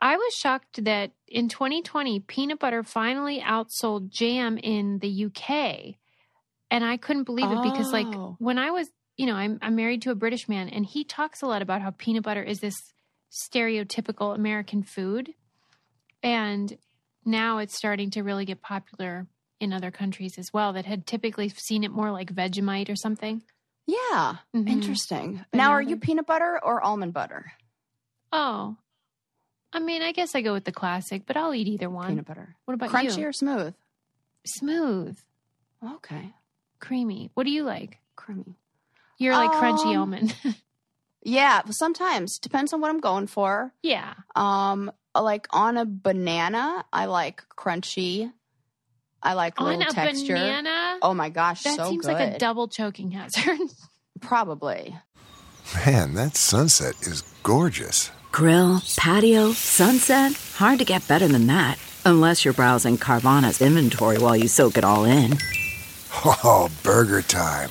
I 0.00 0.16
was 0.16 0.34
shocked 0.34 0.84
that 0.84 1.12
in 1.28 1.48
2020, 1.48 2.20
peanut 2.20 2.58
butter 2.58 2.82
finally 2.82 3.40
outsold 3.40 4.10
jam 4.10 4.58
in 4.58 4.98
the 4.98 5.26
UK. 5.26 5.94
And 6.70 6.84
I 6.84 6.96
couldn't 6.96 7.24
believe 7.24 7.50
it 7.50 7.62
because, 7.62 7.92
like, 7.92 8.06
Oh. 8.06 8.36
when 8.38 8.58
I 8.58 8.70
was, 8.70 8.88
you 9.16 9.26
know, 9.26 9.34
I'm, 9.34 9.58
I'm 9.62 9.76
married 9.76 10.02
to 10.02 10.10
a 10.10 10.14
British 10.14 10.48
man, 10.48 10.68
and 10.68 10.84
he 10.86 11.04
talks 11.04 11.42
a 11.42 11.46
lot 11.46 11.62
about 11.62 11.82
how 11.82 11.90
peanut 11.90 12.22
butter 12.22 12.42
is 12.42 12.60
this 12.60 12.91
stereotypical 13.32 14.34
American 14.34 14.82
food. 14.82 15.34
And 16.22 16.76
now 17.24 17.58
it's 17.58 17.76
starting 17.76 18.10
to 18.10 18.22
really 18.22 18.44
get 18.44 18.60
popular 18.62 19.26
in 19.60 19.72
other 19.72 19.90
countries 19.90 20.38
as 20.38 20.52
well 20.52 20.72
that 20.74 20.84
had 20.86 21.06
typically 21.06 21.48
seen 21.48 21.84
it 21.84 21.90
more 21.90 22.10
like 22.10 22.34
Vegemite 22.34 22.88
or 22.90 22.96
something. 22.96 23.42
Yeah, 23.86 24.36
Mhm. 24.54 24.68
interesting. 24.68 25.44
But 25.50 25.56
now, 25.58 25.72
are 25.72 25.82
you 25.82 25.96
peanut 25.96 26.26
butter 26.26 26.60
or 26.62 26.82
almond 26.82 27.12
butter? 27.12 27.52
Oh, 28.32 28.76
I 29.72 29.78
mean, 29.80 30.02
I 30.02 30.12
guess 30.12 30.34
I 30.34 30.42
go 30.42 30.52
with 30.52 30.64
the 30.64 30.72
classic, 30.72 31.24
but 31.26 31.36
I'll 31.36 31.54
eat 31.54 31.66
either 31.66 31.88
one. 31.90 32.08
Peanut 32.08 32.26
butter, 32.26 32.56
What 32.66 32.74
about 32.74 32.90
crunchy 32.90 33.18
you? 33.18 33.26
or 33.28 33.32
smooth? 33.32 33.74
Smooth, 34.44 35.18
Okay, 35.84 36.32
creamy. 36.80 37.30
What 37.34 37.44
do 37.44 37.50
you 37.50 37.62
like? 37.64 37.98
creamy. 38.16 38.56
You're 39.18 39.34
like 39.34 39.52
crunchy 39.52 39.94
Um, 39.94 40.00
almond. 40.02 40.34
Yeah, 41.24 41.62
sometimes 41.70 42.38
depends 42.38 42.72
on 42.72 42.80
what 42.80 42.90
I'm 42.90 43.00
going 43.00 43.26
for. 43.26 43.72
yeah. 43.82 44.14
Um, 44.34 44.90
like 45.14 45.46
on 45.50 45.76
a 45.76 45.84
banana, 45.86 46.84
I 46.92 47.04
like 47.04 47.44
crunchy. 47.56 48.32
I 49.22 49.34
like 49.34 49.60
On 49.60 49.66
little 49.66 49.82
a 49.82 49.94
texture. 49.94 50.34
banana? 50.34 50.98
Oh 51.02 51.14
my 51.14 51.28
gosh, 51.28 51.62
that 51.64 51.76
so 51.76 51.88
seems 51.90 52.06
good. 52.06 52.12
like 52.14 52.34
a 52.34 52.38
double 52.38 52.66
choking 52.66 53.10
hazard. 53.12 53.58
Probably. 54.20 54.96
Man, 55.86 56.14
that 56.14 56.36
sunset 56.36 56.94
is 57.02 57.22
gorgeous. 57.42 58.10
Grill, 58.32 58.80
patio, 58.96 59.52
sunset. 59.52 60.32
Hard 60.56 60.78
to 60.78 60.84
get 60.84 61.06
better 61.06 61.28
than 61.28 61.46
that. 61.48 61.78
Unless 62.04 62.44
you're 62.44 62.54
browsing 62.54 62.96
Carvana's 62.98 63.60
inventory 63.62 64.18
while 64.18 64.36
you 64.36 64.48
soak 64.48 64.76
it 64.78 64.84
all 64.84 65.04
in. 65.04 65.36
Oh, 66.24 66.68
burger 66.82 67.22
time. 67.22 67.70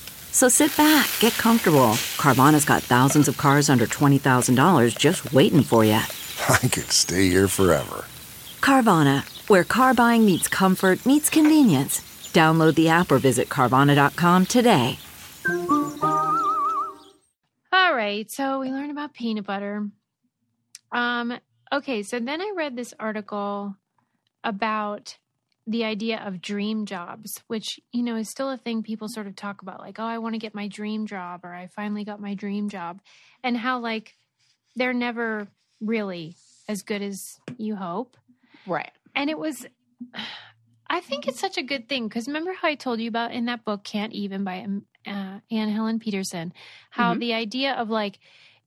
So 0.31 0.49
sit 0.49 0.75
back, 0.77 1.09
get 1.19 1.33
comfortable. 1.33 1.93
Carvana's 2.17 2.65
got 2.65 2.81
thousands 2.81 3.27
of 3.27 3.37
cars 3.37 3.69
under 3.69 3.85
$20,000 3.85 4.97
just 4.97 5.33
waiting 5.33 5.61
for 5.63 5.83
you. 5.83 5.93
I 6.49 6.57
could 6.67 6.91
stay 6.91 7.29
here 7.29 7.47
forever. 7.47 8.05
Carvana, 8.61 9.23
where 9.49 9.63
car 9.63 9.93
buying 9.93 10.25
meets 10.25 10.47
comfort, 10.47 11.05
meets 11.05 11.29
convenience. 11.29 11.99
Download 12.33 12.75
the 12.75 12.89
app 12.89 13.11
or 13.11 13.17
visit 13.17 13.49
Carvana.com 13.49 14.45
today. 14.45 14.97
All 17.73 17.95
right, 17.95 18.29
so 18.31 18.59
we 18.59 18.69
learned 18.69 18.91
about 18.91 19.13
peanut 19.13 19.45
butter. 19.45 19.89
Um, 20.91 21.37
okay, 21.73 22.03
so 22.03 22.19
then 22.19 22.41
I 22.41 22.53
read 22.55 22.75
this 22.75 22.93
article 22.99 23.75
about 24.43 25.17
the 25.67 25.83
idea 25.83 26.19
of 26.25 26.41
dream 26.41 26.85
jobs, 26.85 27.43
which 27.47 27.79
you 27.91 28.03
know 28.03 28.15
is 28.15 28.29
still 28.29 28.49
a 28.49 28.57
thing 28.57 28.83
people 28.83 29.07
sort 29.07 29.27
of 29.27 29.35
talk 29.35 29.61
about, 29.61 29.79
like, 29.79 29.99
oh, 29.99 30.05
I 30.05 30.17
want 30.17 30.33
to 30.35 30.39
get 30.39 30.55
my 30.55 30.67
dream 30.67 31.05
job, 31.05 31.41
or 31.43 31.53
I 31.53 31.67
finally 31.67 32.03
got 32.03 32.19
my 32.19 32.33
dream 32.33 32.69
job, 32.69 33.01
and 33.43 33.55
how 33.55 33.79
like 33.79 34.15
they're 34.75 34.93
never 34.93 35.47
really 35.79 36.35
as 36.67 36.81
good 36.81 37.01
as 37.01 37.39
you 37.57 37.75
hope. 37.75 38.17
Right. 38.65 38.91
And 39.15 39.29
it 39.29 39.37
was, 39.37 39.65
I 40.87 40.99
think 41.01 41.27
it's 41.27 41.39
such 41.39 41.57
a 41.57 41.63
good 41.63 41.89
thing 41.89 42.07
because 42.07 42.27
remember 42.27 42.53
how 42.53 42.67
I 42.67 42.75
told 42.75 42.99
you 42.99 43.07
about 43.09 43.31
in 43.31 43.45
that 43.45 43.65
book, 43.65 43.83
Can't 43.83 44.13
Even 44.13 44.43
by 44.43 44.61
um, 44.61 44.85
uh, 45.05 45.39
Anne 45.51 45.69
Helen 45.69 45.99
Petersen, 45.99 46.53
how 46.91 47.13
Mhm. 47.13 47.19
the 47.19 47.33
idea 47.33 47.73
of 47.73 47.89
like, 47.89 48.19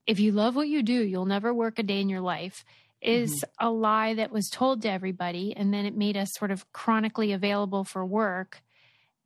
if 0.06 0.20
you 0.20 0.32
love 0.32 0.54
what 0.54 0.68
you 0.68 0.82
do, 0.82 1.02
you'll 1.02 1.24
never 1.24 1.54
work 1.54 1.78
a 1.78 1.82
day 1.82 2.00
in 2.00 2.08
your 2.10 2.20
life 2.20 2.64
is 3.04 3.30
mm-hmm. 3.30 3.66
a 3.66 3.70
lie 3.70 4.14
that 4.14 4.32
was 4.32 4.48
told 4.48 4.82
to 4.82 4.90
everybody. 4.90 5.54
And 5.56 5.72
then 5.72 5.86
it 5.86 5.96
made 5.96 6.16
us 6.16 6.30
sort 6.32 6.50
of 6.50 6.70
chronically 6.72 7.32
available 7.32 7.84
for 7.84 8.04
work 8.04 8.62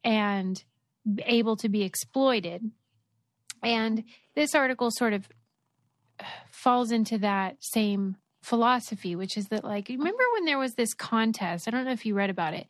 and 0.05 0.63
able 1.25 1.57
to 1.57 1.69
be 1.69 1.83
exploited. 1.83 2.71
And 3.63 4.05
this 4.35 4.55
article 4.55 4.91
sort 4.91 5.13
of 5.13 5.29
uh, 6.21 6.25
falls 6.51 6.91
into 6.91 7.19
that 7.19 7.57
same 7.61 8.17
philosophy, 8.43 9.17
which 9.17 9.37
is 9.37 9.49
that, 9.49 9.65
like, 9.65 9.89
remember 9.89 10.23
when 10.35 10.45
there 10.45 10.59
was 10.59 10.75
this 10.75 10.95
contest? 10.95 11.67
I 11.67 11.71
don't 11.71 11.85
know 11.85 11.93
if 11.93 12.07
you 12.07 12.15
read 12.15 12.31
about 12.31 12.55
it, 12.55 12.67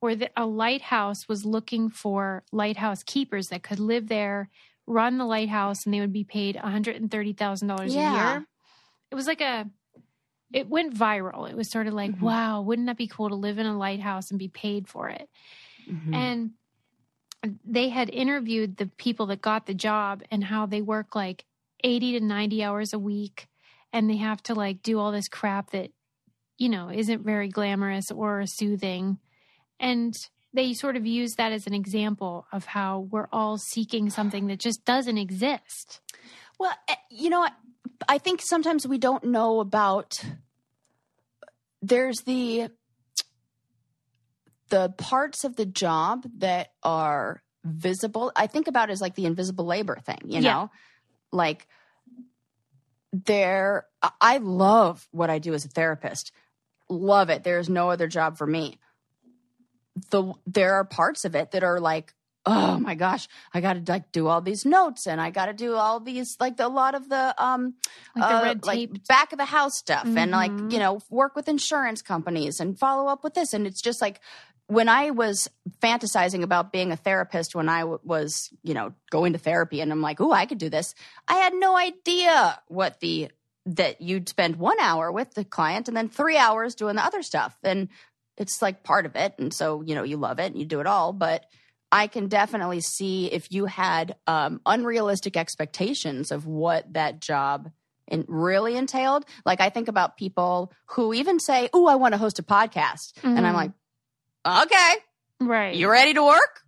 where 0.00 0.14
the, 0.14 0.30
a 0.36 0.46
lighthouse 0.46 1.28
was 1.28 1.44
looking 1.44 1.88
for 1.90 2.44
lighthouse 2.52 3.02
keepers 3.02 3.48
that 3.48 3.62
could 3.62 3.80
live 3.80 4.08
there, 4.08 4.48
run 4.86 5.18
the 5.18 5.24
lighthouse, 5.24 5.84
and 5.84 5.92
they 5.92 6.00
would 6.00 6.12
be 6.12 6.24
paid 6.24 6.56
$130,000 6.56 7.80
a 7.80 7.88
Yeah. 7.88 8.32
year. 8.32 8.46
It 9.10 9.14
was 9.14 9.26
like 9.26 9.40
a, 9.40 9.68
it 10.52 10.68
went 10.68 10.94
viral. 10.94 11.48
It 11.50 11.56
was 11.56 11.70
sort 11.70 11.86
of 11.86 11.94
like, 11.94 12.10
Mhm. 12.12 12.20
wow, 12.22 12.62
wouldn't 12.62 12.86
that 12.86 12.96
be 12.96 13.06
cool 13.06 13.28
to 13.28 13.34
live 13.34 13.58
in 13.58 13.66
a 13.66 13.76
lighthouse 13.76 14.30
and 14.30 14.38
be 14.38 14.48
paid 14.48 14.88
for 14.88 15.08
it? 15.08 15.28
Mhm. 15.88 16.14
And 16.14 16.50
they 17.64 17.88
had 17.88 18.10
interviewed 18.10 18.76
the 18.76 18.86
people 18.86 19.26
that 19.26 19.40
got 19.40 19.66
the 19.66 19.74
job 19.74 20.22
and 20.30 20.44
how 20.44 20.66
they 20.66 20.82
work 20.82 21.14
like 21.14 21.44
80 21.84 22.18
to 22.18 22.20
90 22.24 22.64
hours 22.64 22.92
a 22.92 22.98
week 22.98 23.46
and 23.92 24.10
they 24.10 24.16
have 24.16 24.42
to 24.44 24.54
like 24.54 24.82
do 24.82 24.98
all 24.98 25.12
this 25.12 25.28
crap 25.28 25.70
that 25.70 25.90
you 26.56 26.68
know 26.68 26.90
isn't 26.90 27.24
very 27.24 27.48
glamorous 27.48 28.10
or 28.10 28.44
soothing 28.46 29.18
and 29.78 30.16
they 30.52 30.74
sort 30.74 30.96
of 30.96 31.06
use 31.06 31.36
that 31.36 31.52
as 31.52 31.68
an 31.68 31.74
example 31.74 32.46
of 32.52 32.64
how 32.64 33.00
we're 33.12 33.28
all 33.30 33.56
seeking 33.58 34.10
something 34.10 34.48
that 34.48 34.58
just 34.58 34.84
doesn't 34.84 35.18
exist 35.18 36.00
Well, 36.58 36.74
eh, 36.88 36.96
you 37.10 37.30
know, 37.30 37.38
what? 37.40 37.54
I 38.06 38.18
think 38.18 38.40
sometimes 38.42 38.86
we 38.86 38.98
don't 38.98 39.24
know 39.24 39.60
about. 39.60 40.18
There's 41.82 42.18
the 42.26 42.70
the 44.70 44.90
parts 44.98 45.44
of 45.44 45.56
the 45.56 45.64
job 45.66 46.26
that 46.38 46.68
are 46.82 47.42
visible. 47.64 48.30
I 48.36 48.46
think 48.46 48.68
about 48.68 48.90
it 48.90 48.92
as 48.92 49.00
like 49.00 49.14
the 49.14 49.24
invisible 49.24 49.64
labor 49.64 49.98
thing. 50.04 50.18
You 50.24 50.40
Yeah. 50.40 50.52
know, 50.52 50.70
like 51.32 51.66
there. 53.12 53.86
I- 54.02 54.10
I 54.20 54.36
love 54.38 55.08
what 55.10 55.30
I 55.30 55.38
do 55.38 55.54
as 55.54 55.64
a 55.64 55.68
therapist. 55.68 56.30
Love 56.88 57.30
it. 57.30 57.42
There's 57.44 57.68
no 57.68 57.90
other 57.90 58.06
job 58.08 58.36
for 58.36 58.46
me. 58.46 58.78
The 60.10 60.34
there 60.46 60.74
are 60.74 60.84
parts 60.84 61.24
of 61.24 61.34
it 61.34 61.50
that 61.52 61.64
are 61.64 61.80
like 61.80 62.14
oh 62.46 62.78
my 62.78 62.94
gosh, 62.94 63.28
I 63.52 63.60
got 63.60 63.84
to 63.84 63.92
like 63.92 64.10
do 64.12 64.26
all 64.28 64.40
these 64.40 64.64
notes 64.64 65.06
and 65.06 65.20
I 65.20 65.30
got 65.30 65.46
to 65.46 65.52
do 65.52 65.74
all 65.74 66.00
these 66.00 66.36
like 66.40 66.56
the, 66.56 66.66
a 66.66 66.68
lot 66.68 66.94
of 66.94 67.08
the 67.08 67.34
um 67.42 67.74
like 68.16 68.28
the 68.28 68.36
uh, 68.36 68.42
red 68.42 68.64
like 68.66 69.06
back 69.06 69.32
of 69.32 69.38
the 69.38 69.44
house 69.44 69.76
stuff 69.78 70.06
and 70.06 70.30
like 70.30 70.52
Mhm. 70.52 70.72
you 70.72 70.78
know 70.78 71.00
work 71.10 71.36
with 71.36 71.48
insurance 71.48 72.00
companies 72.02 72.60
and 72.60 72.78
follow 72.78 73.06
up 73.08 73.22
with 73.24 73.34
this 73.34 73.52
and 73.52 73.66
it's 73.66 73.82
just 73.82 74.00
like 74.00 74.20
when 74.66 74.88
I 74.88 75.10
was 75.10 75.48
fantasizing 75.80 76.42
about 76.42 76.72
being 76.72 76.92
a 76.92 76.96
therapist 76.96 77.54
when 77.54 77.70
I 77.70 77.80
w- 77.80 78.00
was, 78.04 78.50
you 78.62 78.74
know, 78.74 78.92
going 79.10 79.32
to 79.32 79.38
therapy 79.38 79.80
and 79.80 79.90
I'm 79.90 80.02
like, 80.02 80.20
"Oh, 80.20 80.30
I 80.30 80.44
could 80.44 80.58
do 80.58 80.68
this." 80.68 80.94
I 81.26 81.36
had 81.36 81.54
no 81.54 81.74
idea 81.76 82.60
what 82.68 83.00
the 83.00 83.30
that 83.64 84.00
you'd 84.02 84.28
spend 84.28 84.56
1 84.56 84.78
hour 84.80 85.10
with 85.12 85.32
the 85.34 85.44
client 85.44 85.88
and 85.88 85.96
then 85.96 86.08
3 86.10 86.36
hours 86.36 86.74
doing 86.74 86.96
the 86.96 87.04
other 87.04 87.22
stuff. 87.22 87.56
And 87.62 87.88
it's 88.36 88.60
like 88.62 88.82
part 88.84 89.04
of 89.06 89.16
it 89.16 89.34
and 89.38 89.52
so, 89.52 89.80
you 89.82 89.94
know, 89.94 90.02
you 90.04 90.16
love 90.18 90.38
it 90.38 90.46
and 90.52 90.58
you 90.58 90.64
do 90.66 90.80
it 90.80 90.86
all, 90.86 91.12
but 91.12 91.44
I 91.90 92.06
can 92.06 92.28
definitely 92.28 92.80
see 92.80 93.26
if 93.32 93.50
you 93.50 93.64
had 93.66 94.16
um, 94.26 94.60
unrealistic 94.66 95.36
expectations 95.36 96.30
of 96.30 96.46
what 96.46 96.92
that 96.92 97.20
job 97.20 97.70
in, 98.06 98.24
really 98.28 98.76
entailed. 98.76 99.24
Like 99.46 99.60
I 99.60 99.70
think 99.70 99.88
about 99.88 100.16
people 100.16 100.72
who 100.86 101.14
even 101.14 101.40
say, 101.40 101.68
"Oh, 101.72 101.86
I 101.86 101.94
want 101.96 102.12
to 102.12 102.18
host 102.18 102.38
a 102.38 102.42
podcast," 102.42 103.12
and 103.22 103.46
I'm 103.46 103.54
Mhm. 103.54 103.72
like, 104.46 104.62
"Okay, 104.64 104.94
Right. 105.40 105.74
you 105.76 105.90
ready 105.90 106.14
to 106.14 106.22
work?" 106.22 106.62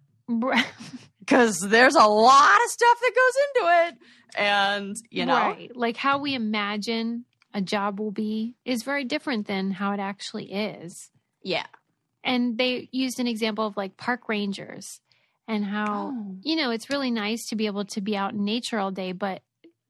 Because 1.20 1.60
there's 1.68 1.94
a 1.96 2.06
lot 2.06 2.56
of 2.64 2.70
stuff 2.70 2.98
that 3.00 3.12
goes 3.14 3.34
into 3.64 3.88
it, 3.88 3.94
and 4.38 4.96
you 5.10 5.26
know, 5.26 5.34
Right. 5.34 5.70
Like 5.76 5.96
how 5.96 6.18
we 6.18 6.34
imagine 6.34 7.24
a 7.52 7.60
job 7.60 7.98
will 8.00 8.12
be 8.12 8.54
is 8.64 8.84
very 8.84 9.04
different 9.04 9.46
than 9.46 9.72
how 9.72 9.92
it 9.92 10.00
actually 10.00 10.52
is. 10.52 11.10
yeah, 11.42 11.66
And 12.22 12.56
they 12.58 12.88
used 12.92 13.18
an 13.18 13.26
example 13.26 13.66
of 13.66 13.76
like 13.76 13.96
park 13.96 14.28
rangers 14.28 15.00
and 15.50 15.64
how, 15.64 16.12
Oh. 16.14 16.36
you 16.42 16.56
know, 16.56 16.70
it's 16.70 16.88
really 16.90 17.10
nice 17.10 17.46
to 17.48 17.56
be 17.56 17.66
able 17.66 17.84
to 17.86 18.00
be 18.00 18.16
out 18.16 18.32
in 18.32 18.44
nature 18.44 18.78
all 18.78 18.90
day, 18.90 19.12
but 19.12 19.42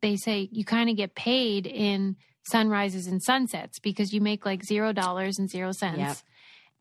they 0.02 0.16
say 0.16 0.48
you 0.50 0.64
kind 0.64 0.88
of 0.90 0.96
get 0.96 1.14
paid 1.14 1.66
in 1.66 2.16
sunrises 2.50 3.06
and 3.06 3.22
sunsets 3.22 3.78
because 3.78 4.12
you 4.12 4.20
make 4.20 4.46
like 4.46 4.64
zero 4.64 4.92
dollars 4.92 5.38
and 5.38 5.48
zero 5.50 5.72
cents. 5.72 5.98
Yep. 5.98 6.16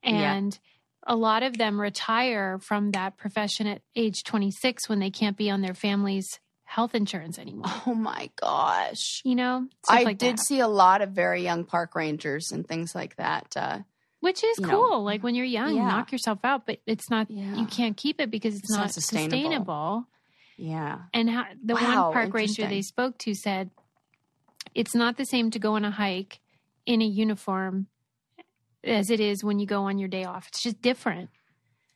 And 0.04 0.60
a 1.06 1.16
lot 1.16 1.44
of 1.44 1.58
them 1.58 1.80
retire 1.80 2.60
from 2.60 2.92
that 2.92 3.18
profession 3.18 3.68
at 3.68 3.82
age 3.96 4.24
26 4.24 4.88
when 4.88 5.00
they 5.00 5.10
can't 5.10 5.36
be 5.38 5.50
on 5.50 5.62
their 5.62 5.74
family's 5.74 6.40
health 6.64 6.94
insurance 6.96 7.38
anymore. 7.40 7.66
oh 7.88 7.94
my 7.96 8.30
gosh. 8.40 9.22
You 9.26 9.36
know, 9.36 9.68
I 9.90 10.04
like 10.04 10.18
did 10.20 10.38
that. 10.38 10.44
see 10.44 10.60
a 10.60 10.68
lot 10.68 11.02
of 11.02 11.10
very 11.12 11.44
young 11.44 11.66
park 11.66 11.96
rangers 11.96 12.52
and 12.52 12.66
things 12.68 12.94
like 12.96 13.16
that. 13.18 13.48
Uh, 13.56 13.80
which 14.22 14.44
is 14.44 14.58
you 14.60 14.68
know, 14.68 14.72
cool. 14.90 15.04
like 15.04 15.24
when 15.24 15.36
you're 15.36 15.46
young, 15.46 15.76
yeah. 15.76 15.88
knock 15.88 16.12
yourself 16.12 16.40
out, 16.44 16.66
but 16.66 16.80
it's 16.86 17.10
not. 17.10 17.30
Yeah. 17.32 17.56
You 17.56 17.66
can't 17.66 17.96
keep 17.98 18.20
it 18.20 18.30
because 18.32 18.54
it's, 18.56 18.64
It's 18.64 18.72
not 18.72 18.80
not, 18.82 18.94
sustainable. 18.94 19.32
sustainable. 19.38 20.06
yeah, 20.58 21.00
And 21.14 21.30
how, 21.30 21.46
the 21.64 21.76
Wow, 21.76 22.06
one 22.06 22.14
park 22.14 22.34
ranger 22.34 22.68
they 22.68 22.82
spoke 22.82 23.18
to 23.20 23.34
said, 23.34 23.72
it's 24.76 24.94
not 24.94 25.18
the 25.18 25.26
same 25.26 25.52
to 25.52 25.60
go 25.60 25.74
on 25.76 25.86
a 25.86 25.92
hike 25.92 26.40
in 26.86 27.02
a 27.02 27.06
uniform 27.06 27.88
as 28.84 29.10
it 29.10 29.20
is 29.20 29.44
when 29.44 29.60
you 29.60 29.66
go 29.66 29.84
on 29.84 29.98
your 30.00 30.10
day 30.10 30.24
off. 30.26 30.48
It's 30.50 30.62
just 30.64 30.82
different. 30.82 31.30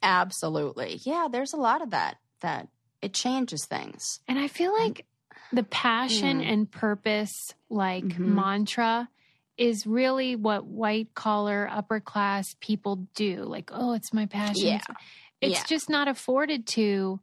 absolutely. 0.01 0.99
Yeah, 1.03 1.27
there's 1.31 1.53
a 1.53 1.57
lot 1.57 1.81
of 1.81 1.91
that. 1.91 2.17
That 2.41 2.67
it 3.01 3.13
changes 3.13 3.65
things. 3.65 4.19
And 4.27 4.37
I 4.37 4.47
feel 4.47 4.73
like 4.73 5.05
the 5.53 5.63
passion 5.63 6.41
Mm. 6.41 6.51
and 6.51 6.71
purpose, 6.71 7.31
like 7.69 8.03
Mhm. 8.05 8.19
mantra, 8.19 9.09
is 9.57 9.85
really 9.85 10.35
what 10.35 10.65
white 10.65 11.13
collar, 11.13 11.69
upper 11.71 11.99
class 11.99 12.55
people 12.59 13.07
do. 13.15 13.43
Like, 13.43 13.69
oh, 13.73 13.93
it's 13.93 14.13
my 14.13 14.25
passion. 14.25 14.65
Yeah. 14.67 14.81
It's- 15.41 15.59
Yeah. 15.59 15.63
just 15.67 15.89
not 15.89 16.07
afforded 16.07 16.65
to 16.67 17.19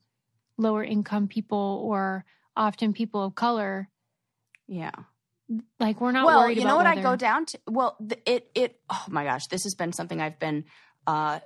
lower 0.59 0.85
income 0.85 1.27
people 1.27 1.81
or 1.85 2.25
often 2.57 2.93
people 2.93 3.25
of 3.25 3.35
color. 3.35 3.89
Yeah. 4.69 4.91
Like, 5.81 6.01
we're 6.01 6.13
not 6.13 6.27
well, 6.27 6.49
you 6.51 6.65
know 6.65 6.77
what 6.77 6.87
I 6.87 7.01
go 7.01 7.17
down 7.17 7.47
to? 7.47 7.59
Well, 7.67 7.97
it 8.27 8.49
it 8.55 8.81
oh 8.89 9.05
my 9.09 9.25
gosh, 9.25 9.47
this 9.49 9.65
has 9.65 9.75
been 9.75 9.93
something 9.93 10.21
I've 10.21 10.39
been 10.39 10.65
uh 11.07 11.41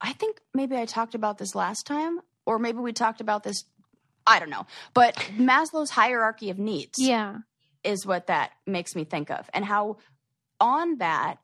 I 0.00 0.12
think 0.14 0.40
maybe 0.54 0.76
I 0.76 0.86
talked 0.86 1.14
about 1.14 1.36
this 1.36 1.54
last 1.54 1.84
time 1.86 2.20
or 2.46 2.58
maybe 2.58 2.78
we 2.78 2.92
talked 2.94 3.20
about 3.20 3.42
this 3.42 3.64
I 4.26 4.38
don't 4.38 4.48
know. 4.50 4.66
But 4.94 5.16
Maslow's 5.36 5.90
hierarchy 5.90 6.48
of 6.50 6.58
needs 6.58 6.98
Yeah. 6.98 7.38
is 7.84 8.06
what 8.06 8.28
that 8.28 8.52
makes 8.66 8.94
me 8.94 9.04
think 9.04 9.30
of 9.30 9.50
and 9.52 9.64
how 9.64 9.98
on 10.60 10.98
that 10.98 11.36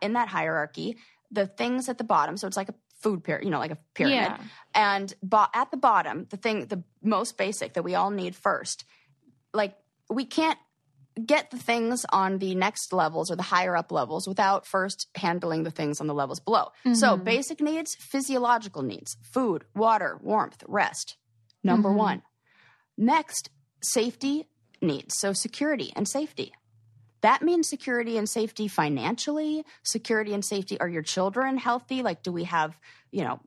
in 0.00 0.12
that 0.14 0.28
hierarchy, 0.28 0.96
the 1.30 1.46
things 1.46 1.88
at 1.88 1.98
the 1.98 2.04
bottom, 2.04 2.36
so 2.36 2.46
it's 2.46 2.56
like 2.56 2.68
a 2.68 2.74
food 3.00 3.22
pyramid, 3.24 3.44
you 3.44 3.50
know, 3.50 3.58
like 3.58 3.72
a 3.72 3.78
pyramid. 3.94 4.16
Yeah. 4.18 4.38
And 4.74 5.12
bo- 5.22 5.46
at 5.52 5.70
the 5.70 5.76
bottom, 5.76 6.26
the 6.30 6.36
thing, 6.36 6.66
the 6.66 6.82
most 7.02 7.36
basic 7.36 7.74
that 7.74 7.82
we 7.82 7.94
all 7.94 8.10
need 8.10 8.34
first, 8.34 8.84
like 9.52 9.76
we 10.08 10.24
can't 10.24 10.58
get 11.26 11.50
the 11.50 11.58
things 11.58 12.04
on 12.10 12.38
the 12.38 12.54
next 12.54 12.92
levels 12.92 13.30
or 13.30 13.36
the 13.36 13.42
higher 13.42 13.76
up 13.76 13.92
levels 13.92 14.26
without 14.26 14.66
first 14.66 15.06
handling 15.14 15.62
the 15.62 15.70
things 15.70 16.00
on 16.00 16.06
the 16.08 16.14
levels 16.14 16.40
below. 16.40 16.68
So, 16.92 17.16
Mhm. 17.16 17.24
basic 17.24 17.60
needs, 17.60 17.94
physiological 18.00 18.82
needs, 18.82 19.16
food, 19.22 19.64
water, 19.76 20.18
warmth, 20.22 20.64
rest. 20.66 21.16
Number 21.62 21.90
Mhm. 21.90 21.96
one. 21.96 22.22
Next, 22.96 23.50
safety 23.82 24.48
needs. 24.80 25.14
So, 25.18 25.32
security 25.32 25.92
and 25.94 26.08
safety. 26.08 26.52
That 27.24 27.40
means 27.40 27.70
security 27.70 28.18
and 28.18 28.28
safety 28.28 28.68
financially, 28.68 29.64
security 29.82 30.34
and 30.34 30.44
safety. 30.44 30.78
Are 30.78 30.88
your 30.90 31.00
children 31.00 31.56
healthy? 31.56 32.02
Like, 32.02 32.22
do 32.22 32.30
we 32.30 32.44
have, 32.44 32.78
you 33.10 33.24
know, 33.24 33.40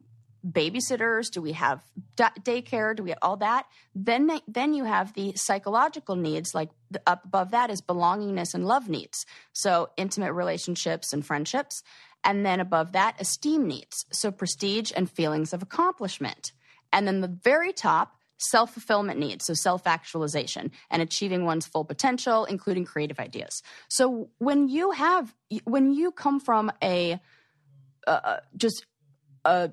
babysitters? 0.43 1.29
Do 1.29 1.43
we 1.43 1.51
have 1.51 1.83
daycare? 2.17 2.95
Do 2.95 3.03
we 3.03 3.11
have 3.11 3.19
all 3.21 3.37
that? 3.37 3.67
Then, 3.93 4.31
then 4.47 4.73
you 4.73 4.85
have 4.85 5.13
the 5.13 5.33
psychological 5.35 6.15
needs. 6.15 6.55
Like 6.55 6.71
up 7.05 7.23
above 7.25 7.51
that 7.51 7.69
is 7.69 7.83
belongingness 7.83 8.55
and 8.55 8.65
love 8.65 8.89
needs. 8.89 9.27
So 9.53 9.91
intimate 9.95 10.33
relationships 10.33 11.13
and 11.13 11.23
friendships. 11.23 11.83
And 12.23 12.43
then 12.43 12.59
above 12.59 12.93
that, 12.93 13.21
esteem 13.21 13.67
needs. 13.67 14.07
So 14.11 14.31
prestige 14.31 14.91
and 14.95 15.07
feelings 15.07 15.53
of 15.53 15.61
accomplishment. 15.61 16.51
And 16.91 17.07
then 17.07 17.21
the 17.21 17.27
very 17.27 17.73
top, 17.73 18.16
self 18.37 18.73
fulfillment 18.73 19.19
needs. 19.19 19.45
So 19.45 19.53
self 19.53 19.87
actualization 19.87 20.71
and 20.89 21.01
achieving 21.01 21.45
one's 21.45 21.65
full 21.65 21.85
potential, 21.85 22.45
including 22.45 22.85
creative 22.85 23.19
ideas. 23.19 23.61
So 23.89 24.29
when 24.37 24.69
you 24.69 24.91
have, 24.91 25.33
when 25.65 25.93
you 25.93 26.11
come 26.11 26.39
from 26.39 26.71
a, 26.81 27.19
uh, 28.05 28.37
just 28.55 28.85
a 29.45 29.71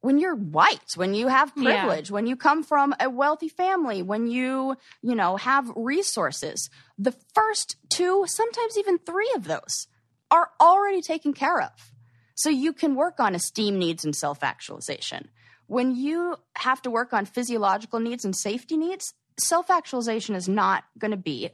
when 0.00 0.18
you're 0.18 0.34
white, 0.34 0.96
when 0.96 1.14
you 1.14 1.28
have 1.28 1.52
Yeah. 1.56 1.62
privilege, 1.82 2.10
when 2.10 2.26
you 2.26 2.36
come 2.36 2.62
from 2.62 2.94
a 2.98 3.10
wealthy 3.10 3.48
family, 3.48 4.02
when 4.02 4.26
you, 4.26 4.76
you 5.02 5.14
know, 5.14 5.36
have 5.36 5.70
resources, 5.76 6.70
the 6.98 7.12
first 7.34 7.76
two, 7.90 8.24
sometimes 8.26 8.78
even 8.78 8.98
three 8.98 9.30
of 9.36 9.44
those 9.44 9.88
are 10.30 10.50
already 10.60 11.02
taken 11.02 11.32
care 11.34 11.60
of. 11.60 11.92
So 12.34 12.48
you 12.48 12.72
can 12.72 12.94
work 12.94 13.20
on 13.20 13.34
esteem 13.34 13.78
needs 13.78 14.04
and 14.04 14.16
self 14.16 14.42
actualization. 14.42 15.28
When 15.70 15.94
you 15.94 16.34
have 16.56 16.82
to 16.82 16.90
work 16.90 17.12
on 17.12 17.26
physiological 17.26 18.00
needs 18.00 18.24
and 18.24 18.34
safety 18.34 18.76
needs, 18.76 19.14
self 19.38 19.70
actualization 19.70 20.34
is 20.34 20.48
not 20.48 20.82
going 20.98 21.12
to 21.12 21.16
be 21.16 21.50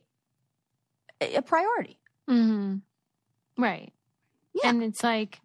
a 1.20 1.42
priority. 1.42 1.98
hmm 2.26 2.76
Right. 3.58 3.92
Yeah. 4.54 4.70
And 4.70 4.82
it's 4.82 5.02
like, 5.02 5.38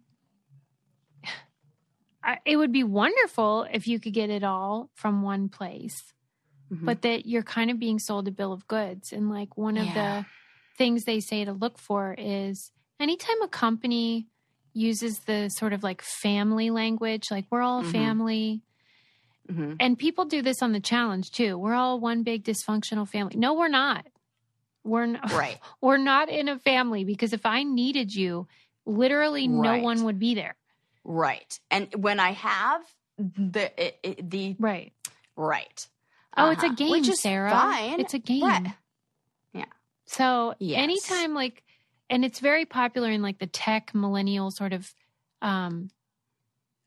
it 2.46 2.56
would 2.56 2.72
be 2.72 2.82
wonderful 2.82 3.66
if 3.70 3.86
you 3.86 4.00
could 4.00 4.14
get 4.14 4.30
it 4.30 4.42
all 4.42 4.90
from 4.94 5.20
one 5.20 5.50
place, 5.50 6.14
Mhm. 6.72 6.86
but 6.86 7.02
that 7.02 7.26
you're 7.26 7.42
kind 7.42 7.70
of 7.70 7.78
being 7.78 7.98
sold 7.98 8.26
a 8.26 8.30
bill 8.30 8.54
of 8.54 8.66
goods. 8.68 9.12
And 9.12 9.28
like 9.28 9.54
one 9.58 9.76
of 9.76 9.88
Yeah. 9.88 10.22
the 10.22 10.26
things 10.78 11.04
they 11.04 11.20
say 11.20 11.44
to 11.44 11.52
look 11.52 11.76
for 11.78 12.14
is 12.16 12.72
anytime 12.98 13.42
a 13.42 13.48
company 13.48 14.28
uses 14.74 15.20
the 15.20 15.48
sort 15.48 15.72
of 15.72 15.82
like 15.82 16.02
family 16.02 16.70
language, 16.70 17.30
like 17.30 17.46
we're 17.50 17.62
all 17.62 17.80
a 17.80 17.84
Mhm. 17.84 17.92
family. 17.92 18.60
Mhm. 19.50 19.76
And 19.80 19.98
people 19.98 20.24
do 20.24 20.42
this 20.42 20.62
on 20.62 20.72
the 20.72 20.80
challenge 20.80 21.30
too. 21.30 21.58
We're 21.58 21.74
all 21.74 21.98
one 22.00 22.22
big 22.22 22.44
dysfunctional 22.44 23.08
family. 23.08 23.36
No, 23.36 23.54
we're 23.54 23.68
not. 23.68 24.06
We're 24.84 25.06
not. 25.06 25.22
Right. 25.32 25.58
We're 25.80 25.96
not 25.98 26.28
in 26.28 26.48
a 26.48 26.58
family 26.58 27.04
because 27.04 27.32
if 27.32 27.44
I 27.46 27.62
needed 27.62 28.14
you, 28.14 28.46
literally 28.86 29.46
no 29.48 29.70
Right. 29.72 29.82
one 29.82 30.04
would 30.04 30.18
be 30.18 30.34
there. 30.34 30.56
Right. 31.04 31.58
And 31.70 31.88
when 31.96 32.18
I 32.20 32.32
have 32.32 32.82
the 33.18 33.70
it, 33.80 33.98
it, 34.02 34.30
the 34.30 34.56
Right. 34.58 34.92
right. 35.36 35.86
Oh, 36.36 36.50
it's 36.50 36.62
a 36.62 36.66
Uh-huh. 36.66 36.74
game, 36.76 36.90
Which 36.92 37.08
is 37.08 37.20
Sarah. 37.20 37.50
Fine. 37.50 38.00
It's 38.00 38.14
a 38.14 38.18
game. 38.18 38.72
Yeah. 39.52 39.66
So 40.06 40.54
Yes. 40.58 40.78
anytime 40.82 41.34
like 41.34 41.62
and 42.12 42.24
it's 42.24 42.38
very 42.38 42.64
popular 42.64 43.10
in 43.10 43.22
like 43.22 43.38
the 43.40 43.46
tech 43.48 43.92
millennial 43.94 44.50
sort 44.52 44.72
of 44.72 44.94
um 45.40 45.90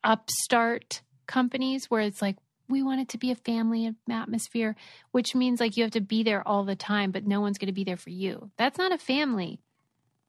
upstart 0.04 1.02
companies 1.28 1.86
where 1.90 2.02
it's 2.02 2.22
like 2.22 2.38
we 2.68 2.82
want 2.82 3.02
it 3.02 3.10
to 3.10 3.18
be 3.20 3.30
a 3.32 3.36
family 3.36 3.94
atmosphere, 4.10 4.76
which 5.12 5.36
means 5.36 5.60
like 5.60 5.78
you 5.78 5.84
have 5.84 5.92
to 5.92 6.02
be 6.02 6.24
there 6.24 6.48
all 6.48 6.64
the 6.64 6.76
time, 6.76 7.12
but 7.12 7.26
no 7.26 7.40
one's 7.42 7.58
going 7.60 7.68
to 7.68 7.74
be 7.74 7.84
there 7.84 7.98
for 7.98 8.10
you. 8.10 8.50
That's 8.58 8.78
not 8.80 8.92
a 8.92 8.98
family. 8.98 9.60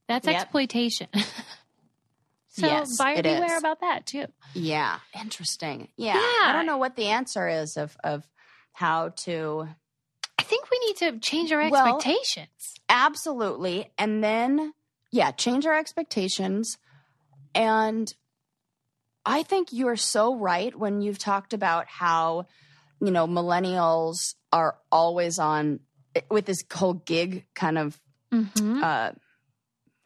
That's 0.06 0.26
Yep. 0.26 0.36
exploitation. 0.42 1.08
so 2.48 2.66
Yes, 2.66 2.96
buyer 2.98 3.22
beware 3.22 3.56
is. 3.56 3.58
about 3.58 3.80
that 3.80 4.04
too. 4.06 4.26
Yeah. 4.54 4.98
Interesting. 5.18 5.88
Yeah. 5.96 6.14
Yeah. 6.16 6.20
I 6.44 6.52
don't 6.52 6.66
know 6.66 6.76
what 6.76 6.96
the 6.96 7.06
answer 7.06 7.48
is 7.48 7.76
of 7.76 7.96
of 8.04 8.26
how 8.72 9.10
to 9.24 9.68
I 10.38 10.42
think 10.42 10.70
we 10.70 10.78
need 10.86 10.96
to 10.98 11.18
change 11.18 11.52
our 11.52 11.68
Well, 11.70 11.96
expectations. 11.96 12.74
absolutely 12.88 13.90
and 13.98 14.22
then 14.22 14.74
yeah, 15.10 15.30
change 15.30 15.66
our 15.66 15.76
expectations 15.76 16.78
and 17.54 18.12
I 19.24 19.42
think 19.42 19.72
you're 19.72 19.96
so 19.96 20.36
right 20.36 20.74
when 20.78 21.00
you've 21.00 21.18
talked 21.18 21.52
about 21.52 21.88
how, 21.88 22.46
you 23.00 23.10
know, 23.10 23.26
millennials 23.26 24.34
are 24.52 24.76
always 24.92 25.38
on 25.38 25.80
with 26.30 26.46
this 26.46 26.62
whole 26.72 26.94
gig 26.94 27.46
kind 27.54 27.78
of 27.78 28.00
Mhm. 28.32 28.82
uh 28.82 29.12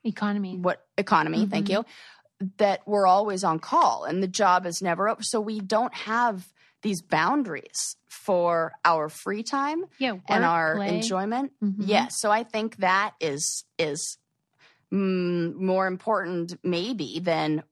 Economy. 0.05 0.57
what 0.57 0.87
economy, 0.97 1.45
thank 1.47 1.69
you, 1.69 1.85
that 2.57 2.81
we're 2.87 3.07
always 3.07 3.45
on 3.45 3.59
call 3.59 4.05
and 4.05 4.23
the 4.23 4.29
job 4.29 4.65
is 4.65 4.81
never 4.81 5.09
over. 5.11 5.23
So 5.23 5.41
we 5.41 5.61
don't 5.61 5.93
have 5.95 6.51
these 6.83 7.03
boundaries 7.03 7.97
for 8.09 8.73
our 8.83 9.11
free 9.11 9.43
time 9.43 9.85
Yeah. 9.99 10.13
Work, 10.13 10.23
and 10.31 10.45
our 10.45 10.77
play. 10.77 10.97
enjoyment. 10.97 11.53
Mhm. 11.63 11.75
Yes, 11.81 12.19
so 12.19 12.31
I 12.31 12.43
think 12.45 12.77
that 12.77 13.15
is 13.21 13.65
is 13.79 14.17
mm, 14.93 15.55
more 15.55 15.87
important 15.87 16.59
maybe 16.63 17.21
than 17.21 17.63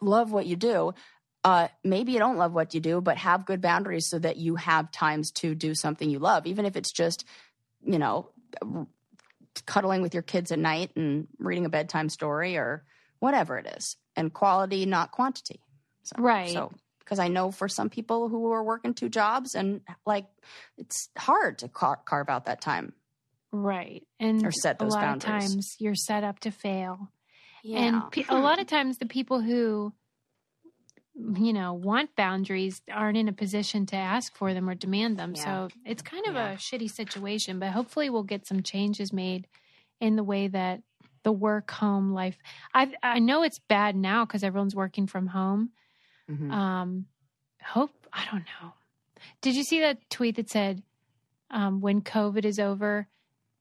love 0.00 0.32
what 0.32 0.46
you 0.46 0.56
do. 0.56 0.94
Uh, 1.44 1.68
maybe 1.84 2.12
you 2.12 2.18
don't 2.18 2.38
love 2.38 2.52
what 2.52 2.74
you 2.74 2.80
do, 2.80 3.00
but 3.00 3.18
have 3.18 3.46
good 3.46 3.60
boundaries 3.60 4.08
so 4.08 4.18
that 4.18 4.36
you 4.36 4.56
have 4.56 4.90
times 4.90 5.30
to 5.30 5.54
do 5.54 5.74
something 5.74 6.10
you 6.10 6.18
love, 6.18 6.46
even 6.46 6.66
if 6.66 6.76
it's 6.76 6.92
just, 6.92 7.24
you 7.84 7.98
know, 7.98 8.30
cuddling 9.64 10.02
with 10.02 10.12
your 10.12 10.24
kids 10.24 10.50
at 10.50 10.58
night 10.58 10.90
and 10.96 11.28
reading 11.38 11.64
a 11.64 11.70
bedtime 11.70 12.08
story 12.08 12.56
or 12.56 12.84
whatever 13.20 13.58
it 13.58 13.66
is. 13.76 13.96
And 14.16 14.32
quality, 14.32 14.86
not 14.86 15.12
quantity. 15.12 15.60
So, 16.02 16.16
Right. 16.18 16.50
So, 16.50 16.72
because 17.00 17.18
I 17.20 17.28
know 17.28 17.52
for 17.52 17.68
some 17.68 17.88
people 17.88 18.28
who 18.28 18.50
are 18.50 18.64
working 18.64 18.92
two 18.92 19.08
jobs 19.08 19.54
and 19.54 19.82
like 20.04 20.26
it's 20.76 21.08
hard 21.16 21.58
to 21.58 21.68
car- 21.68 22.00
carve 22.04 22.28
out 22.28 22.46
that 22.46 22.60
time. 22.60 22.92
Right. 23.52 24.02
And 24.20 24.44
Or 24.44 24.50
set 24.52 24.78
those 24.78 24.92
a 24.92 24.96
lot 24.96 25.02
boundaries. 25.20 25.44
of 25.44 25.50
times 25.52 25.76
you're 25.78 25.94
set 25.94 26.24
up 26.24 26.40
to 26.40 26.50
fail. 26.50 27.10
Yeah. 27.62 27.78
And 27.78 28.10
pe- 28.10 28.24
a 28.28 28.34
lot 28.38 28.58
of 28.60 28.66
times 28.66 28.98
the 28.98 29.06
people 29.06 29.40
who 29.40 29.92
you 31.34 31.52
know 31.54 31.72
want 31.72 32.14
boundaries 32.14 32.82
aren't 32.92 33.16
in 33.16 33.26
a 33.28 33.32
position 33.32 33.86
to 33.86 33.96
ask 33.96 34.36
for 34.36 34.52
them 34.52 34.68
or 34.68 34.74
demand 34.74 35.16
them. 35.18 35.32
Yeah. 35.34 35.44
So 35.44 35.68
it's 35.84 36.02
kind 36.02 36.26
of 36.26 36.34
Yeah. 36.34 36.52
a 36.52 36.56
shitty 36.56 36.90
situation, 36.90 37.58
but 37.58 37.70
hopefully 37.70 38.10
we'll 38.10 38.22
get 38.22 38.46
some 38.46 38.62
changes 38.62 39.12
made 39.12 39.46
in 40.00 40.16
the 40.16 40.24
way 40.24 40.48
that 40.48 40.82
the 41.22 41.32
work 41.32 41.70
home 41.70 42.12
life. 42.12 42.36
I 42.74 42.92
I 43.02 43.18
know 43.18 43.42
it's 43.42 43.58
bad 43.58 43.96
now 43.96 44.26
cuz 44.26 44.44
everyone's 44.44 44.76
working 44.76 45.06
from 45.06 45.28
home. 45.28 45.70
Mhm. 46.30 46.52
Um 46.52 47.06
hope 47.62 48.06
I 48.12 48.24
don't 48.30 48.44
know. 48.60 48.74
Did 49.40 49.56
you 49.56 49.64
see 49.64 49.80
that 49.80 50.08
tweet 50.10 50.36
that 50.36 50.50
said 50.50 50.82
um, 51.50 51.80
when 51.80 52.00
COVID 52.02 52.44
is 52.44 52.58
over 52.58 53.08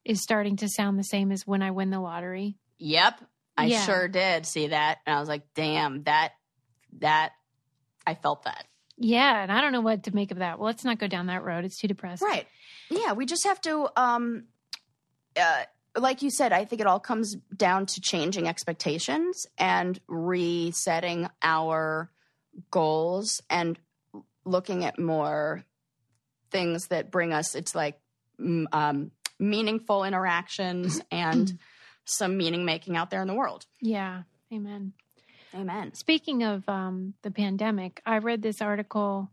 is 0.05 0.21
starting 0.21 0.55
to 0.57 0.69
sound 0.69 0.97
the 0.99 1.03
same 1.03 1.31
as 1.31 1.45
when 1.45 1.61
I 1.61 1.71
win 1.71 1.89
the 1.89 1.99
lottery? 1.99 2.57
Yep. 2.77 3.19
I 3.57 3.65
Yeah. 3.65 3.85
sure 3.85 4.07
did 4.07 4.45
see 4.45 4.67
that. 4.67 4.99
And 5.05 5.15
I 5.15 5.19
was 5.19 5.27
like, 5.29 5.43
damn, 5.55 6.03
that, 6.03 6.33
that, 6.99 7.33
I 8.05 8.13
felt 8.13 8.43
that. 8.43 8.65
Yeah, 8.97 9.41
and 9.41 9.51
I 9.51 9.59
don't 9.61 9.71
know 9.71 9.81
what 9.81 10.03
to 10.03 10.15
make 10.15 10.31
of 10.31 10.37
that. 10.37 10.59
Well, 10.59 10.67
let's 10.67 10.85
not 10.85 10.99
go 10.99 11.07
down 11.07 11.25
that 11.27 11.43
road. 11.43 11.65
It's 11.65 11.77
too 11.77 11.87
depressing. 11.87 12.27
Right. 12.27 12.47
Yeah. 12.89 13.13
We 13.13 13.25
just 13.25 13.45
have 13.45 13.59
to, 13.61 13.89
um, 13.97 14.45
uh, 15.35 15.63
like 15.97 16.21
you 16.21 16.29
said, 16.29 16.53
I 16.53 16.65
think 16.65 16.81
it 16.81 16.87
all 16.87 16.99
comes 16.99 17.35
down 17.55 17.87
to 17.87 18.01
changing 18.01 18.47
expectations 18.47 19.47
and 19.57 19.99
resetting 20.07 21.27
our 21.41 22.11
goals 22.71 23.41
and 23.49 23.79
looking 24.45 24.85
at 24.85 24.99
more 24.99 25.63
things 26.51 26.87
that 26.87 27.11
bring 27.11 27.33
us, 27.33 27.55
it's 27.55 27.73
like, 27.75 27.99
mm, 28.39 28.65
um, 28.71 29.11
meaningful 29.39 30.03
interactions 30.03 31.01
and 31.11 31.57
some 32.05 32.37
meaning 32.37 32.65
making 32.65 32.95
out 32.95 33.09
there 33.09 33.21
in 33.21 33.27
the 33.27 33.33
world. 33.33 33.65
Yeah. 33.81 34.23
Amen. 34.53 34.93
Amen. 35.53 35.93
Speaking 35.93 36.43
of 36.43 36.67
um, 36.67 37.13
the 37.23 37.31
pandemic, 37.31 38.01
I 38.05 38.17
read 38.17 38.41
this 38.41 38.61
article 38.61 39.31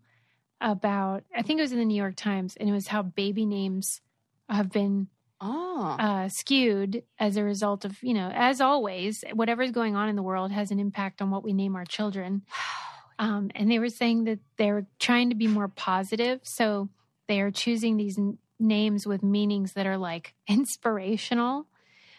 about, 0.60 1.24
I 1.34 1.42
think 1.42 1.58
it 1.58 1.62
was 1.62 1.72
in 1.72 1.78
the 1.78 1.84
New 1.84 1.96
York 2.00 2.14
Times, 2.16 2.56
and 2.56 2.68
it 2.68 2.72
was 2.72 2.86
how 2.86 3.02
baby 3.02 3.44
names 3.46 4.00
have 4.48 4.70
been 4.70 5.08
Oh. 5.44 5.96
uh, 5.98 6.28
skewed 6.28 7.02
as 7.18 7.36
a 7.36 7.42
result 7.42 7.84
of, 7.84 8.00
you 8.00 8.14
know, 8.14 8.30
as 8.32 8.60
always, 8.60 9.24
whatever's 9.32 9.72
going 9.72 9.96
on 9.96 10.08
in 10.08 10.14
the 10.14 10.22
world 10.22 10.52
has 10.52 10.70
an 10.70 10.78
impact 10.78 11.20
on 11.20 11.32
what 11.32 11.42
we 11.42 11.52
name 11.52 11.74
our 11.76 11.84
children. 11.84 12.42
Um, 13.18 13.50
and 13.54 13.70
they 13.70 13.78
were 13.78 13.90
saying 13.90 14.24
that 14.24 14.40
they're 14.56 14.86
trying 14.98 15.28
to 15.28 15.36
be 15.36 15.46
more 15.46 15.68
positive. 15.68 16.40
So 16.42 16.88
they 17.28 17.40
are 17.40 17.52
choosing 17.52 17.96
these 17.96 18.18
names 18.62 19.06
with 19.06 19.22
meanings 19.22 19.72
that 19.74 19.86
are 19.86 19.98
like 19.98 20.34
inspirational. 20.48 21.66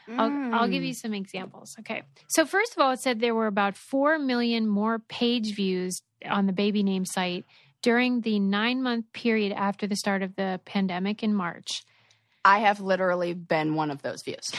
I'll, 0.06 0.54
I'll 0.54 0.68
give 0.68 0.84
you 0.84 0.92
mm. 0.92 0.98
some 0.98 1.14
examples. 1.14 1.78
Okay. 1.80 2.04
So, 2.28 2.46
first 2.46 2.74
of 2.74 2.84
all, 2.84 2.92
it 2.92 3.00
said 3.00 3.22
there 3.22 3.34
were 3.34 3.48
about 3.48 3.78
4 3.78 4.20
million 4.20 4.68
more 4.68 5.00
page 5.00 5.56
views 5.56 6.02
on 6.30 6.46
the 6.46 6.52
baby 6.52 6.84
name 6.84 7.06
site 7.06 7.46
during 7.82 8.22
the 8.22 8.40
nine 8.40 8.84
month 8.84 9.06
period 9.14 9.54
after 9.54 9.88
the 9.88 9.96
start 9.96 10.22
of 10.22 10.36
the 10.36 10.60
pandemic 10.66 11.24
in 11.24 11.34
March. 11.34 11.84
I 12.44 12.60
have 12.60 12.82
literally 12.82 13.34
been 13.34 13.76
one 13.76 13.92
of 13.92 14.02
those 14.02 14.24
views. 14.24 14.52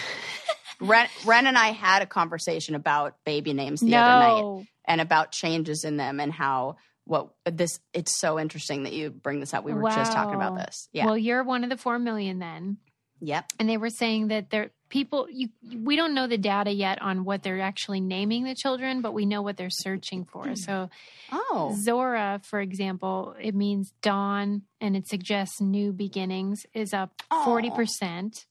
Ren, 0.80 1.08
Ren 1.24 1.46
and 1.46 1.58
I 1.58 1.68
had 1.68 2.02
a 2.02 2.06
conversation 2.06 2.74
about 2.74 3.16
baby 3.24 3.52
names 3.52 3.80
the 3.80 3.94
other 3.96 4.56
night 4.56 4.66
and 4.86 5.00
about 5.00 5.32
changes 5.32 5.84
in 5.84 5.96
them 5.96 6.20
and 6.20 6.32
how 6.32 6.76
what 7.06 7.34
this 7.44 7.80
it's 7.92 8.18
so 8.18 8.38
interesting 8.40 8.84
that 8.84 8.92
you 8.92 9.10
bring 9.10 9.40
this 9.40 9.52
up. 9.54 9.64
We 9.64 9.72
were 9.74 9.90
just 9.90 10.12
talking 10.12 10.34
about 10.36 10.56
this. 10.56 10.88
Yeah. 10.92 11.06
Well, 11.06 11.18
you're 11.18 11.44
one 11.44 11.62
of 11.64 11.70
the 11.70 11.76
4 11.76 11.98
million 11.98 12.38
then. 12.38 12.78
yep. 13.20 13.44
And 13.58 13.68
they 13.68 13.76
were 13.76 13.90
saying 13.90 14.28
that 14.28 14.50
there 14.50 14.70
people 14.88 15.26
you 15.30 15.48
we 15.82 15.96
don't 15.96 16.14
know 16.14 16.26
the 16.26 16.38
data 16.38 16.70
yet 16.70 17.02
on 17.02 17.24
what 17.24 17.42
they're 17.42 17.60
actually 17.60 18.00
naming 18.00 18.44
the 18.44 18.54
children, 18.54 19.00
but 19.02 19.12
we 19.12 19.26
know 19.26 19.42
what 19.42 19.56
they're 19.56 19.68
searching 19.70 20.24
for. 20.24 20.54
So 20.56 20.88
Oh. 21.32 21.74
Zora, 21.78 22.40
for 22.44 22.60
example, 22.60 23.34
it 23.40 23.54
means 23.54 23.92
dawn 24.02 24.62
and 24.80 24.96
it 24.96 25.06
suggests 25.08 25.60
new 25.60 25.92
beginnings, 25.92 26.64
is 26.74 26.94
up 26.94 27.22
Aw. 27.30 27.44
40%. 27.46 28.46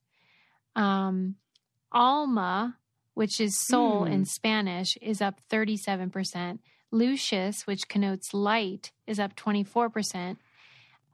Um, 0.76 1.36
Alma, 1.91 2.78
which 3.14 3.39
is 3.39 3.60
soul 3.68 4.06
Hmm. 4.06 4.12
in 4.12 4.26
Spanish, 4.26 4.97
is 5.01 5.22
up 5.22 5.39
37%. 5.49 6.60
Lucius, 6.94 7.66
which 7.68 7.88
connotes 7.88 8.34
light, 8.34 8.91
is 9.08 9.20
up 9.20 9.36
24%. 9.36 10.38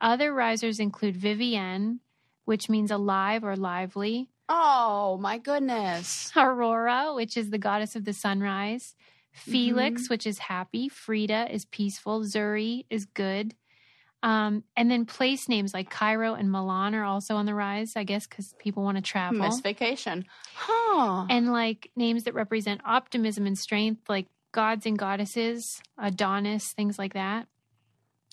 Other 0.02 0.34
risers 0.34 0.80
include 0.80 1.16
Vivienne, 1.16 2.00
which 2.46 2.70
means 2.70 2.92
alive 2.92 3.44
or 3.44 3.56
lively. 3.56 4.30
Oh 4.48 5.18
my 5.22 5.38
goodness. 5.38 6.32
Aurora, 6.36 7.14
which 7.16 7.38
is 7.38 7.50
the 7.50 7.58
goddess 7.58 7.96
of 7.96 8.06
the 8.06 8.14
sunrise. 8.14 8.96
Felix, 9.32 10.04
Mm-hmm. 10.04 10.14
which 10.14 10.26
is 10.28 10.40
happy. 10.40 10.90
Frida 10.90 11.48
is 11.54 11.66
peaceful. 11.66 12.22
Zuri 12.22 12.86
is 12.90 13.06
good. 13.06 13.54
Um, 14.22 14.64
and 14.76 14.92
then 14.92 15.06
place 15.06 15.48
names 15.48 15.74
like 15.74 15.90
Cairo 15.90 16.34
and 16.34 16.52
Milan 16.52 16.94
are 16.94 17.06
also 17.06 17.36
on 17.36 17.46
the 17.46 17.54
rise, 17.56 17.94
I 17.96 18.04
guess, 18.04 18.28
because 18.28 18.54
people 18.58 18.84
want 18.84 18.98
to 18.98 19.02
travel. 19.04 19.40
Miss 19.40 19.62
vacation. 19.62 20.26
Huh. 20.56 21.26
And 21.30 21.54
like 21.54 21.90
names 21.96 22.24
that 22.26 22.34
represent 22.34 22.82
optimism 22.84 23.46
and 23.48 23.58
strength, 23.58 24.10
like 24.10 24.26
gods 24.52 24.86
and 24.86 24.97
goddesses, 24.97 25.82
Adonis, 25.97 26.74
things 26.74 26.97
like 26.97 27.14
that. 27.14 27.47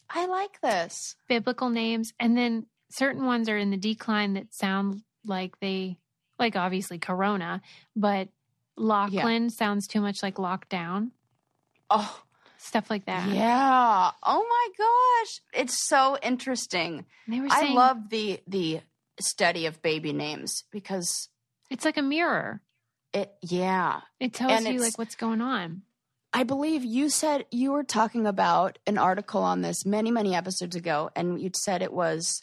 I 0.09 0.27
like 0.27 0.61
this. 0.61 1.17
Biblical 1.29 1.69
names. 1.69 2.13
And 2.21 2.37
then 2.37 2.67
certain 2.91 3.25
ones 3.27 3.49
are 3.49 3.59
in 3.59 3.71
the 3.71 3.77
decline 3.77 4.35
that 4.35 4.55
sound 4.55 5.03
like 5.25 5.59
they, 5.61 5.99
like 6.39 6.55
obviously 6.57 6.99
Corona, 6.99 7.61
but 7.97 8.29
Lachlan 8.77 9.51
sounds 9.51 9.87
too 9.87 10.01
much 10.01 10.23
like 10.23 10.37
lockdown, 10.37 11.11
Oh, 11.91 12.21
stuff 12.59 12.91
like 12.91 13.07
that. 13.07 13.29
yeah. 13.31 14.11
Oh 14.23 14.47
my 14.49 14.69
gosh. 14.77 15.41
It's 15.63 15.87
so 15.89 16.19
interesting. 16.23 17.05
They 17.29 17.41
were 17.41 17.49
I 17.51 17.73
love 17.73 18.09
the 18.11 18.41
the 18.47 18.81
study 19.21 19.67
of 19.67 19.81
baby 19.83 20.13
names 20.13 20.65
because 20.71 21.29
it's 21.71 21.85
like 21.85 21.97
a 21.97 22.03
mirror. 22.03 22.61
it 23.13 23.33
yeah. 23.43 24.01
It 24.21 24.35
tells 24.35 24.53
And 24.53 24.75
you 24.75 24.81
like 24.81 24.99
what's 24.99 25.15
going 25.15 25.41
on. 25.41 25.83
I 26.37 26.43
believe 26.43 26.85
you 26.85 27.09
said 27.09 27.47
you 27.51 27.73
were 27.73 27.83
talking 27.83 28.27
about 28.27 28.79
an 28.87 28.99
article 28.99 29.43
on 29.43 29.63
this 29.63 29.87
many, 29.87 30.11
many 30.11 30.35
episodes 30.35 30.77
ago, 30.77 31.09
and 31.17 31.41
you'd 31.41 31.57
said 31.57 31.81
it 31.81 31.95
was 31.95 32.43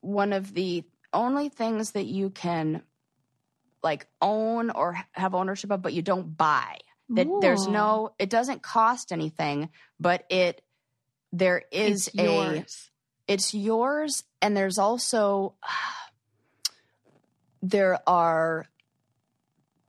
one 0.00 0.32
of 0.32 0.54
the 0.54 0.82
only 1.12 1.48
things 1.48 1.92
that 1.92 2.06
you 2.06 2.30
can 2.30 2.82
like 3.80 4.08
own 4.20 4.70
or 4.70 4.98
have 5.12 5.36
ownership 5.36 5.70
of, 5.70 5.82
but 5.82 5.92
you 5.92 6.02
don't 6.02 6.36
buy. 6.36 6.78
That 7.10 7.28
there's 7.40 7.68
no, 7.68 8.12
it 8.18 8.28
doesn't 8.28 8.60
cost 8.60 9.12
anything, 9.12 9.68
but 10.00 10.24
it, 10.28 10.60
there 11.32 11.62
is 11.70 12.08
It's 12.08 12.18
a, 12.18 12.24
yours. 12.24 12.90
it's 13.28 13.54
yours, 13.54 14.24
and 14.40 14.56
there's 14.56 14.78
also, 14.78 15.54
there 17.62 18.00
are 18.04 18.66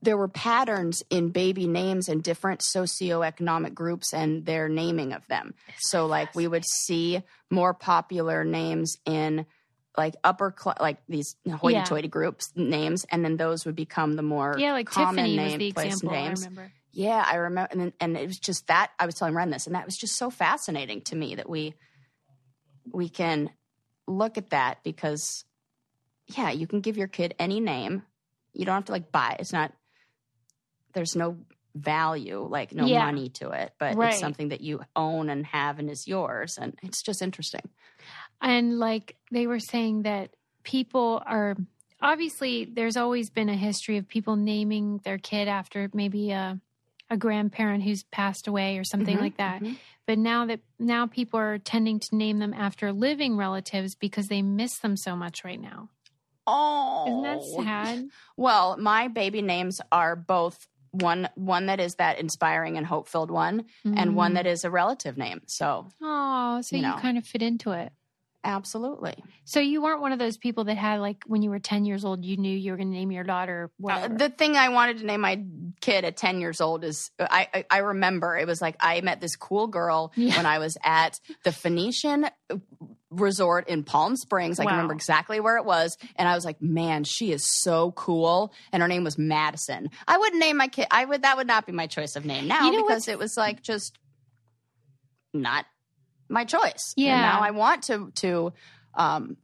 there 0.04 0.18
were 0.18 0.28
patterns 0.28 1.01
in 1.10 1.30
baby 1.30 1.66
names 1.68 2.10
in 2.10 2.22
different 2.22 2.62
socioeconomic 2.62 3.74
groups 3.74 4.14
and 4.14 4.45
their 4.45 4.68
naming 4.68 5.14
of 5.14 5.26
them. 5.28 5.54
So, 5.80 6.06
like, 6.06 6.36
we 6.36 6.47
would 6.47 6.66
see 6.66 7.24
more 7.49 7.74
popular 7.74 8.43
names 8.43 8.97
in 9.06 9.45
like 9.97 10.16
upper 10.24 10.49
class, 10.51 10.78
like 10.80 10.97
these 11.08 11.36
hoity-toity 11.47 12.08
groups 12.08 12.51
names, 12.56 13.06
and 13.12 13.24
then 13.24 13.38
those 13.38 13.66
would 13.66 13.76
become 13.76 14.14
the 14.14 14.24
more 14.24 14.56
Yeah, 14.58 14.74
like 14.74 14.88
common 14.88 15.16
Tiffany 15.16 15.36
name 15.38 15.45
was 15.45 15.58
the 15.60 15.72
place 15.72 15.93
example 15.93 16.12
names. 16.18 16.41
I 16.43 16.47
remember. 16.47 16.72
Yeah, 16.91 17.26
I 17.28 17.36
remember, 17.36 17.70
and 17.72 17.80
then- 17.82 17.93
and 17.99 18.18
it 18.18 18.28
was 18.28 18.39
just 18.39 18.68
that 18.68 18.91
I 18.99 19.06
was 19.06 19.16
telling 19.16 19.36
Ren 19.36 19.51
this, 19.51 19.68
and 19.68 19.76
that 19.76 19.86
was 19.86 19.95
just 19.95 20.16
so 20.16 20.30
fascinating 20.30 21.01
to 21.04 21.16
me 21.16 21.36
that 21.36 21.47
we 21.49 21.76
we 22.91 23.08
can 23.08 23.49
look 24.08 24.38
at 24.38 24.49
that 24.49 24.84
because 24.84 25.45
yeah, 26.28 26.49
you 26.51 26.68
can 26.68 26.82
give 26.82 26.97
your 26.97 27.08
kid 27.08 27.36
any 27.38 27.60
name. 27.60 28.04
You 28.54 28.66
don't 28.66 28.76
have 28.76 28.86
to 28.86 28.91
like 28.91 29.12
buy. 29.12 29.32
it. 29.38 29.41
It's 29.41 29.54
not. 29.54 29.74
There's 30.94 31.16
no 31.16 31.38
value, 31.76 32.46
like 32.48 32.74
no 32.74 32.88
Yeah. 32.88 33.06
money 33.06 33.30
to 33.30 33.50
it, 33.52 33.74
but 33.80 33.98
Right. 33.98 34.12
it's 34.12 34.20
something 34.22 34.50
that 34.50 34.62
you 34.62 34.82
own 34.96 35.30
and 35.30 35.46
have 35.48 35.80
and 35.80 35.89
is 35.89 36.08
yours, 36.08 36.58
and 36.60 36.78
it's 36.84 37.02
just 37.02 37.22
interesting. 37.22 37.70
And 38.41 38.78
like 38.80 39.16
they 39.32 39.48
were 39.48 39.60
saying 39.60 40.04
that 40.04 40.36
people 40.64 41.22
are 41.26 41.56
obviously 42.02 42.66
there's 42.66 42.98
always 42.98 43.30
been 43.30 43.50
a 43.50 43.56
history 43.56 43.98
of 43.98 44.08
people 44.08 44.36
naming 44.36 45.00
their 45.04 45.18
kid 45.18 45.48
after 45.48 45.89
maybe 45.94 46.32
a 46.32 46.60
a 47.10 47.18
grandparent 47.18 47.84
who's 47.84 48.04
passed 48.04 48.48
away 48.48 48.78
or 48.78 48.84
something 48.84 49.18
Mhm, 49.18 49.22
like 49.22 49.38
that. 49.38 49.62
mhm. 49.62 49.78
But 50.08 50.18
now 50.18 50.46
that 50.48 50.62
now 50.80 51.06
people 51.08 51.39
are 51.39 51.58
tending 51.60 52.00
to 52.00 52.16
name 52.16 52.39
them 52.39 52.54
after 52.54 52.91
living 52.91 53.38
relatives 53.38 53.96
because 53.96 54.28
they 54.28 54.41
miss 54.41 54.78
them 54.80 54.96
so 54.98 55.16
much 55.16 55.44
right 55.44 55.60
now. 55.60 55.89
Oh, 56.48 57.04
Isn't 57.08 57.22
that 57.24 57.44
sad? 57.44 58.10
Well, 58.36 58.78
my 58.78 59.08
baby 59.08 59.41
names 59.41 59.80
are 59.91 60.16
both 60.16 60.68
one 60.94 61.28
one 61.36 61.66
that 61.66 61.80
is 61.80 61.96
that 61.96 62.20
inspiring 62.20 62.78
and 62.78 62.86
hope 62.86 63.08
filled 63.10 63.30
one, 63.32 63.66
and 63.84 64.16
one 64.16 64.36
that 64.36 64.48
is 64.48 64.64
a 64.64 64.70
relative 64.70 65.18
name. 65.18 65.41
So 65.48 65.88
Oh, 66.02 66.62
so 66.62 66.76
you 66.76 66.82
you, 66.82 66.88
know. 66.88 66.98
kind 67.02 67.18
of 67.18 67.26
fit 67.26 67.41
into 67.41 67.72
it. 67.72 67.91
absolutely, 68.46 69.16
So 69.46 69.60
you 69.60 69.82
weren't 69.82 70.02
one 70.02 70.12
of 70.12 70.20
those 70.20 70.38
people 70.38 70.66
that 70.66 70.76
had 70.78 71.00
like 71.00 71.24
when 71.26 71.41
you 71.41 71.50
were 71.50 71.60
10 71.60 71.86
years 71.86 72.04
old 72.06 72.26
you 72.26 72.36
knew 72.38 72.56
you 72.56 72.72
were 72.72 72.78
going 72.78 72.91
to 72.91 72.98
name 72.98 73.12
your 73.12 73.24
daughter 73.24 73.72
Uh, 73.72 73.78
whatever. 73.78 74.18
the 74.18 74.30
thing 74.30 74.56
I 74.58 74.70
wanted 74.70 75.00
to 75.00 75.06
name 75.06 75.22
my 75.22 75.44
kid 75.82 76.04
at 76.06 76.16
ten 76.18 76.39
years 76.41 76.60
old 76.62 76.84
is 76.84 77.10
I 77.20 77.48
I, 77.54 77.66
I 77.72 77.78
remember 77.80 78.38
it 78.38 78.46
was 78.48 78.62
like 78.62 78.76
I 78.80 79.02
met 79.02 79.20
this 79.22 79.36
cool 79.36 79.68
girl 79.68 80.12
Yeah. 80.16 80.36
when 80.38 80.46
I 80.46 80.60
was 80.60 80.78
at 80.84 81.20
the 81.44 81.52
Phoenician 81.52 82.28
resort 83.20 83.68
in 83.70 83.84
Palm 83.84 84.16
Springs. 84.16 84.59
I 84.59 84.64
Wow. 84.64 84.70
can 84.70 84.78
remember 84.78 84.93
exactly 84.93 85.39
where 85.39 85.57
it 85.57 85.66
was, 85.66 85.97
and 86.16 86.28
I 86.28 86.36
was 86.36 86.45
like, 86.45 86.61
man, 86.61 87.03
she 87.03 87.32
is 87.32 87.43
so 87.61 87.91
cool. 87.91 88.53
And 88.72 88.82
her 88.82 88.88
name 88.88 89.03
was 89.03 89.18
Madison. 89.18 89.89
I 90.07 90.18
wouldn't 90.18 90.39
name 90.39 90.57
my 90.57 90.68
kid. 90.68 90.88
I 90.91 91.05
would 91.05 91.22
that 91.24 91.38
would 91.38 91.47
not 91.47 91.66
be 91.66 91.72
my 91.72 91.88
choice 91.88 92.16
of 92.16 92.26
name 92.26 92.47
now 92.47 92.66
You 92.66 92.78
know 92.78 92.84
because 92.88 93.07
it 93.07 93.18
was 93.20 93.38
like 93.38 93.61
just 93.61 93.97
not 95.34 95.66
my 96.30 96.45
choice. 96.45 96.93
And 96.97 97.05
Yeah. 97.05 97.22
now 97.22 97.41
I 97.41 97.51
want 97.51 97.84
to 97.84 98.11
to 98.16 98.53
um 98.95 99.38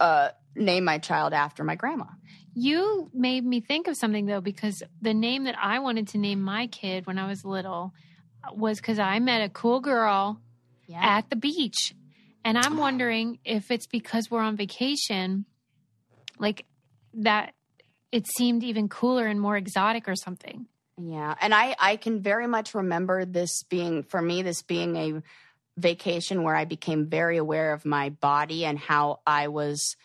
uh 0.00 0.30
name 0.54 0.84
my 0.84 0.98
child 0.98 1.32
after 1.32 1.64
my 1.64 1.74
grandma. 1.74 2.06
You 2.54 3.10
made 3.12 3.44
me 3.44 3.60
think 3.60 3.86
of 3.88 3.96
something 3.96 4.26
though, 4.26 4.40
because 4.40 4.82
the 5.02 5.12
name 5.12 5.44
that 5.44 5.56
I 5.60 5.80
wanted 5.80 6.08
to 6.08 6.18
name 6.18 6.40
my 6.40 6.66
kid 6.68 7.06
when 7.06 7.18
I 7.18 7.26
was 7.26 7.44
little 7.44 7.92
was 8.54 8.78
because 8.78 8.98
I 8.98 9.18
met 9.18 9.42
a 9.42 9.48
cool 9.48 9.80
girl 9.80 10.40
Yeah. 10.86 11.00
at 11.02 11.30
the 11.30 11.36
beach. 11.36 11.94
And 12.44 12.56
I'm 12.56 12.76
wondering 12.76 13.40
if 13.44 13.70
it's 13.70 13.86
because 13.86 14.30
we're 14.30 14.40
on 14.40 14.56
vacation, 14.56 15.46
like 16.38 16.64
that 17.14 17.54
it 18.12 18.26
seemed 18.28 18.62
even 18.62 18.88
cooler 18.88 19.26
and 19.26 19.40
more 19.40 19.56
exotic 19.56 20.08
or 20.08 20.14
something. 20.14 20.66
Yeah, 20.98 21.34
and 21.40 21.54
I 21.54 21.74
I 21.78 21.96
can 21.96 22.22
very 22.22 22.46
much 22.46 22.74
remember 22.74 23.24
this 23.24 23.64
being 23.64 24.04
for 24.04 24.22
me 24.22 24.42
this 24.42 24.62
being 24.62 24.96
a 24.96 25.22
vacation 25.76 26.42
where 26.42 26.54
I 26.54 26.64
became 26.64 27.08
very 27.08 27.36
aware 27.36 27.72
of 27.72 27.84
my 27.84 28.10
body 28.10 28.64
and 28.64 28.78
how 28.78 29.20
I 29.26 29.48
was 29.48 29.96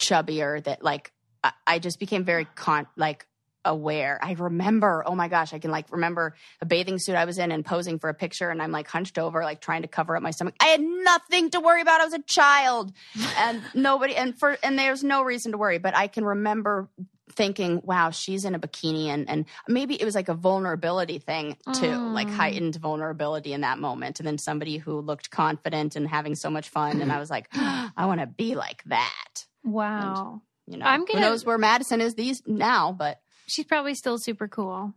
chubbier 0.00 0.62
that 0.64 0.82
like 0.82 1.12
I, 1.44 1.52
I 1.66 1.78
just 1.78 2.00
became 2.00 2.24
very 2.24 2.46
con 2.56 2.86
like 2.96 3.26
aware. 3.64 4.18
I 4.22 4.32
remember, 4.32 5.02
oh 5.06 5.14
my 5.14 5.28
gosh, 5.28 5.52
I 5.52 5.58
can 5.58 5.70
like 5.70 5.86
remember 5.92 6.34
a 6.60 6.66
bathing 6.66 6.98
suit 6.98 7.14
I 7.14 7.24
was 7.24 7.38
in 7.38 7.52
and 7.52 7.64
posing 7.64 7.98
for 7.98 8.08
a 8.08 8.14
picture 8.14 8.48
and 8.50 8.62
I'm 8.62 8.72
like 8.72 8.88
hunched 8.88 9.18
over 9.18 9.42
like 9.42 9.60
trying 9.60 9.82
to 9.82 9.88
cover 9.88 10.16
up 10.16 10.22
my 10.22 10.30
stomach. 10.30 10.54
I 10.60 10.66
had 10.66 10.80
nothing 10.80 11.50
to 11.50 11.60
worry 11.60 11.82
about. 11.82 12.00
I 12.00 12.04
was 12.04 12.14
a 12.14 12.22
child 12.22 12.92
and 13.38 13.62
nobody 13.74 14.16
and 14.16 14.38
for 14.38 14.56
and 14.62 14.78
there's 14.78 15.04
no 15.04 15.22
reason 15.22 15.52
to 15.52 15.58
worry, 15.58 15.78
but 15.78 15.94
I 15.96 16.06
can 16.06 16.24
remember 16.24 16.88
thinking, 17.32 17.80
wow, 17.84 18.10
she's 18.10 18.44
in 18.44 18.54
a 18.54 18.58
bikini 18.58 19.06
and 19.06 19.28
and 19.30 19.44
maybe 19.68 19.94
it 19.94 20.04
was 20.04 20.14
like 20.14 20.28
a 20.28 20.34
vulnerability 20.34 21.18
thing 21.18 21.56
too, 21.74 21.94
like 22.12 22.26
Mm. 22.28 22.34
heightened 22.34 22.76
vulnerability 22.76 23.52
in 23.52 23.60
that 23.60 23.78
moment. 23.78 24.18
And 24.20 24.26
then 24.26 24.38
somebody 24.38 24.78
who 24.78 25.00
looked 25.00 25.30
confident 25.30 25.96
and 25.96 26.08
having 26.08 26.34
so 26.34 26.50
much 26.50 26.68
fun 26.70 27.00
and 27.00 27.12
I 27.12 27.18
was 27.20 27.30
like, 27.30 27.46
I 27.54 28.06
want 28.06 28.20
to 28.20 28.26
be 28.26 28.54
like 28.54 28.82
that. 28.86 29.44
Wow. 29.64 30.42
You 30.66 30.78
know, 30.78 30.86
I'm 30.86 31.04
gonna- 31.04 31.20
knows 31.20 31.44
where 31.44 31.58
Madison 31.58 32.00
is 32.00 32.14
these 32.14 32.42
now, 32.46 32.92
but 32.92 33.20
She's 33.50 33.64
probably 33.66 33.94
still 33.94 34.16
super 34.18 34.48
cool. 34.48 34.94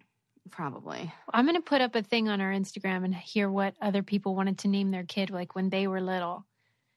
probably. 0.51 1.11
I'm 1.33 1.45
going 1.45 1.55
to 1.55 1.61
put 1.61 1.81
up 1.81 1.95
a 1.95 2.03
thing 2.03 2.29
on 2.29 2.39
our 2.41 2.51
Instagram 2.51 3.03
and 3.05 3.15
hear 3.15 3.49
what 3.49 3.75
other 3.81 4.03
people 4.03 4.35
wanted 4.35 4.59
to 4.59 4.67
name 4.67 4.91
their 4.91 5.03
kid 5.05 5.29
like 5.31 5.55
when 5.55 5.69
they 5.69 5.87
were 5.87 6.01
little. 6.01 6.45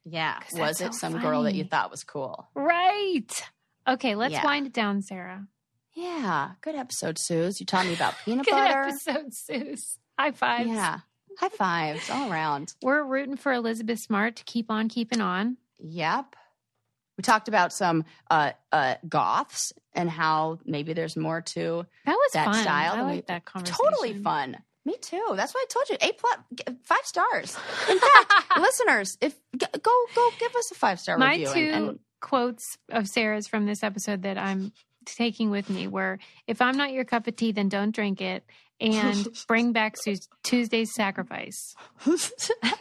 Yeah. 0.05 0.39
Was 0.53 0.79
it 0.81 0.93
so 0.93 0.99
some 0.99 1.19
girl 1.19 1.43
that 1.43 1.55
you 1.55 1.63
thought 1.63 1.89
was 1.91 2.03
cool? 2.03 2.47
Right. 2.53 3.31
Okay, 3.87 4.15
let's 4.15 4.33
Yeah. 4.33 4.43
wind 4.45 4.67
it 4.67 4.73
down, 4.73 5.01
Sarah. 5.01 5.47
Yeah. 5.93 6.51
Good 6.61 6.75
episode, 6.75 7.17
Suze. 7.17 7.59
You 7.59 7.65
taught 7.65 7.85
me 7.87 7.93
about 7.93 8.13
peanut 8.25 8.45
Good 8.45 8.51
butter. 8.51 8.83
Good 8.83 8.93
episode, 8.93 9.33
Suze. 9.33 9.97
High 10.19 10.31
fives. 10.31 10.69
Yeah. 10.69 10.99
High 11.39 11.49
fives 11.49 12.09
all 12.09 12.31
around. 12.31 12.73
We're 12.81 13.03
rooting 13.03 13.37
for 13.37 13.51
Elizabeth 13.53 13.99
Smart 13.99 14.35
to 14.37 14.43
keep 14.43 14.69
on 14.69 14.89
keeping 14.89 15.21
on. 15.21 15.57
Yep. 15.79 16.35
We 17.17 17.23
talked 17.23 17.47
about 17.47 17.73
some 17.73 18.05
uh, 18.29 18.51
uh, 18.71 18.95
goths 19.09 19.73
and 19.93 20.09
how 20.09 20.59
maybe 20.65 20.93
there's 20.93 21.17
more 21.17 21.41
to 21.41 21.85
That 22.05 22.11
was 22.13 22.31
that 22.33 22.45
fun. 22.45 22.61
style. 22.63 22.93
I 22.95 23.01
like 23.01 23.27
that 23.27 23.43
conversation. 23.45 23.83
Totally 23.85 24.13
fun. 24.21 24.57
Me 24.85 24.95
too. 25.01 25.33
That's 25.35 25.53
why 25.53 25.65
I 25.65 25.69
told 25.69 25.89
you. 25.89 25.97
A 25.99 26.13
plus, 26.13 26.77
five 26.83 27.03
stars. 27.05 27.57
In 27.89 27.99
fact, 27.99 28.33
listeners, 28.59 29.17
if 29.19 29.35
go 29.57 29.91
go 30.15 30.29
give 30.39 30.55
us 30.55 30.71
a 30.71 30.75
five 30.75 30.99
star 30.99 31.17
My 31.17 31.31
review. 31.31 31.53
two 31.53 31.59
and, 31.73 31.89
and 31.89 31.99
quotes 32.21 32.77
of 32.89 33.07
Sarah's 33.07 33.47
from 33.47 33.65
this 33.65 33.83
episode 33.83 34.21
that 34.21 34.37
I'm 34.37 34.71
taking 35.05 35.49
with 35.49 35.69
me 35.69 35.87
were 35.87 36.19
if 36.47 36.61
I'm 36.61 36.77
not 36.77 36.91
your 36.93 37.03
cup 37.05 37.27
of 37.27 37.35
tea, 37.35 37.51
then 37.51 37.67
don't 37.69 37.93
drink 37.93 38.21
it. 38.21 38.45
And 38.79 39.27
bring 39.47 39.71
back 39.73 39.95
Tuesday's 40.43 40.93
sacrifice. 40.93 41.75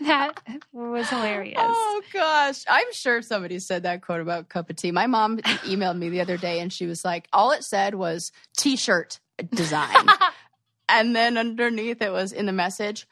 that 0.02 0.34
was 0.72 1.08
hilarious. 1.08 1.58
Oh 1.58 2.02
gosh, 2.12 2.64
I'm 2.68 2.92
sure 2.92 3.22
somebody 3.22 3.58
said 3.58 3.84
that 3.84 4.02
quote 4.02 4.20
about 4.20 4.48
cup 4.48 4.68
of 4.68 4.76
tea. 4.76 4.90
My 4.90 5.06
mom 5.06 5.38
emailed 5.64 5.98
me 5.98 6.10
the 6.10 6.20
other 6.20 6.36
day, 6.36 6.60
and 6.60 6.72
she 6.72 6.86
was 6.86 7.04
like, 7.04 7.28
"All 7.32 7.52
it 7.52 7.64
said 7.64 7.94
was 7.94 8.30
t-shirt 8.58 9.20
design," 9.54 10.06
and 10.88 11.16
then 11.16 11.38
underneath 11.38 12.02
it 12.02 12.12
was 12.12 12.32
in 12.32 12.44
the 12.44 12.52
message, 12.52 13.06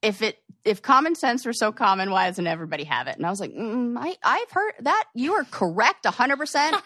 "If 0.00 0.22
it 0.22 0.38
if 0.64 0.80
common 0.80 1.14
sense 1.14 1.44
were 1.44 1.52
so 1.52 1.70
common, 1.70 2.10
why 2.10 2.28
doesn't 2.28 2.46
everybody 2.46 2.84
have 2.84 3.08
it?" 3.08 3.16
And 3.16 3.26
I 3.26 3.30
was 3.30 3.40
like, 3.40 3.52
mm, 3.52 3.94
I 3.98 4.16
I've 4.24 4.50
heard 4.50 4.72
that. 4.80 5.04
You 5.14 5.34
are 5.34 5.44
correct, 5.44 6.06
hundred 6.06 6.38
percent. 6.38 6.76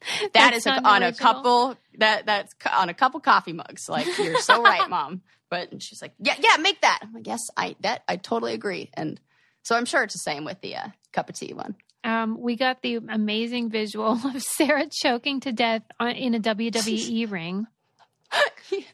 That 0.20 0.32
That's 0.32 0.58
is 0.58 0.66
a, 0.66 0.86
on 0.86 1.02
a 1.02 1.12
couple 1.12 1.76
that 1.98 2.26
that's 2.26 2.54
on 2.72 2.88
a 2.88 2.94
couple 2.94 3.20
coffee 3.20 3.52
mugs. 3.52 3.88
Like 3.88 4.06
you're 4.18 4.38
so 4.40 4.62
right, 4.62 4.88
mom. 4.88 5.22
But 5.50 5.82
she's 5.82 6.02
like, 6.02 6.12
yeah, 6.18 6.34
yeah, 6.38 6.56
make 6.58 6.80
that. 6.82 7.00
I'm 7.02 7.12
like, 7.14 7.26
yes, 7.26 7.40
I 7.56 7.74
that 7.80 8.02
I 8.06 8.16
totally 8.16 8.54
agree. 8.54 8.90
And 8.94 9.20
so 9.62 9.76
I'm 9.76 9.84
sure 9.86 10.02
it's 10.04 10.14
the 10.14 10.18
same 10.20 10.44
with 10.44 10.60
the 10.60 10.76
uh, 10.76 10.88
cup 11.12 11.28
of 11.28 11.34
tea 11.36 11.52
one. 11.54 11.74
Um, 12.04 12.40
we 12.40 12.54
got 12.56 12.80
the 12.82 12.96
amazing 12.96 13.70
visual 13.70 14.12
of 14.24 14.42
Sarah 14.42 14.86
choking 14.90 15.40
to 15.40 15.52
death 15.52 15.82
on, 15.98 16.10
in 16.10 16.34
a 16.34 16.40
WWE 16.40 17.30
ring, 17.30 17.66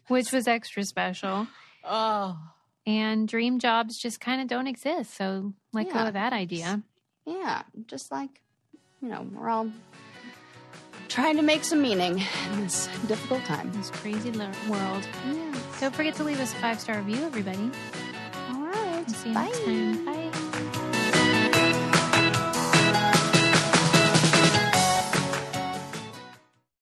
which 0.08 0.32
was 0.32 0.48
extra 0.48 0.84
special. 0.84 1.46
Oh, 1.84 2.38
And 2.86 3.28
dream 3.28 3.58
jobs 3.58 3.98
just 4.00 4.20
kind 4.20 4.40
of 4.40 4.48
don't 4.48 4.66
exist. 4.66 5.14
So 5.16 5.52
let 5.72 5.92
go 5.92 5.98
of 5.98 6.14
that 6.14 6.32
idea. 6.32 6.82
yeah, 7.26 7.62
just 7.86 8.10
like 8.10 8.40
you 9.02 9.08
know, 9.10 9.26
we're 9.32 9.50
all 9.50 9.68
trying 11.08 11.36
to 11.36 11.42
make 11.42 11.64
some 11.64 11.80
meaning 11.82 12.22
in 12.52 12.60
this 12.62 12.88
difficult 13.06 13.44
time. 13.44 13.70
This 13.74 13.90
crazy 13.90 14.30
world. 14.30 15.06
Yeah. 15.26 15.54
Don't 15.80 15.94
forget 15.94 16.14
to 16.16 16.24
leave 16.24 16.40
us 16.40 16.52
a 16.52 16.56
five 16.56 16.80
star 16.80 16.98
review, 16.98 17.24
everybody. 17.24 17.70
All 18.50 18.62
right, 18.64 19.04
See 19.10 19.28
you 19.28 19.34
bye. 19.34 19.44
next 19.44 19.64
time. 19.64 20.04
Bye. 20.04 20.23